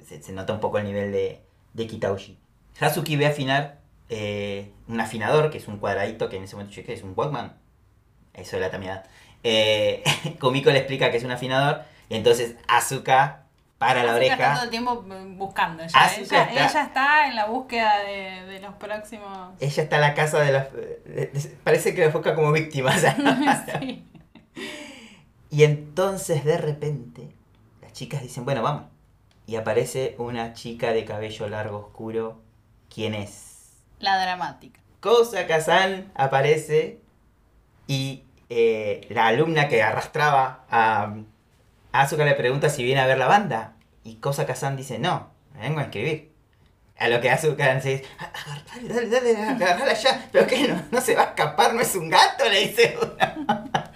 se, 0.04 0.20
se 0.22 0.32
nota 0.32 0.52
un 0.52 0.60
poco 0.60 0.78
el 0.78 0.84
nivel 0.84 1.12
de, 1.12 1.42
de 1.74 1.86
Kitauji. 1.86 2.38
Hazuki 2.80 3.16
ve 3.16 3.26
afinar 3.26 3.78
eh, 4.08 4.72
un 4.88 5.00
afinador, 5.00 5.50
que 5.50 5.58
es 5.58 5.68
un 5.68 5.78
cuadradito 5.78 6.28
que 6.28 6.36
en 6.36 6.44
ese 6.44 6.56
momento 6.56 6.74
yo 6.74 6.82
dije, 6.82 6.92
es 6.94 7.02
un 7.02 7.12
Walkman. 7.16 7.56
Eso 8.34 8.56
delata 8.56 8.78
mi 8.78 8.86
edad. 8.86 9.06
Eh, 9.44 10.02
Kumiko 10.40 10.70
le 10.70 10.78
explica 10.78 11.10
que 11.10 11.16
es 11.16 11.24
un 11.24 11.30
afinador. 11.32 11.82
Y 12.08 12.16
entonces 12.16 12.56
Asuka 12.68 13.38
para 13.78 14.04
la 14.04 14.12
Asuka 14.12 14.24
Está 14.26 14.36
todo 14.36 14.46
oreja. 14.50 14.64
el 14.64 14.70
tiempo 14.70 15.04
buscando. 15.36 15.82
Ella, 15.82 16.06
está- 16.06 16.50
ella 16.52 16.82
está 16.82 17.26
en 17.28 17.34
la 17.36 17.46
búsqueda 17.46 17.98
de, 18.04 18.46
de 18.46 18.60
los 18.60 18.74
próximos. 18.74 19.50
Ella 19.60 19.82
está 19.82 19.96
en 19.96 20.02
la 20.02 20.14
casa 20.14 20.38
de 20.40 20.52
de- 20.52 21.56
parece 21.64 21.94
que 21.94 22.02
la 22.06 22.12
busca 22.12 22.34
como 22.34 22.52
víctima. 22.52 22.92
Sí. 23.80 24.04
Y 25.50 25.64
entonces 25.64 26.44
de 26.44 26.56
repente 26.58 27.28
las 27.82 27.92
chicas 27.92 28.22
dicen, 28.22 28.44
bueno, 28.44 28.62
vamos. 28.62 28.84
Y 29.46 29.56
aparece 29.56 30.14
una 30.18 30.52
chica 30.54 30.92
de 30.92 31.04
cabello 31.04 31.48
largo 31.48 31.78
oscuro. 31.78 32.40
¿Quién 32.94 33.14
es? 33.14 33.72
La 33.98 34.20
dramática. 34.22 34.80
Kosa 35.00 35.46
Kazan 35.46 36.10
aparece 36.14 37.00
y 37.86 38.24
eh, 38.54 39.06
la 39.10 39.26
alumna 39.28 39.68
que 39.68 39.82
arrastraba 39.82 40.64
a, 40.70 41.14
a 41.92 42.00
Asuka 42.02 42.24
le 42.24 42.34
pregunta 42.34 42.68
si 42.70 42.84
viene 42.84 43.00
a 43.00 43.06
ver 43.06 43.18
la 43.18 43.26
banda. 43.26 43.76
Y 44.04 44.16
Kosa 44.16 44.46
Kazan 44.46 44.76
dice, 44.76 44.98
no, 44.98 45.30
vengo 45.60 45.80
a 45.80 45.84
escribir. 45.84 46.32
A 46.98 47.08
lo 47.08 47.20
que 47.20 47.30
Asuka 47.30 47.74
dice, 47.74 48.04
"Ah, 48.18 48.30
dale, 48.74 48.88
dale, 48.88 49.34
dale, 49.34 49.36
agarrala 49.50 49.94
ya. 49.94 50.28
¿Pero 50.30 50.46
qué? 50.46 50.68
No, 50.68 50.82
no 50.90 51.00
se 51.00 51.14
va 51.14 51.22
a 51.22 51.26
escapar, 51.26 51.74
no 51.74 51.80
es 51.80 51.94
un 51.96 52.08
gato, 52.10 52.44
le 52.48 52.60
dice 52.60 52.96
una. 53.00 53.92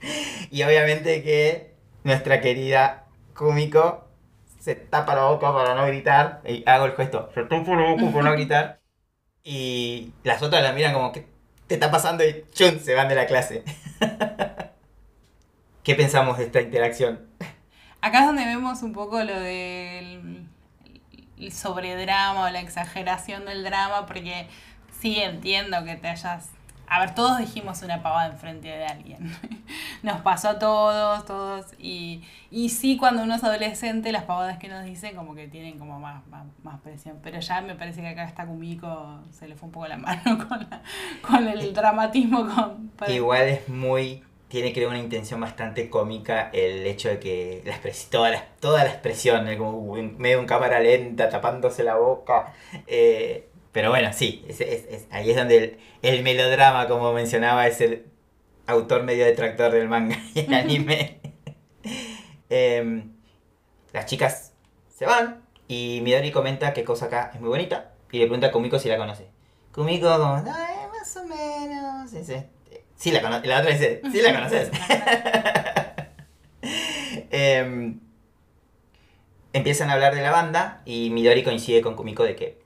y 0.50 0.62
obviamente 0.62 1.22
que 1.22 1.74
nuestra 2.04 2.40
querida 2.40 3.06
Kumiko 3.36 4.08
se 4.60 4.74
tapa 4.76 5.14
la 5.14 5.24
boca 5.24 5.52
para 5.52 5.74
no 5.74 5.86
gritar. 5.86 6.40
Y 6.46 6.62
hago 6.68 6.86
el 6.86 6.92
gesto, 6.96 7.30
se 7.34 7.42
tapa 7.42 7.74
la 7.74 7.90
boca 7.90 8.04
para 8.12 8.24
no 8.24 8.32
gritar. 8.32 8.80
Y 9.44 10.12
las 10.22 10.42
otras 10.42 10.62
la 10.62 10.72
miran 10.72 10.94
como 10.94 11.12
que 11.12 11.26
está 11.74 11.90
pasando 11.90 12.24
y 12.24 12.44
chun, 12.52 12.80
se 12.80 12.94
van 12.94 13.08
de 13.08 13.14
la 13.14 13.26
clase. 13.26 13.64
¿Qué 15.82 15.94
pensamos 15.94 16.38
de 16.38 16.44
esta 16.44 16.60
interacción? 16.60 17.26
Acá 18.00 18.20
es 18.20 18.26
donde 18.26 18.44
vemos 18.44 18.82
un 18.82 18.92
poco 18.92 19.22
lo 19.22 19.38
del 19.38 20.46
el 21.42 21.52
sobredrama 21.52 22.44
o 22.44 22.50
la 22.50 22.60
exageración 22.60 23.44
del 23.44 23.64
drama, 23.64 24.06
porque 24.06 24.46
sí 25.00 25.20
entiendo 25.20 25.84
que 25.84 25.96
te 25.96 26.08
hayas... 26.08 26.48
A 26.92 27.00
ver, 27.00 27.14
todos 27.14 27.38
dijimos 27.38 27.80
una 27.80 28.02
pavada 28.02 28.26
enfrente 28.26 28.68
de 28.68 28.84
alguien. 28.84 29.34
Nos 30.02 30.20
pasó 30.20 30.50
a 30.50 30.58
todos, 30.58 31.24
todos. 31.24 31.64
Y, 31.78 32.22
y 32.50 32.68
sí, 32.68 32.98
cuando 32.98 33.22
uno 33.22 33.34
es 33.34 33.42
adolescente, 33.42 34.12
las 34.12 34.24
pavadas 34.24 34.58
que 34.58 34.68
nos 34.68 34.84
dicen 34.84 35.16
como 35.16 35.34
que 35.34 35.48
tienen 35.48 35.78
como 35.78 35.98
más, 35.98 36.22
más, 36.62 36.80
presión. 36.82 37.18
Pero 37.22 37.40
ya 37.40 37.62
me 37.62 37.76
parece 37.76 38.02
que 38.02 38.08
acá 38.08 38.24
está 38.24 38.44
Kumiko, 38.44 39.20
se 39.30 39.48
le 39.48 39.56
fue 39.56 39.68
un 39.68 39.72
poco 39.72 39.88
la 39.88 39.96
mano 39.96 40.46
con, 40.46 40.68
con 41.22 41.48
el 41.48 41.72
dramatismo. 41.72 42.46
Con, 42.54 42.92
Igual 43.08 43.48
es 43.48 43.68
muy. 43.70 44.22
Tiene 44.48 44.74
creo 44.74 44.90
una 44.90 44.98
intención 44.98 45.40
bastante 45.40 45.88
cómica 45.88 46.50
el 46.52 46.86
hecho 46.86 47.08
de 47.08 47.18
que 47.18 47.62
la 47.64 47.78
toda, 48.10 48.28
la, 48.32 48.44
toda 48.60 48.84
la 48.84 48.90
expresión, 48.90 49.46
como 49.56 49.94
medio 50.18 50.40
en 50.40 50.46
cámara 50.46 50.78
lenta, 50.78 51.30
tapándose 51.30 51.84
la 51.84 51.96
boca. 51.96 52.52
eh, 52.86 53.48
pero 53.72 53.90
bueno, 53.90 54.12
sí, 54.12 54.44
es- 54.48 54.60
es- 54.60 54.84
es- 54.88 55.06
ahí 55.10 55.30
es 55.30 55.36
donde 55.36 55.56
el, 55.58 55.78
el 56.02 56.22
melodrama, 56.22 56.86
como 56.88 57.12
mencionaba, 57.12 57.66
es 57.66 57.80
el 57.80 58.04
autor 58.66 59.02
medio 59.02 59.24
detractor 59.24 59.72
del 59.72 59.88
manga 59.88 60.18
y 60.34 60.40
el 60.40 60.54
anime. 60.54 61.20
Em, 62.54 63.12
las 63.94 64.04
chicas 64.06 64.52
se 64.94 65.06
van 65.06 65.42
y 65.68 66.00
Midori 66.02 66.30
comenta 66.30 66.72
que 66.74 66.84
cosa 66.84 67.06
acá 67.06 67.30
es 67.34 67.40
muy 67.40 67.48
bonita 67.48 67.92
y 68.10 68.18
le 68.18 68.24
pregunta 68.26 68.48
a 68.48 68.52
Kumiko 68.52 68.78
si 68.78 68.88
la 68.90 68.98
conoce. 68.98 69.26
Kumiko 69.72 70.06
como, 70.18 70.34
"Ay, 70.36 70.76
más 70.92 71.16
o 71.16 71.24
menos. 71.24 72.10
Dice, 72.12 72.48
sí 72.94 73.10
la 73.10 73.22
conoce. 73.22 73.46
La 73.46 73.60
otra 73.60 73.70
dice, 73.72 74.02
sí 74.12 74.20
la 74.20 74.34
conoces. 74.34 74.70
Em, 77.30 77.98
empiezan 79.52 79.90
a 79.90 79.94
hablar 79.94 80.14
de 80.14 80.22
la 80.22 80.30
banda 80.30 80.82
y 80.84 81.10
Midori 81.10 81.42
coincide 81.42 81.80
con 81.80 81.96
Kumiko 81.96 82.22
de 82.24 82.36
que 82.36 82.61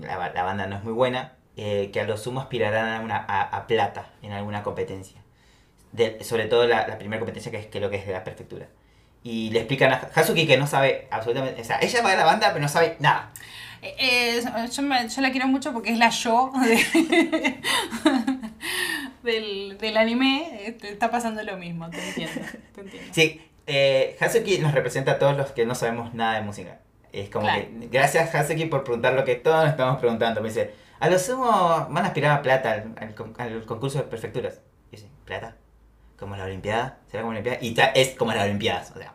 la, 0.00 0.30
la 0.32 0.42
banda 0.42 0.66
no 0.66 0.76
es 0.76 0.84
muy 0.84 0.92
buena, 0.92 1.32
eh, 1.56 1.90
que 1.92 2.00
a 2.00 2.04
lo 2.04 2.16
sumo 2.16 2.40
aspirarán 2.40 2.88
a, 2.88 3.00
una, 3.00 3.16
a, 3.16 3.42
a 3.42 3.66
plata 3.66 4.10
en 4.22 4.32
alguna 4.32 4.62
competencia. 4.62 5.20
De- 5.92 6.22
sobre 6.22 6.44
todo 6.46 6.66
la, 6.66 6.86
la 6.86 6.98
primera 6.98 7.18
competencia 7.20 7.50
que 7.50 7.58
es 7.58 7.66
que 7.66 7.80
lo 7.80 7.90
que 7.90 7.96
es 7.96 8.06
de 8.06 8.12
la 8.12 8.24
prefectura. 8.24 8.66
Y 9.24 9.50
le 9.50 9.60
explican 9.60 9.92
a 9.92 9.96
Hazuki 10.14 10.46
que 10.46 10.56
no 10.56 10.66
sabe 10.66 11.08
absolutamente, 11.10 11.60
o 11.60 11.64
sea, 11.64 11.78
ella 11.80 12.02
va 12.02 12.12
a 12.12 12.16
la 12.16 12.24
banda 12.24 12.48
pero 12.48 12.60
no 12.60 12.68
sabe 12.68 12.96
nada. 13.00 13.32
Eh, 13.82 13.94
eh, 13.98 14.68
yo, 14.70 14.82
me- 14.82 15.08
yo 15.08 15.20
la 15.20 15.30
quiero 15.32 15.46
mucho 15.48 15.72
porque 15.72 15.90
es 15.92 15.98
la 15.98 16.10
yo 16.10 16.52
de- 16.64 17.60
del, 19.22 19.78
del 19.78 19.96
anime. 19.96 20.66
eh, 20.68 20.72
te 20.72 20.90
está 20.92 21.10
pasando 21.10 21.42
lo 21.42 21.56
mismo, 21.56 21.88
te 21.90 22.08
entiendo. 22.08 22.40
Te 22.74 22.80
entiendo. 22.82 23.12
Sí, 23.14 23.40
eh, 23.66 24.16
Hazuki 24.20 24.58
nos 24.58 24.72
representa 24.72 25.12
a 25.12 25.18
todos 25.18 25.36
los 25.36 25.50
que 25.52 25.66
no 25.66 25.74
sabemos 25.74 26.14
nada 26.14 26.34
de 26.34 26.42
música. 26.42 26.78
Es 27.12 27.30
como 27.30 27.46
Claro. 27.46 27.62
que, 27.80 27.88
gracias 27.90 28.34
Hazuki 28.34 28.66
por 28.66 28.84
preguntar 28.84 29.14
lo 29.14 29.24
que 29.24 29.34
todos 29.36 29.62
nos 29.62 29.70
estamos 29.70 29.98
preguntando. 29.98 30.40
Me 30.40 30.48
dice, 30.48 30.74
a 31.00 31.08
lo 31.08 31.18
sumo 31.18 31.46
van 31.90 32.04
a 32.04 32.08
aspirar 32.08 32.38
a 32.38 32.42
plata 32.42 32.72
al, 32.72 32.94
al 32.98 33.14
al 33.38 33.64
concurso 33.64 33.98
de 33.98 34.04
prefecturas. 34.04 34.60
Y 34.90 34.96
dice, 34.96 35.08
¿plata? 35.24 35.56
¿Como 36.18 36.36
la 36.36 36.44
Olimpiada? 36.44 36.98
¿Será 37.10 37.22
como 37.22 37.32
la 37.32 37.40
Olimpiada? 37.40 37.58
Y 37.62 38.00
es 38.00 38.14
como 38.16 38.32
las 38.32 38.44
Olimpiadas. 38.44 38.90
O 38.94 38.98
sea, 38.98 39.12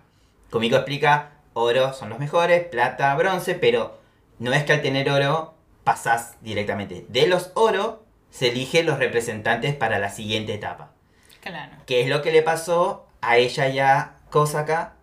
Kumiko 0.51 0.75
explica, 0.77 1.31
oro 1.53 1.93
son 1.93 2.09
los 2.09 2.19
mejores, 2.19 2.63
plata, 2.67 3.13
bronce, 3.15 3.55
pero 3.55 3.97
no 4.39 4.53
es 4.53 4.63
que 4.63 4.73
al 4.73 4.81
tener 4.81 5.09
oro 5.09 5.53
pasás 5.83 6.37
directamente. 6.41 7.05
De 7.09 7.27
los 7.27 7.51
oro 7.55 8.03
se 8.29 8.49
eligen 8.49 8.85
los 8.85 8.97
representantes 8.99 9.75
para 9.75 9.99
la 9.99 10.09
siguiente 10.09 10.53
etapa 10.55 10.91
Claro. 11.41 11.73
que 11.85 12.01
es 12.01 12.07
lo 12.07 12.21
que 12.21 12.31
le 12.31 12.41
pasó 12.41 13.05
a 13.21 13.37
ella 13.37 13.67
y 13.67 13.79
a 13.79 14.15
Kosaka 14.31 14.93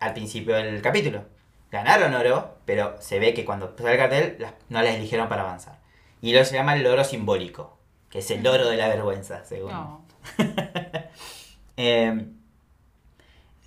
al 0.00 0.12
principio 0.14 0.56
del 0.56 0.82
capítulo. 0.82 1.24
Ganaron 1.70 2.14
oro, 2.14 2.58
pero 2.64 2.96
se 3.00 3.18
ve 3.20 3.32
que 3.34 3.44
cuando 3.44 3.66
empezó 3.68 3.88
el 3.88 3.98
cartel 3.98 4.36
las- 4.38 4.54
no 4.68 4.82
las 4.82 4.94
eligieron 4.94 5.28
para 5.28 5.42
avanzar. 5.42 5.78
Y 6.20 6.32
lo 6.34 6.44
se 6.44 6.54
llama 6.54 6.74
el 6.74 6.82
loro 6.82 7.04
simbólico, 7.04 7.78
que 8.10 8.18
es 8.18 8.30
el 8.30 8.42
loro 8.42 8.68
de 8.68 8.76
la 8.76 8.88
vergüenza, 8.88 9.44
según. 9.44 9.72
No. 9.72 10.04
Eh, 11.82 12.26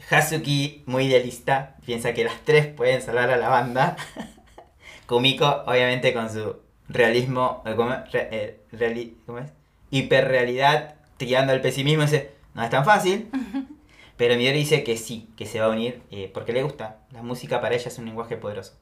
Hazuki, 0.09 0.83
muy 0.85 1.05
idealista, 1.05 1.77
piensa 1.85 2.13
que 2.13 2.23
las 2.23 2.35
tres 2.43 2.67
pueden 2.67 3.01
salvar 3.01 3.31
a 3.31 3.37
la 3.37 3.49
banda. 3.49 3.95
Kumiko, 5.07 5.63
obviamente, 5.65 6.13
con 6.13 6.31
su 6.31 6.57
realismo, 6.89 7.63
eh, 7.65 7.73
¿cómo 7.75 7.93
es? 7.93 8.11
Re- 8.11 8.29
eh, 8.31 8.59
reali- 8.71 9.15
¿cómo 9.25 9.39
es? 9.39 9.49
hiperrealidad, 9.91 10.95
tirando 11.17 11.53
al 11.53 11.61
pesimismo, 11.61 12.03
dice, 12.03 12.31
no 12.55 12.63
es 12.63 12.69
tan 12.69 12.83
fácil. 12.85 13.29
Pero 14.17 14.35
Midori 14.35 14.59
dice 14.59 14.83
que 14.83 14.97
sí, 14.97 15.29
que 15.37 15.45
se 15.45 15.59
va 15.59 15.65
a 15.67 15.69
unir, 15.69 16.03
eh, 16.11 16.29
porque 16.33 16.53
le 16.53 16.63
gusta. 16.63 16.99
La 17.11 17.21
música 17.23 17.59
para 17.61 17.75
ella 17.75 17.87
es 17.87 17.97
un 17.97 18.05
lenguaje 18.05 18.37
poderoso. 18.37 18.77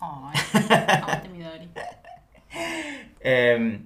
Ay, 0.00 0.38
aguante 0.88 1.28
Midori. 1.28 1.68
Eh, 3.20 3.80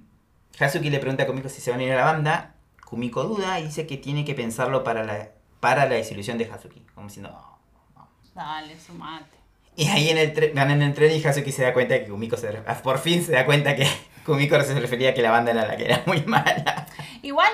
Hazuki 0.59 0.89
le 0.89 0.99
pregunta 0.99 1.23
a 1.23 1.27
Kumiko 1.27 1.49
si 1.49 1.59
se 1.61 1.71
va 1.71 1.75
a 1.75 1.79
unir 1.79 1.91
a 1.93 1.95
la 1.97 2.05
banda. 2.05 2.53
Kumiko 2.85 3.23
duda 3.23 3.59
y 3.59 3.63
dice 3.65 3.87
que 3.87 3.97
tiene 3.97 4.23
que 4.25 4.35
pensarlo 4.35 4.83
para 4.83 5.03
la, 5.03 5.29
para 5.59 5.85
la 5.85 5.95
desilusión 5.95 6.37
de 6.37 6.45
Hazuki. 6.45 6.81
Como 6.93 7.07
diciendo, 7.07 7.31
"No, 7.31 7.59
no". 7.95 8.07
Dale, 8.35 8.79
sumate. 8.79 9.35
Y 9.75 9.87
ahí 9.87 10.09
en 10.09 10.17
el 10.19 10.33
tren, 10.33 10.53
van 10.53 10.69
en 10.71 10.81
el 10.83 10.93
tren 10.93 11.11
y 11.19 11.25
Hazuki 11.25 11.51
se 11.51 11.63
da 11.63 11.73
cuenta 11.73 11.97
que 11.99 12.07
Kumiko 12.07 12.37
se 12.37 12.51
re- 12.51 12.61
por 12.83 12.99
fin 12.99 13.23
se 13.23 13.31
da 13.31 13.45
cuenta 13.45 13.75
que 13.75 13.87
Kumiko 14.25 14.61
se 14.61 14.79
refería 14.79 15.09
a 15.09 15.13
que 15.15 15.23
la 15.23 15.31
banda 15.31 15.51
era 15.51 15.65
la 15.67 15.75
que 15.75 15.85
era 15.85 16.03
muy 16.05 16.21
mala. 16.21 16.85
Igual, 17.23 17.51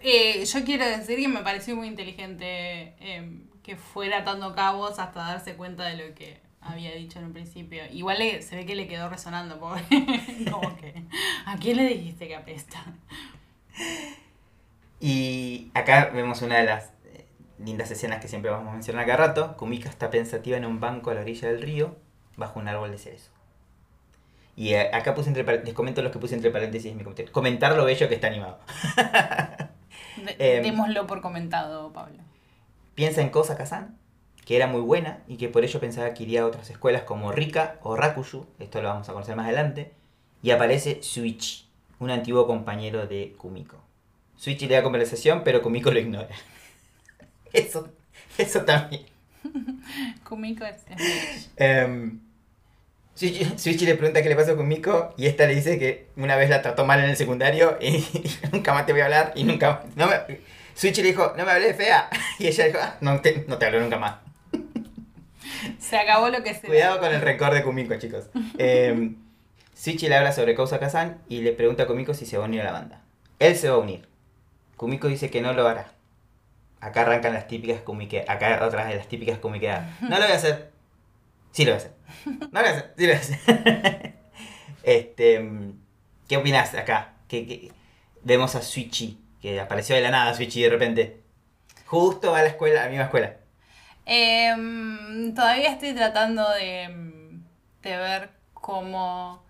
eh, 0.00 0.44
yo 0.44 0.64
quiero 0.64 0.86
decir 0.86 1.18
que 1.18 1.28
me 1.28 1.40
pareció 1.42 1.74
muy 1.76 1.88
inteligente 1.88 2.94
eh, 3.00 3.38
que 3.62 3.76
fuera 3.76 4.18
atando 4.18 4.54
cabos 4.54 4.98
hasta 4.98 5.20
darse 5.20 5.54
cuenta 5.54 5.84
de 5.84 6.08
lo 6.08 6.14
que 6.14 6.40
había 6.60 6.92
dicho 6.94 7.18
en 7.18 7.26
un 7.26 7.32
principio. 7.32 7.82
Igual 7.92 8.18
le- 8.18 8.42
se 8.42 8.56
ve 8.56 8.66
que 8.66 8.74
le 8.74 8.88
quedó 8.88 9.08
resonando, 9.08 9.58
pobre. 9.58 9.82
¿a 11.46 11.56
quién 11.58 11.76
le 11.76 11.84
dijiste 11.84 12.28
que 12.28 12.36
apesta? 12.36 12.84
Y 15.00 15.70
acá 15.74 16.10
vemos 16.12 16.42
una 16.42 16.56
de 16.58 16.64
las 16.64 16.86
eh, 17.04 17.24
lindas 17.64 17.90
escenas 17.90 18.20
que 18.20 18.28
siempre 18.28 18.50
vamos 18.50 18.68
a 18.68 18.72
mencionar 18.74 19.06
cada 19.06 19.18
rato. 19.28 19.56
Kumiko 19.56 19.88
está 19.88 20.10
pensativa 20.10 20.56
en 20.56 20.64
un 20.64 20.80
banco 20.80 21.10
a 21.10 21.14
la 21.14 21.20
orilla 21.20 21.48
del 21.48 21.62
río, 21.62 21.96
bajo 22.36 22.58
un 22.58 22.68
árbol 22.68 22.90
de 22.90 22.98
cerezo. 22.98 23.30
Y 24.56 24.74
eh, 24.74 24.90
acá 24.92 25.14
puse 25.14 25.28
entre 25.28 25.44
les 25.64 25.72
comento 25.74 26.02
los 26.02 26.10
que 26.10 26.18
puse 26.18 26.34
entre 26.34 26.50
paréntesis 26.50 26.90
en 26.90 26.96
mi 26.98 27.04
comentario. 27.04 27.30
Comentar 27.32 27.76
lo 27.76 27.84
bello 27.84 28.08
que 28.08 28.16
está 28.16 28.26
animado. 28.26 28.58
De- 30.24 30.36
Em. 30.58 30.62
démoslo 30.62 31.06
por 31.06 31.20
comentado, 31.20 31.92
Pablo. 31.92 32.18
Piensa 32.94 33.20
en 33.22 33.30
Kosa 33.30 33.56
Kazan, 33.56 33.96
que 34.44 34.56
era 34.56 34.66
muy 34.66 34.80
buena 34.80 35.22
y 35.28 35.36
que 35.36 35.48
por 35.48 35.64
ello 35.64 35.78
pensaba 35.80 36.12
que 36.14 36.22
iría 36.24 36.42
a 36.42 36.46
otras 36.46 36.70
escuelas 36.70 37.02
como 37.02 37.32
Rika 37.32 37.78
o 37.82 37.96
Rakushu, 37.96 38.46
esto 38.58 38.82
lo 38.82 38.88
vamos 38.88 39.08
a 39.08 39.12
conocer 39.12 39.36
más 39.36 39.46
adelante, 39.46 39.92
y 40.42 40.50
aparece 40.50 41.02
Suichi, 41.02 41.66
un 42.00 42.10
antiguo 42.10 42.46
compañero 42.46 43.06
de 43.06 43.34
Kumiko. 43.38 43.76
Suichi 44.36 44.66
le 44.68 44.76
da 44.76 44.82
conversación, 44.82 45.42
pero 45.44 45.62
Kumiko 45.62 45.90
lo 45.90 45.98
ignora. 45.98 46.28
Eso, 47.52 47.88
eso 48.36 48.62
también. 48.64 49.06
Kumiko 50.28 50.64
es. 50.64 50.84
Em, 51.56 52.20
Suichi, 53.18 53.84
le 53.84 53.96
pregunta 53.96 54.22
qué 54.22 54.28
le 54.28 54.36
pasó 54.36 54.54
con 54.54 54.66
Kumiko 54.66 55.12
y 55.16 55.26
esta 55.26 55.46
le 55.46 55.56
dice 55.56 55.76
que 55.76 56.06
una 56.16 56.36
vez 56.36 56.50
la 56.50 56.62
trató 56.62 56.86
mal 56.86 57.00
en 57.00 57.10
el 57.10 57.16
secundario 57.16 57.76
y, 57.80 58.06
nunca 58.52 58.72
más 58.72 58.86
te 58.86 58.92
voy 58.92 59.00
a 59.00 59.06
hablar 59.06 59.32
y 59.34 59.42
nunca 59.42 59.82
no 59.96 60.06
me, 60.06 60.38
Suichi 60.74 61.02
le 61.02 61.08
dijo, 61.08 61.34
no 61.36 61.44
me 61.44 61.50
hablé 61.50 61.74
fea 61.74 62.08
y 62.38 62.46
ella 62.46 62.66
dijo, 62.66 62.78
"Ah, 62.80 62.96
no 63.00 63.20
te, 63.20 63.44
no 63.48 63.58
te 63.58 63.66
hablo 63.66 63.80
nunca 63.80 63.98
más. 63.98 64.14
Se 65.80 65.96
acabó 65.98 66.28
lo 66.28 66.44
que 66.44 66.54
se 66.54 66.68
Cuidado 66.68 67.00
con 67.00 67.12
el 67.12 67.20
rencor 67.20 67.52
de 67.52 67.64
Kumiko, 67.64 67.96
chicos. 67.96 68.26
Eh, 68.56 69.14
Suichi 69.74 70.08
le 70.08 70.14
habla 70.14 70.30
sobre 70.32 70.54
Kousa 70.54 70.78
Kazan 70.78 71.18
y 71.28 71.40
le 71.40 71.52
pregunta 71.52 71.82
a 71.82 71.86
Kumiko 71.86 72.14
si 72.14 72.24
se 72.24 72.36
va 72.36 72.44
a 72.44 72.46
unir 72.46 72.60
a 72.60 72.64
la 72.64 72.72
banda. 72.72 73.00
Él 73.40 73.56
se 73.56 73.68
va 73.68 73.76
a 73.76 73.78
unir. 73.78 74.06
Kumiko 74.76 75.08
dice 75.08 75.30
que 75.30 75.40
no 75.40 75.52
lo 75.52 75.66
hará. 75.66 75.92
Acá 76.80 77.02
arrancan 77.02 77.32
las 77.34 77.48
típicas 77.48 77.80
Kumike. 77.80 78.24
Acá 78.28 78.64
otras 78.64 78.88
de 78.88 78.94
las 78.94 79.08
típicas 79.08 79.38
Kumikeadas. 79.38 80.00
No 80.00 80.10
lo 80.10 80.22
voy 80.22 80.32
a 80.32 80.36
hacer. 80.36 80.67
Sí 81.58 81.64
lo 81.64 81.72
voy 81.72 81.82
a 81.82 81.84
hacer. 81.84 81.92
No 82.24 82.36
lo 82.52 82.60
voy 82.60 82.68
a 82.68 82.70
hacer. 82.70 82.94
Sí 82.96 83.06
lo 83.06 83.12
voy 83.12 83.16
a 83.16 83.20
hacer. 83.20 84.14
este, 84.84 85.50
¿Qué 86.28 86.36
opinas 86.36 86.72
acá? 86.74 87.14
Que, 87.26 87.72
vemos 88.22 88.54
a 88.54 88.62
Suichi, 88.62 89.18
que 89.42 89.60
apareció 89.60 89.96
de 89.96 90.02
la 90.02 90.12
nada 90.12 90.34
Suichi 90.34 90.62
de 90.62 90.70
repente. 90.70 91.20
Justo 91.86 92.30
va 92.30 92.38
a 92.38 92.42
la 92.42 92.50
escuela, 92.50 92.82
a 92.82 92.84
la 92.84 92.90
misma 92.90 93.06
escuela. 93.06 93.38
Em, 94.06 95.34
todavía 95.34 95.72
estoy 95.72 95.94
tratando 95.94 96.48
de, 96.50 97.40
de 97.82 97.96
ver 97.96 98.30
cómo, 98.54 99.42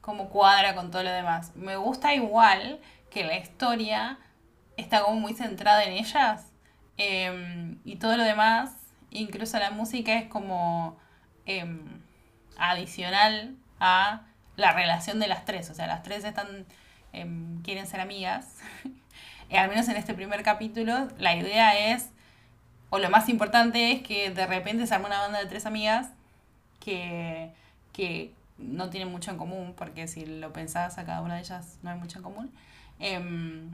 cómo 0.00 0.30
cuadra 0.30 0.74
con 0.74 0.90
todo 0.90 1.02
lo 1.02 1.12
demás. 1.12 1.54
Me 1.54 1.76
gusta 1.76 2.14
igual 2.14 2.80
que 3.10 3.24
la 3.24 3.36
historia 3.36 4.18
está 4.78 5.02
como 5.02 5.20
muy 5.20 5.34
centrada 5.34 5.84
en 5.84 5.92
ellas 5.92 6.46
em, 6.96 7.80
y 7.84 7.96
todo 7.96 8.16
lo 8.16 8.24
demás, 8.24 8.70
incluso 9.10 9.58
la 9.58 9.70
música 9.70 10.14
es 10.14 10.26
como 10.26 10.96
em, 11.48 11.80
adicional 12.58 13.56
a 13.80 14.22
la 14.56 14.72
relación 14.72 15.18
de 15.18 15.26
las 15.26 15.44
tres. 15.44 15.70
O 15.70 15.74
sea, 15.74 15.86
las 15.86 16.02
tres 16.02 16.24
están 16.24 16.66
em, 17.12 17.62
quieren 17.62 17.86
ser 17.86 18.00
amigas. 18.00 18.56
Eh, 19.50 19.56
al 19.56 19.70
menos 19.70 19.88
en 19.88 19.96
este 19.96 20.12
primer 20.12 20.42
capítulo, 20.42 21.08
la 21.16 21.34
idea 21.34 21.94
es 21.94 22.10
o 22.90 22.98
lo 22.98 23.10
más 23.10 23.28
importante 23.28 23.92
es 23.92 24.02
que 24.02 24.30
de 24.30 24.46
repente 24.46 24.86
se 24.86 24.94
arma 24.94 25.08
una 25.08 25.20
banda 25.20 25.38
de 25.38 25.46
tres 25.46 25.66
amigas 25.66 26.08
que, 26.80 27.50
que 27.92 28.32
no 28.56 28.90
tienen 28.90 29.10
mucho 29.10 29.30
en 29.30 29.36
común, 29.36 29.74
porque 29.76 30.08
si 30.08 30.26
lo 30.26 30.52
pensás 30.52 30.98
a 30.98 31.04
cada 31.04 31.20
una 31.22 31.34
de 31.34 31.40
ellas 31.40 31.78
no 31.82 31.90
hay 31.90 31.98
mucho 31.98 32.18
en 32.18 32.24
común. 32.24 32.52
Em, 32.98 33.70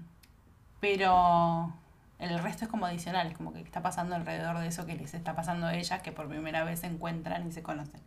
pero 0.80 1.72
el 2.18 2.38
resto 2.38 2.64
es 2.64 2.70
como 2.70 2.86
adicional, 2.86 3.26
es 3.28 3.36
como 3.36 3.52
que 3.52 3.60
está 3.60 3.82
pasando 3.82 4.14
alrededor 4.14 4.58
de 4.58 4.68
eso 4.68 4.86
que 4.86 4.94
les 4.94 5.14
está 5.14 5.34
pasando 5.34 5.66
a 5.66 5.74
ellas, 5.74 6.00
que 6.02 6.12
por 6.12 6.28
primera 6.28 6.64
vez 6.64 6.80
se 6.80 6.86
encuentran 6.86 7.46
y 7.46 7.52
se 7.52 7.62
conocen. 7.62 8.00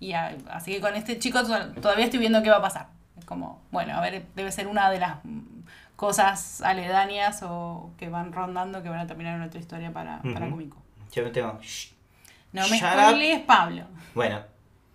Y 0.00 0.12
a- 0.14 0.36
así 0.50 0.72
que 0.72 0.80
con 0.80 0.94
este 0.94 1.18
chico 1.18 1.42
to- 1.44 1.72
todavía 1.80 2.04
estoy 2.04 2.20
viendo 2.20 2.42
qué 2.42 2.50
va 2.50 2.56
a 2.56 2.62
pasar. 2.62 2.88
Es 3.18 3.24
como, 3.24 3.60
bueno, 3.70 3.94
a 3.96 4.00
ver, 4.00 4.24
debe 4.34 4.50
ser 4.52 4.66
una 4.66 4.90
de 4.90 4.98
las 5.00 5.24
mm, 5.24 5.40
cosas 5.96 6.62
aledañas 6.62 7.42
o 7.42 7.90
que 7.98 8.08
van 8.08 8.32
rondando 8.32 8.82
que 8.82 8.88
van 8.88 9.00
a 9.00 9.06
terminar 9.06 9.36
en 9.36 9.42
otra 9.42 9.60
historia 9.60 9.92
para, 9.92 10.20
para 10.22 10.46
Ujú. 10.46 10.50
Kumiko. 10.50 10.82
Yo 11.12 11.22
no 11.22 11.30
tengo... 11.30 11.58
Shh. 11.60 11.92
No 12.52 12.66
me 12.68 12.78
spoilees, 12.78 13.40
Pablo. 13.42 13.84
Bueno, 14.14 14.40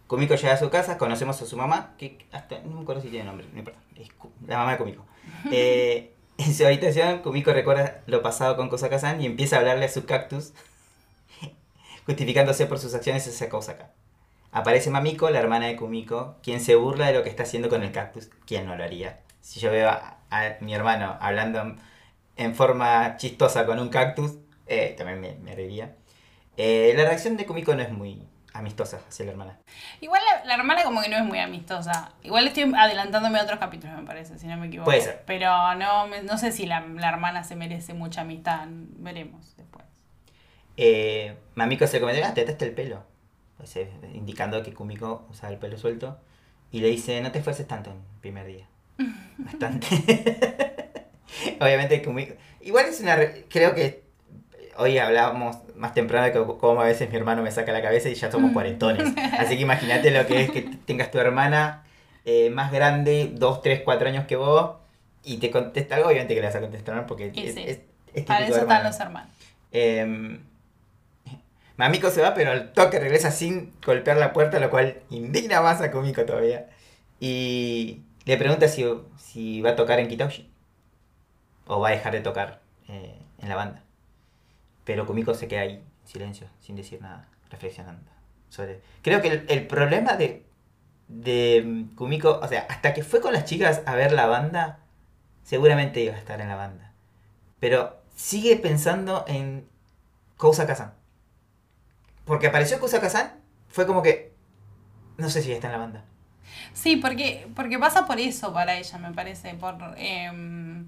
Kumiko 0.07 0.35
llega 0.35 0.53
a 0.53 0.57
su 0.57 0.69
casa, 0.69 0.97
conocemos 0.97 1.41
a 1.41 1.45
su 1.45 1.57
mamá, 1.57 1.91
que 1.97 2.25
hasta 2.31 2.59
no 2.61 2.75
me 2.77 2.81
acuerdo 2.81 3.01
si 3.01 3.09
tiene 3.09 3.25
nombre, 3.25 3.47
no 3.51 3.59
importa, 3.59 3.79
es 3.95 4.09
la 4.47 4.57
mamá 4.57 4.71
de 4.73 4.77
Kumiko. 4.77 5.05
Eh, 5.51 6.13
en 6.38 6.53
su 6.53 6.65
habitación, 6.65 7.19
Kumiko 7.19 7.53
recuerda 7.53 8.01
lo 8.05 8.21
pasado 8.21 8.55
con 8.55 8.69
Kosaka-san 8.69 9.21
y 9.21 9.25
empieza 9.25 9.55
a 9.55 9.59
hablarle 9.59 9.85
a 9.85 9.89
su 9.89 10.05
cactus, 10.05 10.53
justificándose 12.05 12.65
por 12.65 12.79
sus 12.79 12.93
acciones 12.93 13.27
hacia 13.27 13.49
Kosaka. 13.49 13.91
Aparece 14.51 14.89
Mamiko, 14.89 15.29
la 15.29 15.39
hermana 15.39 15.67
de 15.67 15.75
Kumiko, 15.75 16.35
quien 16.41 16.61
se 16.61 16.75
burla 16.75 17.07
de 17.07 17.13
lo 17.13 17.23
que 17.23 17.29
está 17.29 17.43
haciendo 17.43 17.69
con 17.69 17.83
el 17.83 17.91
cactus. 17.91 18.29
¿Quién 18.45 18.65
no 18.65 18.75
lo 18.75 18.83
haría? 18.83 19.19
Si 19.41 19.59
yo 19.59 19.71
veo 19.71 19.89
a, 19.89 20.17
mi 20.61 20.73
hermano 20.73 21.17
hablando 21.21 21.61
en, 21.61 21.79
en 22.38 22.55
forma 22.55 23.17
chistosa 23.17 23.65
con 23.65 23.79
un 23.79 23.89
cactus, 23.89 24.33
eh, 24.67 24.95
también 24.97 25.21
me, 25.21 25.35
me 25.35 25.55
reiría. 25.55 25.95
Eh, 26.57 26.93
la 26.95 27.03
reacción 27.03 27.38
de 27.38 27.45
Kumiko 27.45 27.75
no 27.75 27.83
es 27.83 27.91
muy 27.91 28.23
amistosa 28.58 29.01
hacia 29.08 29.26
la 29.26 29.32
hermana. 29.32 29.58
Igual 30.01 30.22
la, 30.26 30.45
la 30.45 30.55
hermana 30.55 30.84
como 30.84 31.01
que 31.01 31.10
no 31.10 31.18
es 31.18 31.24
muy 31.24 31.39
amistosa. 31.39 32.12
Igual 32.24 32.47
estoy 32.47 32.72
adelantándome 32.78 33.39
a 33.39 33.43
otros 33.43 33.60
capítulos, 33.60 33.97
me 33.97 34.05
parece, 34.05 34.38
si 34.39 34.47
no 34.47 34.58
me 34.58 34.68
equivoco. 34.68 34.86
Puede 34.86 35.01
ser. 35.01 35.24
Pero 35.26 35.76
no, 35.76 36.08
no 36.08 36.38
sé 36.38 36.51
si 36.51 36.66
la, 36.66 36.82
la 36.82 37.10
hermana 37.10 37.43
se 37.43 37.55
merece 37.55 37.93
mucha 37.93 38.22
amistad. 38.22 38.66
Veremos 38.68 39.55
después. 39.58 39.86
Eh, 40.78 41.36
Mamiko 41.55 41.88
se 41.88 41.99
comenta, 41.99 42.28
ah, 42.28 42.34
te 42.34 42.41
ataste 42.41 42.66
el 42.66 42.72
pelo. 42.74 43.03
O 43.60 43.66
sea, 43.66 43.88
indicando 44.14 44.62
que 44.64 44.74
Kumiko 44.74 45.26
usa 45.30 45.49
el 45.49 45.58
pelo 45.58 45.78
suelto. 45.78 46.20
Y 46.72 46.82
le 46.82 46.88
dice, 46.89 47.20
no 47.22 47.32
te 47.32 47.39
esfuerces 47.39 47.68
tanto 47.68 47.89
en 47.91 47.97
el 47.97 48.20
primer 48.22 48.45
día. 48.45 48.68
Bastante. 49.38 49.88
Obviamente 51.60 52.01
Kumiko... 52.03 52.34
Igual 52.62 52.86
es 52.88 52.99
una... 53.01 53.16
re- 53.16 53.45
Creo 53.49 53.74
que 53.74 54.07
hoy 54.78 54.97
hablábamos 54.97 55.57
más 55.75 55.93
temprano 55.93 56.25
de 56.25 56.32
que 56.34 56.39
cómo 56.59 56.82
a 56.82 56.86
veces 56.86 57.09
mi 57.09 57.15
hermano 57.17 57.41
me 57.43 57.51
saca 57.51 57.71
la 57.71 57.82
cabeza 57.82 58.09
y 58.09 58.15
ya 58.15 58.32
somos 58.32 58.51
cuarentones. 58.51 59.13
Así 59.39 59.55
que 59.55 59.61
imagínate 59.63 60.11
lo 60.11 60.25
que 60.25 60.43
es 60.43 60.51
que 60.51 60.61
tengas 60.86 61.11
tu 61.11 61.19
hermana 61.19 61.84
eh, 62.25 62.49
más 62.49 62.71
grande, 62.71 63.32
2, 63.34 63.61
3, 63.61 63.82
4 63.84 64.07
años 64.09 64.25
que 64.28 64.36
vos, 64.36 64.71
y 65.23 65.38
te 65.38 65.51
contesta 65.51 65.95
algo, 65.95 66.07
obviamente 66.09 66.34
que 66.36 66.41
le 66.41 66.47
vas 66.47 66.55
a 66.55 66.61
contestar 66.61 67.05
porque 67.07 67.28
es, 67.36 67.53
sí. 67.53 67.63
es- 67.65 67.80
es 68.13 68.25
Para 68.25 68.45
eso 68.47 68.57
hermano. 68.57 68.73
están 68.80 68.84
los 68.91 68.99
hermanos. 68.99 69.32
Eh, 69.71 70.39
Mamiko 71.78 72.09
se 72.09 72.21
va, 72.21 72.34
pero 72.34 72.51
al 72.51 72.73
toque 72.73 72.99
regresa 72.99 73.30
sin 73.32 73.71
golpear 73.86 74.17
la 74.17 74.34
puerta, 74.34 74.59
lo 74.59 74.69
cual 74.71 74.97
indigna 75.11 75.61
más 75.61 75.80
a 75.82 75.91
Kumiko 75.91 76.25
todavía. 76.25 76.67
Y 77.19 78.01
le 78.25 78.38
pregunta 78.38 78.67
si, 78.67 78.84
si 79.19 79.61
va 79.61 79.71
a 79.71 79.75
tocar 79.75 79.99
en 79.99 80.07
Kitaushi. 80.07 80.49
O 81.67 81.80
va 81.80 81.89
a 81.89 81.91
dejar 81.91 82.13
de 82.13 82.21
tocar 82.21 82.61
eh, 82.89 83.15
en 83.41 83.49
la 83.49 83.55
banda. 83.55 83.84
Pero 84.88 85.05
Kumiko 85.05 85.33
se 85.33 85.49
queda 85.49 85.61
ahí, 85.61 85.73
en 85.73 86.07
silencio, 86.07 86.47
sin 86.61 86.77
decir 86.77 87.01
nada, 87.01 87.27
reflexionando. 87.49 88.09
Sobre... 88.47 88.79
Creo 89.01 89.21
que 89.21 89.27
el, 89.27 89.45
el 89.49 89.67
problema 89.67 90.15
de, 90.15 90.45
de 91.09 91.61
mm, 91.65 91.95
Kumiko, 91.95 92.39
o 92.41 92.47
sea, 92.47 92.65
hasta 92.69 92.93
que 92.93 93.03
fue 93.03 93.19
con 93.19 93.33
las 93.33 93.43
chicas 93.43 93.81
a 93.85 93.95
ver 93.95 94.13
la 94.13 94.27
banda, 94.27 94.79
seguramente 95.43 95.99
iba 95.99 96.15
a 96.15 96.17
estar 96.17 96.39
en 96.39 96.47
la 96.47 96.55
banda. 96.55 96.93
Pero 97.59 98.01
sigue 98.15 98.55
pensando 98.55 99.25
en 99.27 99.67
Kousa 100.38 100.65
Kazan. 100.65 100.93
Porque 102.23 102.47
apareció 102.47 102.79
Kousa 102.79 103.01
Kazan, 103.01 103.33
fue 103.67 103.85
como 103.85 104.01
que. 104.01 104.31
No 105.17 105.29
sé 105.29 105.41
si 105.41 105.51
está 105.51 105.67
en 105.67 105.73
la 105.73 105.79
banda. 105.79 106.05
Sí, 106.73 106.95
porque, 106.95 107.45
porque 107.57 107.77
pasa 107.77 108.07
por 108.07 108.21
eso 108.21 108.53
para 108.53 108.77
ella, 108.77 108.97
me 108.99 109.11
parece. 109.11 109.53
Por 109.55 109.75
em, 109.97 110.88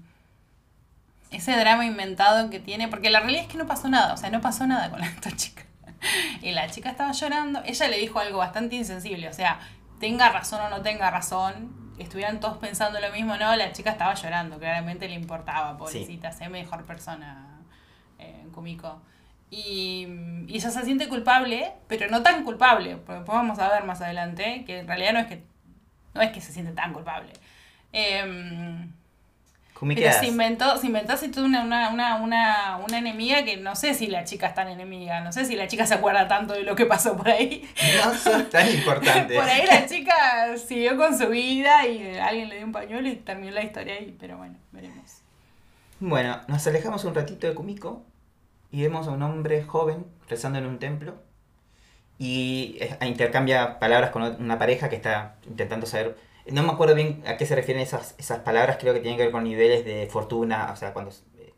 ese 1.30 1.56
drama 1.56 1.84
inventado 1.86 2.50
que 2.50 2.60
tiene. 2.60 2.88
Porque 2.88 3.10
la 3.10 3.20
realidad 3.20 3.42
es 3.42 3.48
que 3.48 3.58
no 3.58 3.66
pasó 3.66 3.88
nada. 3.88 4.14
O 4.14 4.16
sea, 4.16 4.30
no 4.30 4.40
pasó 4.40 4.66
nada 4.66 4.90
con 4.90 5.02
esta 5.02 5.30
chica. 5.36 5.64
Y 6.42 6.52
la 6.52 6.70
chica 6.70 6.90
estaba 6.90 7.12
llorando. 7.12 7.62
Ella 7.64 7.88
le 7.88 7.98
dijo 7.98 8.18
algo 8.18 8.38
bastante 8.38 8.76
insensible. 8.76 9.28
O 9.28 9.32
sea, 9.32 9.60
tenga 10.00 10.30
razón 10.30 10.60
o 10.62 10.70
no 10.70 10.82
tenga 10.82 11.10
razón. 11.10 11.94
Estuvieran 11.98 12.40
todos 12.40 12.56
pensando 12.56 12.98
lo 12.98 13.12
mismo, 13.12 13.36
no, 13.36 13.54
la 13.54 13.72
chica 13.72 13.90
estaba 13.90 14.14
llorando, 14.14 14.58
claramente 14.58 15.06
le 15.06 15.14
importaba, 15.14 15.76
pobrecita, 15.76 16.32
sé 16.32 16.48
mejor 16.48 16.86
persona, 16.86 17.60
eh, 18.18 18.48
Kumiko. 18.54 19.02
Y, 19.50 20.06
y 20.46 20.56
ella 20.56 20.70
se 20.70 20.82
siente 20.82 21.08
culpable, 21.08 21.74
pero 21.88 22.08
no 22.08 22.22
tan 22.22 22.42
culpable, 22.42 22.96
porque 22.96 23.18
después 23.18 23.36
vamos 23.36 23.58
a 23.58 23.68
ver 23.68 23.84
más 23.84 24.00
adelante 24.00 24.64
que 24.64 24.78
en 24.78 24.88
realidad 24.88 25.12
no 25.12 25.18
es 25.18 25.26
que, 25.26 25.44
no 26.14 26.22
es 26.22 26.30
que 26.32 26.40
se 26.40 26.54
siente 26.54 26.72
tan 26.72 26.94
culpable. 26.94 27.34
Kumiko 27.92 28.94
pero 29.88 30.08
es- 30.10 30.16
se 30.18 30.26
inventó, 30.26 30.76
se 30.78 30.86
inventó 30.86 31.14
así 31.14 31.30
una, 31.38 31.62
una, 31.64 31.88
una, 31.90 32.16
una, 32.16 32.78
una 32.86 32.98
enemiga 32.98 33.44
que 33.44 33.56
no 33.56 33.74
sé 33.74 33.94
si 33.94 34.06
la 34.08 34.24
chica 34.24 34.48
es 34.48 34.54
tan 34.54 34.68
enemiga, 34.68 35.20
no 35.22 35.32
sé 35.32 35.44
si 35.46 35.56
la 35.56 35.66
chica 35.68 35.86
se 35.86 35.94
acuerda 35.94 36.28
tanto 36.28 36.52
de 36.52 36.62
lo 36.64 36.76
que 36.76 36.84
pasó 36.86 37.16
por 37.16 37.28
ahí. 37.30 37.66
No 38.04 38.12
sos 38.14 38.50
tan 38.50 38.68
importante. 38.70 39.34
Por 39.34 39.44
ahí 39.44 39.66
la 39.66 39.86
chica 39.86 40.56
siguió 40.58 40.96
con 40.96 41.16
su 41.18 41.28
vida 41.28 41.86
y 41.86 42.16
alguien 42.18 42.48
le 42.50 42.56
dio 42.58 42.66
un 42.66 42.72
pañuelo 42.72 43.08
y 43.08 43.16
terminó 43.16 43.52
la 43.52 43.62
historia 43.62 43.94
ahí, 43.94 44.14
pero 44.20 44.36
bueno, 44.36 44.56
veremos. 44.72 45.22
Bueno, 45.98 46.40
nos 46.48 46.66
alejamos 46.66 47.04
un 47.04 47.14
ratito 47.14 47.46
de 47.46 47.54
Kumiko 47.54 48.04
y 48.70 48.82
vemos 48.82 49.08
a 49.08 49.10
un 49.10 49.22
hombre 49.22 49.62
joven 49.64 50.04
rezando 50.28 50.58
en 50.58 50.66
un 50.66 50.78
templo 50.78 51.14
y 52.18 52.76
eh, 52.80 52.98
intercambia 53.06 53.78
palabras 53.78 54.10
con 54.10 54.22
una 54.22 54.58
pareja 54.58 54.88
que 54.90 54.96
está 54.96 55.36
intentando 55.46 55.86
saber. 55.86 56.16
No 56.50 56.62
me 56.62 56.70
acuerdo 56.72 56.94
bien 56.94 57.22
a 57.26 57.36
qué 57.36 57.46
se 57.46 57.54
refieren 57.54 57.82
esas, 57.82 58.14
esas 58.18 58.40
palabras, 58.40 58.78
creo 58.80 58.94
que 58.94 59.00
tienen 59.00 59.16
que 59.18 59.24
ver 59.24 59.32
con 59.32 59.44
niveles 59.44 59.84
de 59.84 60.06
fortuna, 60.10 60.70
o 60.72 60.76
sea, 60.76 60.92
cuando 60.92 61.12
eh, 61.38 61.52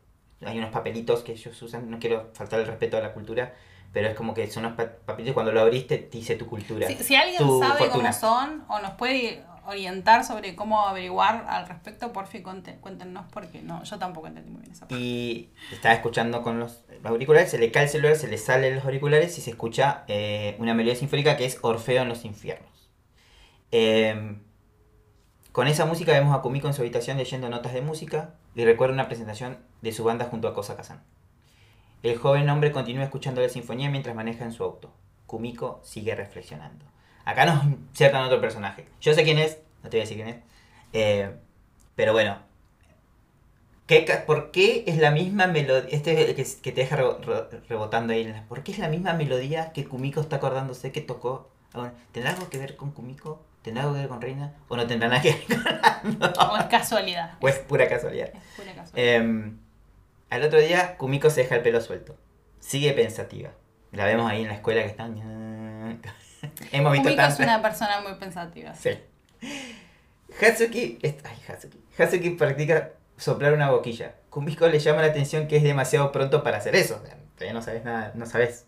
hay 0.45 0.57
unos 0.57 0.71
papelitos 0.71 1.23
que 1.23 1.33
ellos 1.33 1.61
usan, 1.61 1.89
no 1.89 1.99
quiero 1.99 2.29
faltar 2.33 2.59
el 2.59 2.67
respeto 2.67 2.97
a 2.97 3.01
la 3.01 3.13
cultura, 3.13 3.53
pero 3.91 4.07
es 4.07 4.15
como 4.15 4.33
que 4.33 4.49
son 4.49 4.65
unos 4.65 4.77
pa- 4.77 4.91
papelitos 5.05 5.33
cuando 5.33 5.51
lo 5.51 5.61
abriste 5.61 5.97
te 5.97 6.17
dice 6.17 6.35
tu 6.35 6.47
cultura. 6.47 6.87
Si, 6.87 6.95
si 6.95 7.15
alguien 7.15 7.39
sabe 7.39 7.79
fortuna. 7.79 8.11
cómo 8.11 8.13
son 8.13 8.65
o 8.67 8.79
nos 8.79 8.91
puede 8.91 9.43
orientar 9.65 10.25
sobre 10.25 10.55
cómo 10.55 10.85
averiguar 10.85 11.45
al 11.47 11.67
respecto, 11.67 12.11
por 12.11 12.27
fin 12.27 12.43
cuéntenos 12.43 13.25
porque 13.31 13.61
no, 13.61 13.83
yo 13.83 13.97
tampoco 13.97 14.27
entendí 14.27 14.51
muy 14.51 14.61
bien 14.61 14.73
esa 14.73 14.87
parte. 14.87 15.03
Y 15.03 15.49
estaba 15.71 15.93
escuchando 15.95 16.41
con 16.43 16.59
los 16.59 16.83
auriculares, 17.03 17.49
se 17.51 17.57
le 17.57 17.71
cae 17.71 17.83
el 17.83 17.89
celular, 17.89 18.15
se 18.17 18.27
le 18.27 18.37
sale 18.37 18.75
los 18.75 18.83
auriculares 18.83 19.37
y 19.37 19.41
se 19.41 19.51
escucha 19.51 20.03
eh, 20.07 20.55
una 20.59 20.73
melodía 20.73 20.97
sinfónica 20.97 21.37
que 21.37 21.45
es 21.45 21.59
Orfeo 21.61 22.01
en 22.01 22.09
los 22.09 22.25
infiernos. 22.25 22.89
Eh, 23.71 24.35
con 25.53 25.67
esa 25.67 25.85
música 25.85 26.11
vemos 26.11 26.35
a 26.37 26.41
Kumiko 26.41 26.67
en 26.67 26.73
su 26.73 26.81
habitación 26.81 27.17
leyendo 27.17 27.49
notas 27.49 27.73
de 27.73 27.81
música 27.81 28.35
y 28.55 28.65
recuerda 28.65 28.93
una 28.95 29.07
presentación 29.07 29.59
de 29.81 29.93
su 29.93 30.03
banda 30.03 30.25
junto 30.25 30.49
a 30.49 30.53
Kosa 30.53 30.75
Kazan. 30.75 31.01
El 32.01 32.17
joven 32.17 32.49
hombre 32.49 32.73
continúa 32.73 33.05
escuchando 33.05 33.39
la 33.39 33.47
sinfonía 33.47 33.89
mientras 33.89 34.13
maneja 34.15 34.43
en 34.43 34.51
su 34.51 34.63
auto. 34.65 34.91
Kumiko 35.27 35.79
sigue 35.83 36.15
reflexionando. 36.15 36.83
Acá 37.23 37.45
nos 37.45 37.63
insertan 37.63 38.23
otro 38.25 38.41
personaje. 38.41 38.87
Yo 38.99 39.13
sé 39.13 39.23
quién 39.23 39.37
es, 39.39 39.59
no 39.83 39.89
te 39.89 39.95
voy 39.97 40.01
a 40.01 40.03
decir 40.03 40.17
quién 40.17 40.27
es. 40.27 40.37
eh, 40.91 41.31
pero 41.95 42.11
bueno, 42.11 42.39
¿Qué 43.85 44.05
¿Por 44.25 44.51
qué 44.51 44.85
es 44.87 44.97
la 44.97 45.11
misma 45.11 45.47
melodía? 45.47 45.89
Este 45.91 46.39
es 46.41 46.55
que, 46.55 46.71
te 46.71 46.81
deja 46.81 46.95
rebo- 46.97 47.19
re- 47.19 47.59
rebotando 47.67 48.13
ahí. 48.13 48.33
¿Por 48.47 48.63
qué 48.63 48.71
es 48.71 48.79
la 48.79 48.87
misma 48.87 49.13
melodía 49.13 49.73
que 49.73 49.85
Kumiko 49.85 50.21
está 50.21 50.37
acordándose 50.37 50.91
que 50.91 51.01
tocó? 51.01 51.49
Ah, 51.73 51.91
¿Tendrá 52.13 52.31
algo 52.31 52.49
que 52.49 52.57
ver 52.59 52.75
con 52.77 52.91
Kumiko? 52.91 53.41
¿Tendrá 53.63 53.83
algo 53.83 53.95
que 53.95 54.01
ver 54.01 54.09
con 54.09 54.21
Reina? 54.21 54.53
¿O 54.67 54.75
no 54.77 54.85
tendrá 54.85 55.07
nada 55.09 55.21
que 55.21 55.31
ver 55.31 55.43
con 55.47 56.23
O 56.51 56.57
es 56.57 56.65
casualidad. 56.65 57.31
¿O 57.39 57.47
es 57.47 57.59
pura 57.59 57.87
casualidad? 57.87 58.27
Es 58.33 58.41
pura 58.55 58.73
casualidad. 58.75 59.15
Em, 59.15 59.57
al 60.29 60.43
otro 60.43 60.59
día, 60.59 60.97
Kumiko 60.97 61.29
se 61.29 61.41
deja 61.43 61.55
el 61.55 61.61
pelo 61.61 61.79
suelto. 61.81 62.15
Sigue 62.59 62.91
pensativa. 62.93 63.51
La 63.91 64.05
vemos 64.05 64.29
ahí 64.29 64.41
en 64.41 64.47
la 64.49 64.55
escuela 64.55 64.81
que 64.81 64.87
está. 64.89 65.05
Hemos 66.71 66.91
visto 66.93 67.07
Kumiko 67.09 67.23
es 67.23 67.39
una 67.39 67.61
persona 67.61 68.01
muy 68.01 68.13
pensativa. 68.15 68.73
Sí. 68.75 68.89
Hatsuki, 70.41 70.99
es- 71.01 71.15
ay, 71.23 71.37
Hatsuki. 71.47 71.79
Hatsuki 71.97 72.29
practica 72.31 72.91
soplar 73.17 73.53
una 73.53 73.69
boquilla. 73.71 74.15
Kumiko 74.29 74.67
le 74.67 74.79
llama 74.79 75.01
la 75.01 75.07
atención 75.07 75.47
que 75.47 75.57
es 75.57 75.63
demasiado 75.63 76.11
pronto 76.11 76.43
para 76.43 76.57
hacer 76.57 76.75
eso. 76.75 77.01
Todavía 77.35 77.53
no 77.53 77.61
sabes 77.61 77.83
nada, 77.83 78.11
no 78.15 78.25
sabes 78.25 78.65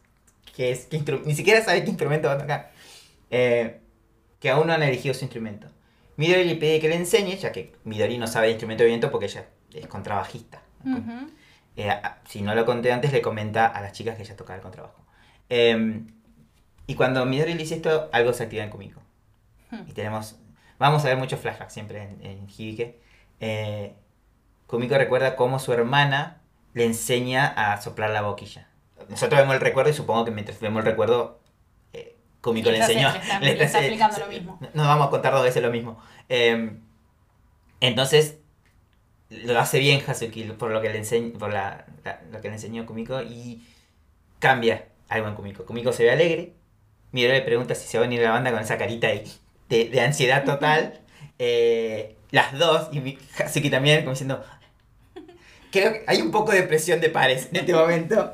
qué 0.56 0.72
es, 0.72 0.86
qué 0.86 1.00
instru- 1.00 1.24
ni 1.26 1.36
siquiera 1.36 1.64
sabes 1.64 1.84
qué 1.84 1.90
instrumento 1.90 2.28
va 2.28 2.36
a 2.36 2.38
tocar. 2.38 2.72
Eh, 3.32 3.80
que 4.46 4.52
aún 4.52 4.68
no 4.68 4.74
han 4.74 4.84
elegido 4.84 5.16
su 5.16 5.26
instrumento. 5.26 5.66
Midori 6.18 6.44
le 6.44 6.56
pide 6.56 6.80
que 6.80 6.88
le 6.88 6.98
enseñe, 6.98 7.36
ya 7.36 7.52
que 7.52 7.74
Midori 7.84 8.20
no 8.20 8.28
sabe 8.28 8.46
de 8.46 8.52
instrumento 8.52 8.84
de 8.84 8.90
viento 8.90 9.10
porque 9.10 9.26
ella 9.26 9.48
es 9.74 9.88
contrabajista. 9.88 10.62
Eh, 11.76 11.92
si 12.28 12.44
no 12.44 12.54
lo 12.54 12.64
conté 12.64 12.94
antes, 12.94 13.12
le 13.12 13.24
comenta 13.24 13.66
a 13.66 13.82
las 13.82 13.94
chicas 13.94 14.16
que 14.16 14.22
ella 14.22 14.36
tocaba 14.36 14.58
el 14.58 14.62
contrabajo. 14.62 15.04
Eh, 15.50 16.04
y 16.86 16.94
cuando 16.94 17.26
Midori 17.26 17.54
le 17.54 17.58
dice 17.58 17.78
esto, 17.78 18.08
algo 18.14 18.34
se 18.34 18.44
activa 18.44 18.64
en 18.64 18.70
Kumiko. 18.70 19.02
Hmm. 19.72 19.82
Y 19.88 19.94
tenemos. 19.94 20.36
Vamos 20.78 21.04
a 21.04 21.08
ver 21.08 21.18
muchos 21.18 21.40
flashbacks 21.40 21.74
siempre 21.74 22.04
en, 22.04 22.24
en 22.24 22.48
Hibike. 22.48 23.00
Eh, 23.40 23.96
Kumiko 24.68 24.96
recuerda 24.96 25.36
cómo 25.36 25.58
su 25.58 25.74
hermana 25.74 26.44
le 26.76 26.86
enseña 26.86 27.48
a 27.48 27.82
soplar 27.82 28.12
la 28.12 28.22
boquilla. 28.22 28.68
Nosotros 29.10 29.42
vemos 29.42 29.56
el 29.56 29.62
recuerdo 29.62 29.90
y 29.90 29.96
supongo 29.96 30.24
que 30.24 30.30
mientras 30.30 30.60
vemos 30.60 30.82
el 30.82 30.86
recuerdo, 30.86 31.40
Kumiko 32.46 32.70
le 32.70 32.78
Le 32.78 32.84
está- 32.84 32.92
enseñó. 32.94 33.12
le 33.12 33.18
está- 33.64 33.82
le 33.82 33.94
está 33.94 34.20
lo 34.20 34.28
mismo. 34.28 34.60
No 34.74 34.84
vamos 34.88 35.08
a 35.08 35.10
contar 35.10 35.34
dos 35.34 35.44
veces 35.44 35.62
lo 35.64 35.72
mismo. 35.72 36.00
Eh, 36.30 36.78
entonces, 37.82 38.38
lo 39.30 39.60
hace 39.60 39.80
bien 39.80 40.02
Hazuki 40.08 40.44
por 40.44 40.72
lo 40.72 40.82
que 40.82 40.90
le 40.90 41.00
enseña, 41.00 41.38
por 41.38 41.52
la, 41.52 41.86
la- 42.04 42.22
lo 42.32 42.40
que 42.42 42.48
le 42.50 42.56
enseñó 42.56 42.86
Kumiko 42.86 43.22
y 43.24 43.66
cambia 44.40 44.86
algo 45.10 45.28
en 45.28 45.36
Kumiko. 45.36 45.66
Kumiko 45.66 45.92
se 45.92 46.04
ve 46.04 46.12
alegre. 46.12 46.54
Midori 47.12 47.34
le 47.34 47.42
pregunta 47.42 47.74
si 47.76 47.88
se 47.88 47.98
va 47.98 48.04
a 48.04 48.08
unir 48.08 48.22
a 48.22 48.26
la 48.26 48.32
banda 48.32 48.52
con 48.52 48.60
esa 48.62 48.78
carita 48.78 49.08
de, 49.08 49.28
de, 49.70 49.90
de 49.90 50.02
ansiedad 50.02 50.44
total. 50.46 51.02
Eh, 51.38 52.16
las 52.32 52.58
dos, 52.58 52.88
y 52.94 53.18
Hazuki 53.44 53.70
también, 53.70 54.00
como 54.02 54.12
diciendo. 54.12 54.42
Creo 55.70 55.92
que 55.92 56.04
hay 56.08 56.22
un 56.22 56.32
poco 56.32 56.54
de 56.54 56.64
presión 56.64 57.02
de 57.02 57.10
pares 57.10 57.50
en 57.52 57.58
este 57.58 57.74
momento. 57.74 58.34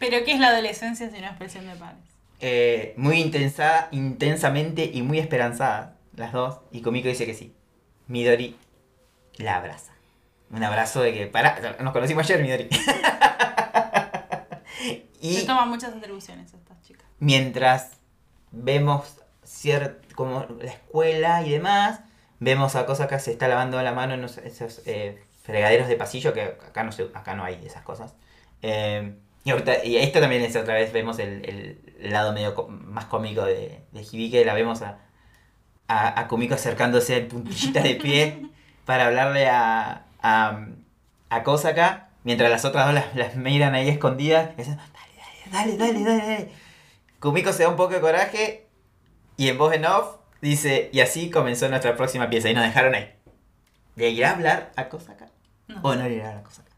Pero 0.00 0.24
¿qué 0.24 0.32
es 0.32 0.40
la 0.40 0.48
adolescencia 0.48 1.08
si 1.10 1.20
no 1.20 1.28
expresión 1.28 1.68
de 1.68 1.76
pares? 1.76 2.02
Eh, 2.40 2.94
muy 2.96 3.20
intensa, 3.20 3.88
intensamente 3.90 4.84
y 4.92 5.02
muy 5.02 5.18
esperanzada, 5.18 5.96
las 6.14 6.32
dos. 6.32 6.60
Y 6.72 6.82
Kumiko 6.82 7.08
dice 7.08 7.26
que 7.26 7.34
sí. 7.34 7.54
Midori 8.06 8.56
la 9.36 9.56
abraza. 9.56 9.92
Un 10.50 10.62
abrazo 10.64 11.02
de 11.02 11.12
que, 11.12 11.26
para, 11.26 11.76
nos 11.80 11.92
conocimos 11.92 12.24
ayer, 12.24 12.42
Midori. 12.42 12.68
Se 15.20 15.42
y 15.42 15.46
toman 15.46 15.68
muchas 15.68 15.92
atribuciones 15.94 16.52
estas 16.54 16.80
chicas. 16.82 17.04
mientras 17.18 17.90
vemos 18.52 19.16
cier- 19.44 19.96
como 20.14 20.46
la 20.60 20.70
escuela 20.72 21.42
y 21.42 21.50
demás, 21.50 22.00
vemos 22.38 22.76
a 22.76 22.86
Kosaka 22.86 23.18
se 23.18 23.32
está 23.32 23.48
lavando 23.48 23.82
la 23.82 23.92
mano 23.92 24.14
en 24.14 24.24
esos 24.24 24.82
eh, 24.86 25.20
fregaderos 25.42 25.88
de 25.88 25.96
pasillo 25.96 26.32
que 26.32 26.42
acá 26.42 26.84
no, 26.84 26.92
se- 26.92 27.10
acá 27.14 27.34
no 27.34 27.44
hay 27.44 27.60
esas 27.66 27.82
cosas. 27.82 28.14
Eh, 28.62 29.16
y, 29.48 29.50
ahorita, 29.50 29.82
y 29.82 29.96
esto 29.96 30.20
también 30.20 30.42
es 30.42 30.54
otra 30.56 30.74
vez, 30.74 30.92
vemos 30.92 31.18
el, 31.18 31.80
el 31.98 32.12
lado 32.12 32.34
medio 32.34 32.68
más 32.68 33.06
cómico 33.06 33.46
de, 33.46 33.80
de 33.92 34.02
Hibike, 34.02 34.44
la 34.44 34.52
vemos 34.52 34.82
a, 34.82 34.98
a, 35.88 36.20
a 36.20 36.28
Kumiko 36.28 36.52
acercándose 36.52 37.16
en 37.16 37.28
puntillita 37.28 37.80
de 37.80 37.94
pie 37.94 38.46
para 38.84 39.06
hablarle 39.06 39.48
a, 39.48 40.04
a, 40.22 40.66
a 41.30 41.42
Kosaka, 41.44 42.10
mientras 42.24 42.50
las 42.50 42.66
otras 42.66 42.84
dos 42.84 42.94
las, 42.94 43.16
las 43.16 43.36
miran 43.36 43.74
ahí 43.74 43.88
escondidas, 43.88 44.50
y 44.52 44.56
dicen, 44.56 44.76
dale, 44.76 45.48
dale, 45.50 45.76
dale, 45.78 46.04
dale, 46.04 46.26
dale. 46.26 46.52
Kumiko 47.18 47.54
se 47.54 47.62
da 47.62 47.70
un 47.70 47.76
poco 47.76 47.94
de 47.94 48.02
coraje 48.02 48.66
y 49.38 49.48
en 49.48 49.56
voz 49.56 49.72
en 49.72 49.86
off 49.86 50.16
dice, 50.42 50.90
y 50.92 51.00
así 51.00 51.30
comenzó 51.30 51.70
nuestra 51.70 51.96
próxima 51.96 52.28
pieza 52.28 52.50
y 52.50 52.54
nos 52.54 52.64
dejaron 52.64 52.94
ahí. 52.94 53.14
¿Le 53.96 54.10
irá 54.10 54.28
a 54.28 54.34
hablar 54.34 54.72
a 54.76 54.90
Kosaka? 54.90 55.30
No. 55.68 55.80
¿O 55.82 55.94
no 55.94 56.06
le 56.06 56.16
irá 56.16 56.26
a 56.26 56.28
hablar 56.28 56.44
a 56.44 56.46
Kosaka? 56.46 56.70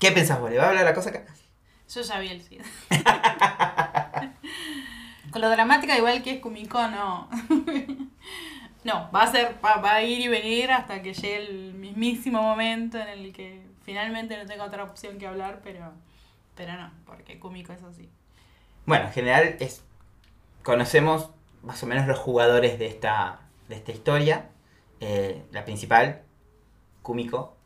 ¿Qué 0.00 0.10
pensás 0.10 0.40
vos? 0.40 0.50
¿Le 0.50 0.58
va 0.58 0.64
a 0.64 0.68
hablar 0.70 0.88
a 0.88 0.92
Kosaka? 0.92 1.22
Yo 1.92 2.02
ya 2.02 2.18
vi 2.18 2.28
el 2.28 2.42
SIDA. 2.42 2.64
Con 5.30 5.40
lo 5.40 5.50
dramática 5.50 5.96
igual 5.96 6.22
que 6.22 6.32
es 6.32 6.40
Kumiko, 6.40 6.88
no. 6.88 7.28
no, 8.84 9.10
va 9.14 9.22
a 9.22 9.30
ser, 9.30 9.56
va, 9.64 9.76
va 9.76 9.94
a 9.94 10.02
ir 10.02 10.20
y 10.20 10.28
venir 10.28 10.70
hasta 10.70 11.02
que 11.02 11.14
llegue 11.14 11.46
el 11.46 11.74
mismísimo 11.74 12.42
momento 12.42 12.98
en 12.98 13.08
el 13.08 13.32
que 13.32 13.62
finalmente 13.82 14.36
no 14.36 14.46
tenga 14.46 14.64
otra 14.64 14.84
opción 14.84 15.18
que 15.18 15.26
hablar, 15.26 15.60
pero 15.62 15.92
Pero 16.56 16.72
no, 16.74 16.90
porque 17.04 17.38
Kumiko 17.38 17.72
es 17.72 17.82
así. 17.82 18.08
Bueno, 18.86 19.06
en 19.06 19.12
general 19.12 19.56
es 19.60 19.82
conocemos 20.62 21.30
más 21.62 21.82
o 21.82 21.86
menos 21.86 22.06
los 22.06 22.18
jugadores 22.18 22.78
de 22.78 22.86
esta, 22.86 23.40
de 23.68 23.76
esta 23.76 23.92
historia. 23.92 24.48
Eh, 25.00 25.44
la 25.52 25.64
principal, 25.64 26.22
Kumiko, 27.02 27.56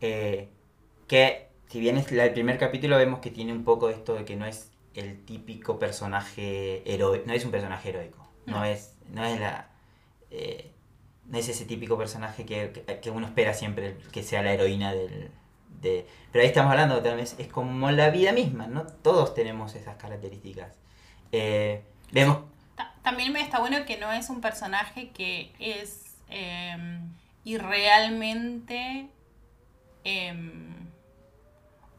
eh, 0.00 0.48
que 1.06 1.49
si 1.70 1.80
bien 1.80 1.96
es 1.96 2.10
la- 2.12 2.24
el 2.26 2.32
primer 2.32 2.58
capítulo 2.58 2.96
vemos 2.98 3.20
que 3.20 3.30
tiene 3.30 3.52
un 3.52 3.64
poco 3.64 3.88
esto 3.90 4.14
de 4.14 4.24
que 4.24 4.36
no 4.36 4.44
es 4.46 4.70
el 4.94 5.24
típico 5.24 5.78
personaje 5.78 6.82
heroico, 6.92 7.24
no 7.26 7.32
es 7.32 7.44
un 7.44 7.50
personaje 7.52 7.90
heroico, 7.90 8.28
no, 8.46 8.58
No. 8.58 8.64
es, 8.64 8.96
no 9.08 9.24
es 9.24 9.38
la... 9.40 9.68
eh, 10.30 10.72
no 11.26 11.38
es 11.38 11.48
ese 11.48 11.64
típico 11.64 11.96
personaje 11.96 12.44
que, 12.44 12.72
que- 12.72 13.00
que 13.00 13.10
uno 13.10 13.26
espera 13.26 13.54
siempre 13.54 13.96
que 14.12 14.22
sea 14.22 14.42
la 14.42 14.52
heroína 14.52 14.92
del... 14.92 15.30
De, 15.80 16.06
pero 16.32 16.42
ahí 16.42 16.48
estamos 16.48 16.72
hablando, 16.72 17.00
tal 17.02 17.16
vez 17.16 17.36
es 17.38 17.46
como 17.48 17.90
la 17.92 18.10
vida 18.10 18.32
misma, 18.32 18.66
¿no? 18.66 18.84
Todos 18.86 19.32
tenemos 19.34 19.74
esas 19.76 19.96
características. 19.96 20.76
Eh, 21.32 21.82
vemos 22.12 22.38
Ta- 22.76 22.92
También 23.02 23.32
me 23.32 23.40
está 23.40 23.60
bueno 23.60 23.86
que 23.86 23.96
no 23.96 24.12
es 24.12 24.28
un 24.28 24.40
personaje 24.40 25.10
que 25.10 25.52
es 25.60 26.16
eh, 26.28 26.76
irrealmente 27.44 29.08
eh, 30.04 30.34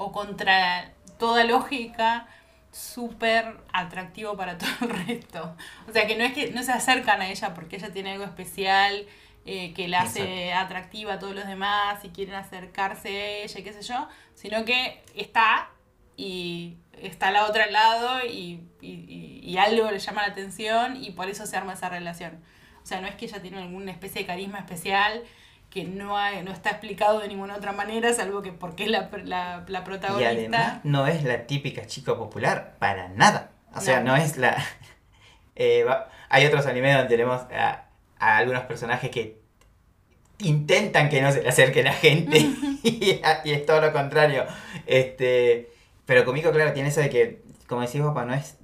o 0.04 0.12
contra 0.12 0.94
toda 1.20 1.44
lógica 1.44 2.28
súper 2.72 3.58
atractivo 3.74 4.36
para 4.38 4.58
todo 4.58 4.70
el 4.82 5.06
resto. 5.08 5.56
O 5.88 5.92
sea 5.92 6.08
que 6.08 6.16
no 6.16 6.24
es 6.24 6.34
que 6.34 6.52
no 6.52 6.64
se 6.64 6.72
acercan 6.72 7.22
a 7.22 7.30
ella 7.30 7.54
porque 7.54 7.76
ella 7.78 7.92
tiene 7.92 8.14
algo 8.14 8.24
especial 8.24 9.06
eh, 9.46 9.74
que 9.74 9.88
la 9.88 10.02
hace 10.02 10.54
atractiva 10.54 11.14
a 11.14 11.20
todos 11.20 11.36
los 11.36 11.48
demás 11.48 12.04
y 12.06 12.10
quieren 12.10 12.36
acercarse 12.36 13.10
a 13.10 13.38
ella, 13.44 13.64
qué 13.64 13.74
sé 13.74 13.82
yo, 13.82 14.08
sino 14.36 14.66
que 14.66 15.04
está 15.16 15.70
y 16.18 16.78
está 17.02 17.32
la 17.32 17.46
otra 17.46 17.64
al 17.66 17.74
lado 17.74 18.26
y, 18.26 18.62
y, 18.82 18.92
y- 18.92 19.42
y 19.44 19.58
algo 19.58 19.90
le 19.90 19.98
llama 20.00 20.22
la 20.22 20.28
atención 20.30 20.96
y 21.04 21.12
por 21.12 21.28
eso 21.30 21.46
se 21.46 21.58
arma 21.58 21.74
esa 21.74 21.90
relación. 21.90 22.44
O 22.84 22.86
sea, 22.86 23.02
no 23.02 23.08
es 23.08 23.16
que 23.16 23.26
ella 23.26 23.42
tiene 23.42 23.58
alguna 23.60 23.92
especie 23.92 24.22
de 24.22 24.28
carisma 24.28 24.60
especial 24.60 25.24
que 25.72 25.86
no, 25.86 26.18
hay- 26.18 26.44
no 26.44 26.52
está 26.52 26.70
explicado 26.72 27.20
de 27.20 27.28
ninguna 27.30 27.56
otra 27.56 27.72
manera, 27.72 28.14
salvo 28.14 28.42
que 28.44 28.52
porque 28.52 28.84
es 28.84 28.90
la, 28.92 29.10
la, 29.24 29.66
la 29.68 29.80
Y 29.80 29.82
protagonista. 29.84 30.30
además 30.30 30.80
no 30.84 31.08
es 31.08 31.24
la 31.24 31.48
típica 31.48 31.88
chica 31.88 32.16
popular, 32.16 32.76
para 32.78 33.08
nada. 33.10 33.52
O 33.74 33.82
sea, 33.82 34.02
No. 34.02 34.16
es 34.16 34.38
la... 34.38 34.56
eh, 35.56 35.84
va- 35.86 36.10
hay 36.30 36.46
otros 36.46 36.66
animes 36.68 36.94
donde 36.96 37.10
tenemos 37.10 37.42
a, 37.54 37.86
a 38.20 38.38
algunos 38.38 38.64
personajes 38.64 39.10
que 39.10 39.40
intentan 40.40 41.10
que 41.10 41.22
no 41.22 41.32
se 41.32 41.42
le 41.44 41.50
acerque 41.50 41.84
la 41.84 41.94
gente 41.94 42.38
y, 42.84 43.22
y 43.46 43.52
es 43.52 43.66
todo 43.66 43.80
lo 43.82 43.94
contrario. 43.94 44.46
Este, 44.88 45.72
pero 46.06 46.26
conmigo, 46.26 46.52
claro, 46.52 46.74
tiene 46.74 46.90
eso 46.90 47.00
de 47.02 47.10
que, 47.10 47.42
como 47.68 47.82
decís, 47.82 48.02
papá, 48.02 48.26
no 48.26 48.34
es... 48.34 48.58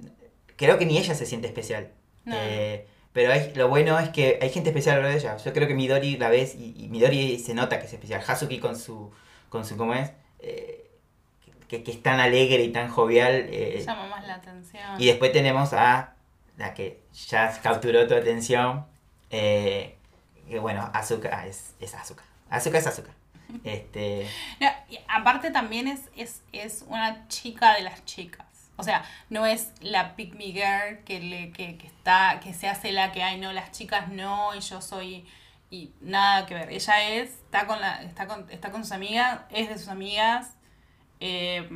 Creo 0.56 0.76
que 0.76 0.86
ni 0.86 0.98
ella 0.98 1.14
se 1.14 1.24
siente 1.24 1.46
especial. 1.46 1.92
No. 2.24 2.36
Eh, 2.36 2.86
pero 3.18 3.32
hay, 3.32 3.52
lo 3.56 3.66
bueno 3.66 3.98
es 3.98 4.10
que 4.10 4.38
hay 4.40 4.48
gente 4.50 4.70
especial 4.70 4.98
alrededor 4.98 5.20
de 5.20 5.26
ella. 5.28 5.36
Yo 5.44 5.52
creo 5.52 5.66
que 5.66 5.74
Midori 5.74 6.16
la 6.18 6.28
ves 6.28 6.54
y, 6.54 6.72
y 6.78 6.86
Midori 6.88 7.40
se 7.40 7.52
nota 7.52 7.80
que 7.80 7.86
es 7.86 7.92
especial. 7.92 8.22
Hazuki 8.24 8.60
con 8.60 8.78
su, 8.78 9.10
con 9.48 9.64
su 9.64 9.76
¿cómo 9.76 9.92
es? 9.94 10.12
Eh, 10.38 10.88
que, 11.66 11.82
que 11.82 11.90
es 11.90 12.00
tan 12.00 12.20
alegre 12.20 12.62
y 12.62 12.70
tan 12.70 12.88
jovial. 12.88 13.46
eh, 13.50 13.82
Llama 13.84 14.06
más 14.06 14.24
la 14.24 14.36
atención. 14.36 14.84
y 15.00 15.06
después 15.06 15.32
tenemos 15.32 15.72
a 15.72 16.14
la 16.58 16.74
que 16.74 17.00
ya 17.28 17.60
capturó 17.60 18.06
tu 18.06 18.14
atención. 18.14 18.86
eh, 19.30 19.96
que 20.48 20.60
bueno, 20.60 20.88
Asuka 20.94 21.30
ah, 21.40 21.46
es, 21.48 21.74
es 21.80 21.94
Asuka. 21.94 22.22
Asuka 22.50 22.78
es 22.78 22.86
Asuka. 22.86 23.10
Este, 23.64 24.28
No, 24.60 24.68
aparte 25.08 25.50
también 25.50 25.88
es, 25.88 26.02
es, 26.16 26.42
es 26.52 26.84
una 26.86 27.26
chica 27.26 27.74
de 27.74 27.82
las 27.82 28.04
chicas. 28.04 28.46
O 28.78 28.82
sea, 28.84 29.04
no 29.30 29.44
es 29.46 29.72
la 29.80 30.16
pick 30.16 30.34
me 30.36 30.46
girl 30.46 31.04
que, 31.04 31.20
le, 31.20 31.52
que, 31.52 31.76
que 31.78 31.86
está, 31.86 32.40
que 32.42 32.54
se 32.54 32.68
hace 32.68 32.92
la 32.92 33.12
que 33.12 33.22
hay, 33.22 33.38
no, 33.40 33.52
las 33.52 33.72
chicas 33.72 34.08
no, 34.08 34.54
y 34.54 34.60
yo 34.60 34.80
soy. 34.80 35.26
Y 35.70 35.92
nada 36.00 36.46
que 36.46 36.54
ver. 36.54 36.70
Ella 36.70 37.02
es, 37.10 37.30
está 37.30 37.66
con 37.66 37.80
la, 37.80 38.02
está 38.02 38.26
con, 38.26 38.50
está 38.50 38.70
con 38.70 38.82
sus 38.84 38.92
amigas, 38.92 39.40
es 39.50 39.68
de 39.68 39.78
sus 39.78 39.88
amigas. 39.88 40.54
eh, 41.20 41.68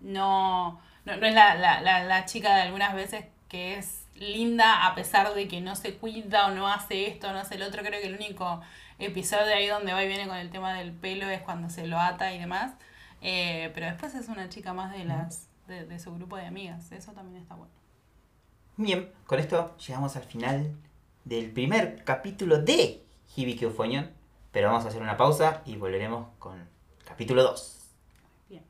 no, 0.00 0.80
no, 1.04 1.16
no 1.16 1.26
es 1.26 1.34
la, 1.34 1.54
la, 1.54 1.80
la, 1.80 2.04
la 2.04 2.24
chica 2.24 2.54
de 2.56 2.62
algunas 2.62 2.94
veces 2.94 3.26
que 3.48 3.76
es 3.76 4.06
linda 4.14 4.86
a 4.86 4.94
pesar 4.94 5.34
de 5.34 5.48
que 5.48 5.60
no 5.60 5.76
se 5.76 5.96
cuida 5.96 6.46
o 6.46 6.50
no 6.52 6.68
hace 6.68 7.06
esto, 7.08 7.32
no 7.32 7.38
hace 7.40 7.56
el 7.56 7.62
otro. 7.62 7.82
Creo 7.82 8.00
que 8.00 8.06
el 8.08 8.14
único 8.14 8.60
episodio 8.98 9.54
ahí 9.54 9.66
donde 9.66 9.92
va 9.92 10.02
y 10.04 10.08
viene 10.08 10.28
con 10.28 10.36
el 10.36 10.50
tema 10.50 10.74
del 10.74 10.92
pelo 10.92 11.28
es 11.28 11.42
cuando 11.42 11.70
se 11.70 11.86
lo 11.86 11.98
ata 11.98 12.32
y 12.32 12.38
demás. 12.38 12.72
Eh, 13.22 13.70
pero 13.74 13.86
después 13.86 14.14
es 14.14 14.28
una 14.28 14.48
chica 14.48 14.72
más 14.72 14.92
de 14.92 15.04
las 15.04 15.49
de, 15.70 15.86
de 15.86 15.98
su 15.98 16.14
grupo 16.14 16.36
de 16.36 16.46
amigas. 16.46 16.92
Eso 16.92 17.12
también 17.12 17.40
está 17.40 17.54
bueno. 17.54 17.72
bien, 18.76 19.10
con 19.26 19.38
esto 19.38 19.76
llegamos 19.78 20.16
al 20.16 20.24
final 20.24 20.74
del 21.24 21.50
primer 21.50 22.04
capítulo 22.04 22.58
de 22.58 23.02
Hibiki 23.34 23.64
Euphonion. 23.64 24.10
Pero 24.52 24.68
vamos 24.68 24.84
a 24.84 24.88
hacer 24.88 25.00
una 25.00 25.16
pausa 25.16 25.62
y 25.64 25.76
volveremos 25.76 26.26
con 26.40 26.58
el 26.58 26.66
capítulo 27.04 27.44
2. 27.44 27.80
Bien. 28.48 28.64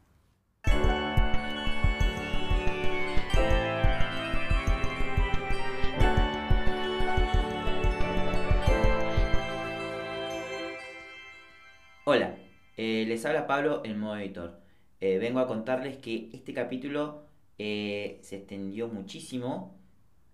Hola, 12.05 12.36
eh, 12.76 13.05
les 13.09 13.24
habla 13.24 13.46
Pablo 13.46 13.80
en 13.84 13.98
modo 13.98 14.18
editor. 14.18 14.61
Eh, 15.01 15.18
vengo 15.18 15.40
a 15.40 15.46
contarles 15.46 15.96
que 15.98 16.28
este 16.32 16.53
capítulo 16.53 17.26
eh, 17.59 18.18
se 18.22 18.36
extendió 18.36 18.88
muchísimo. 18.88 19.78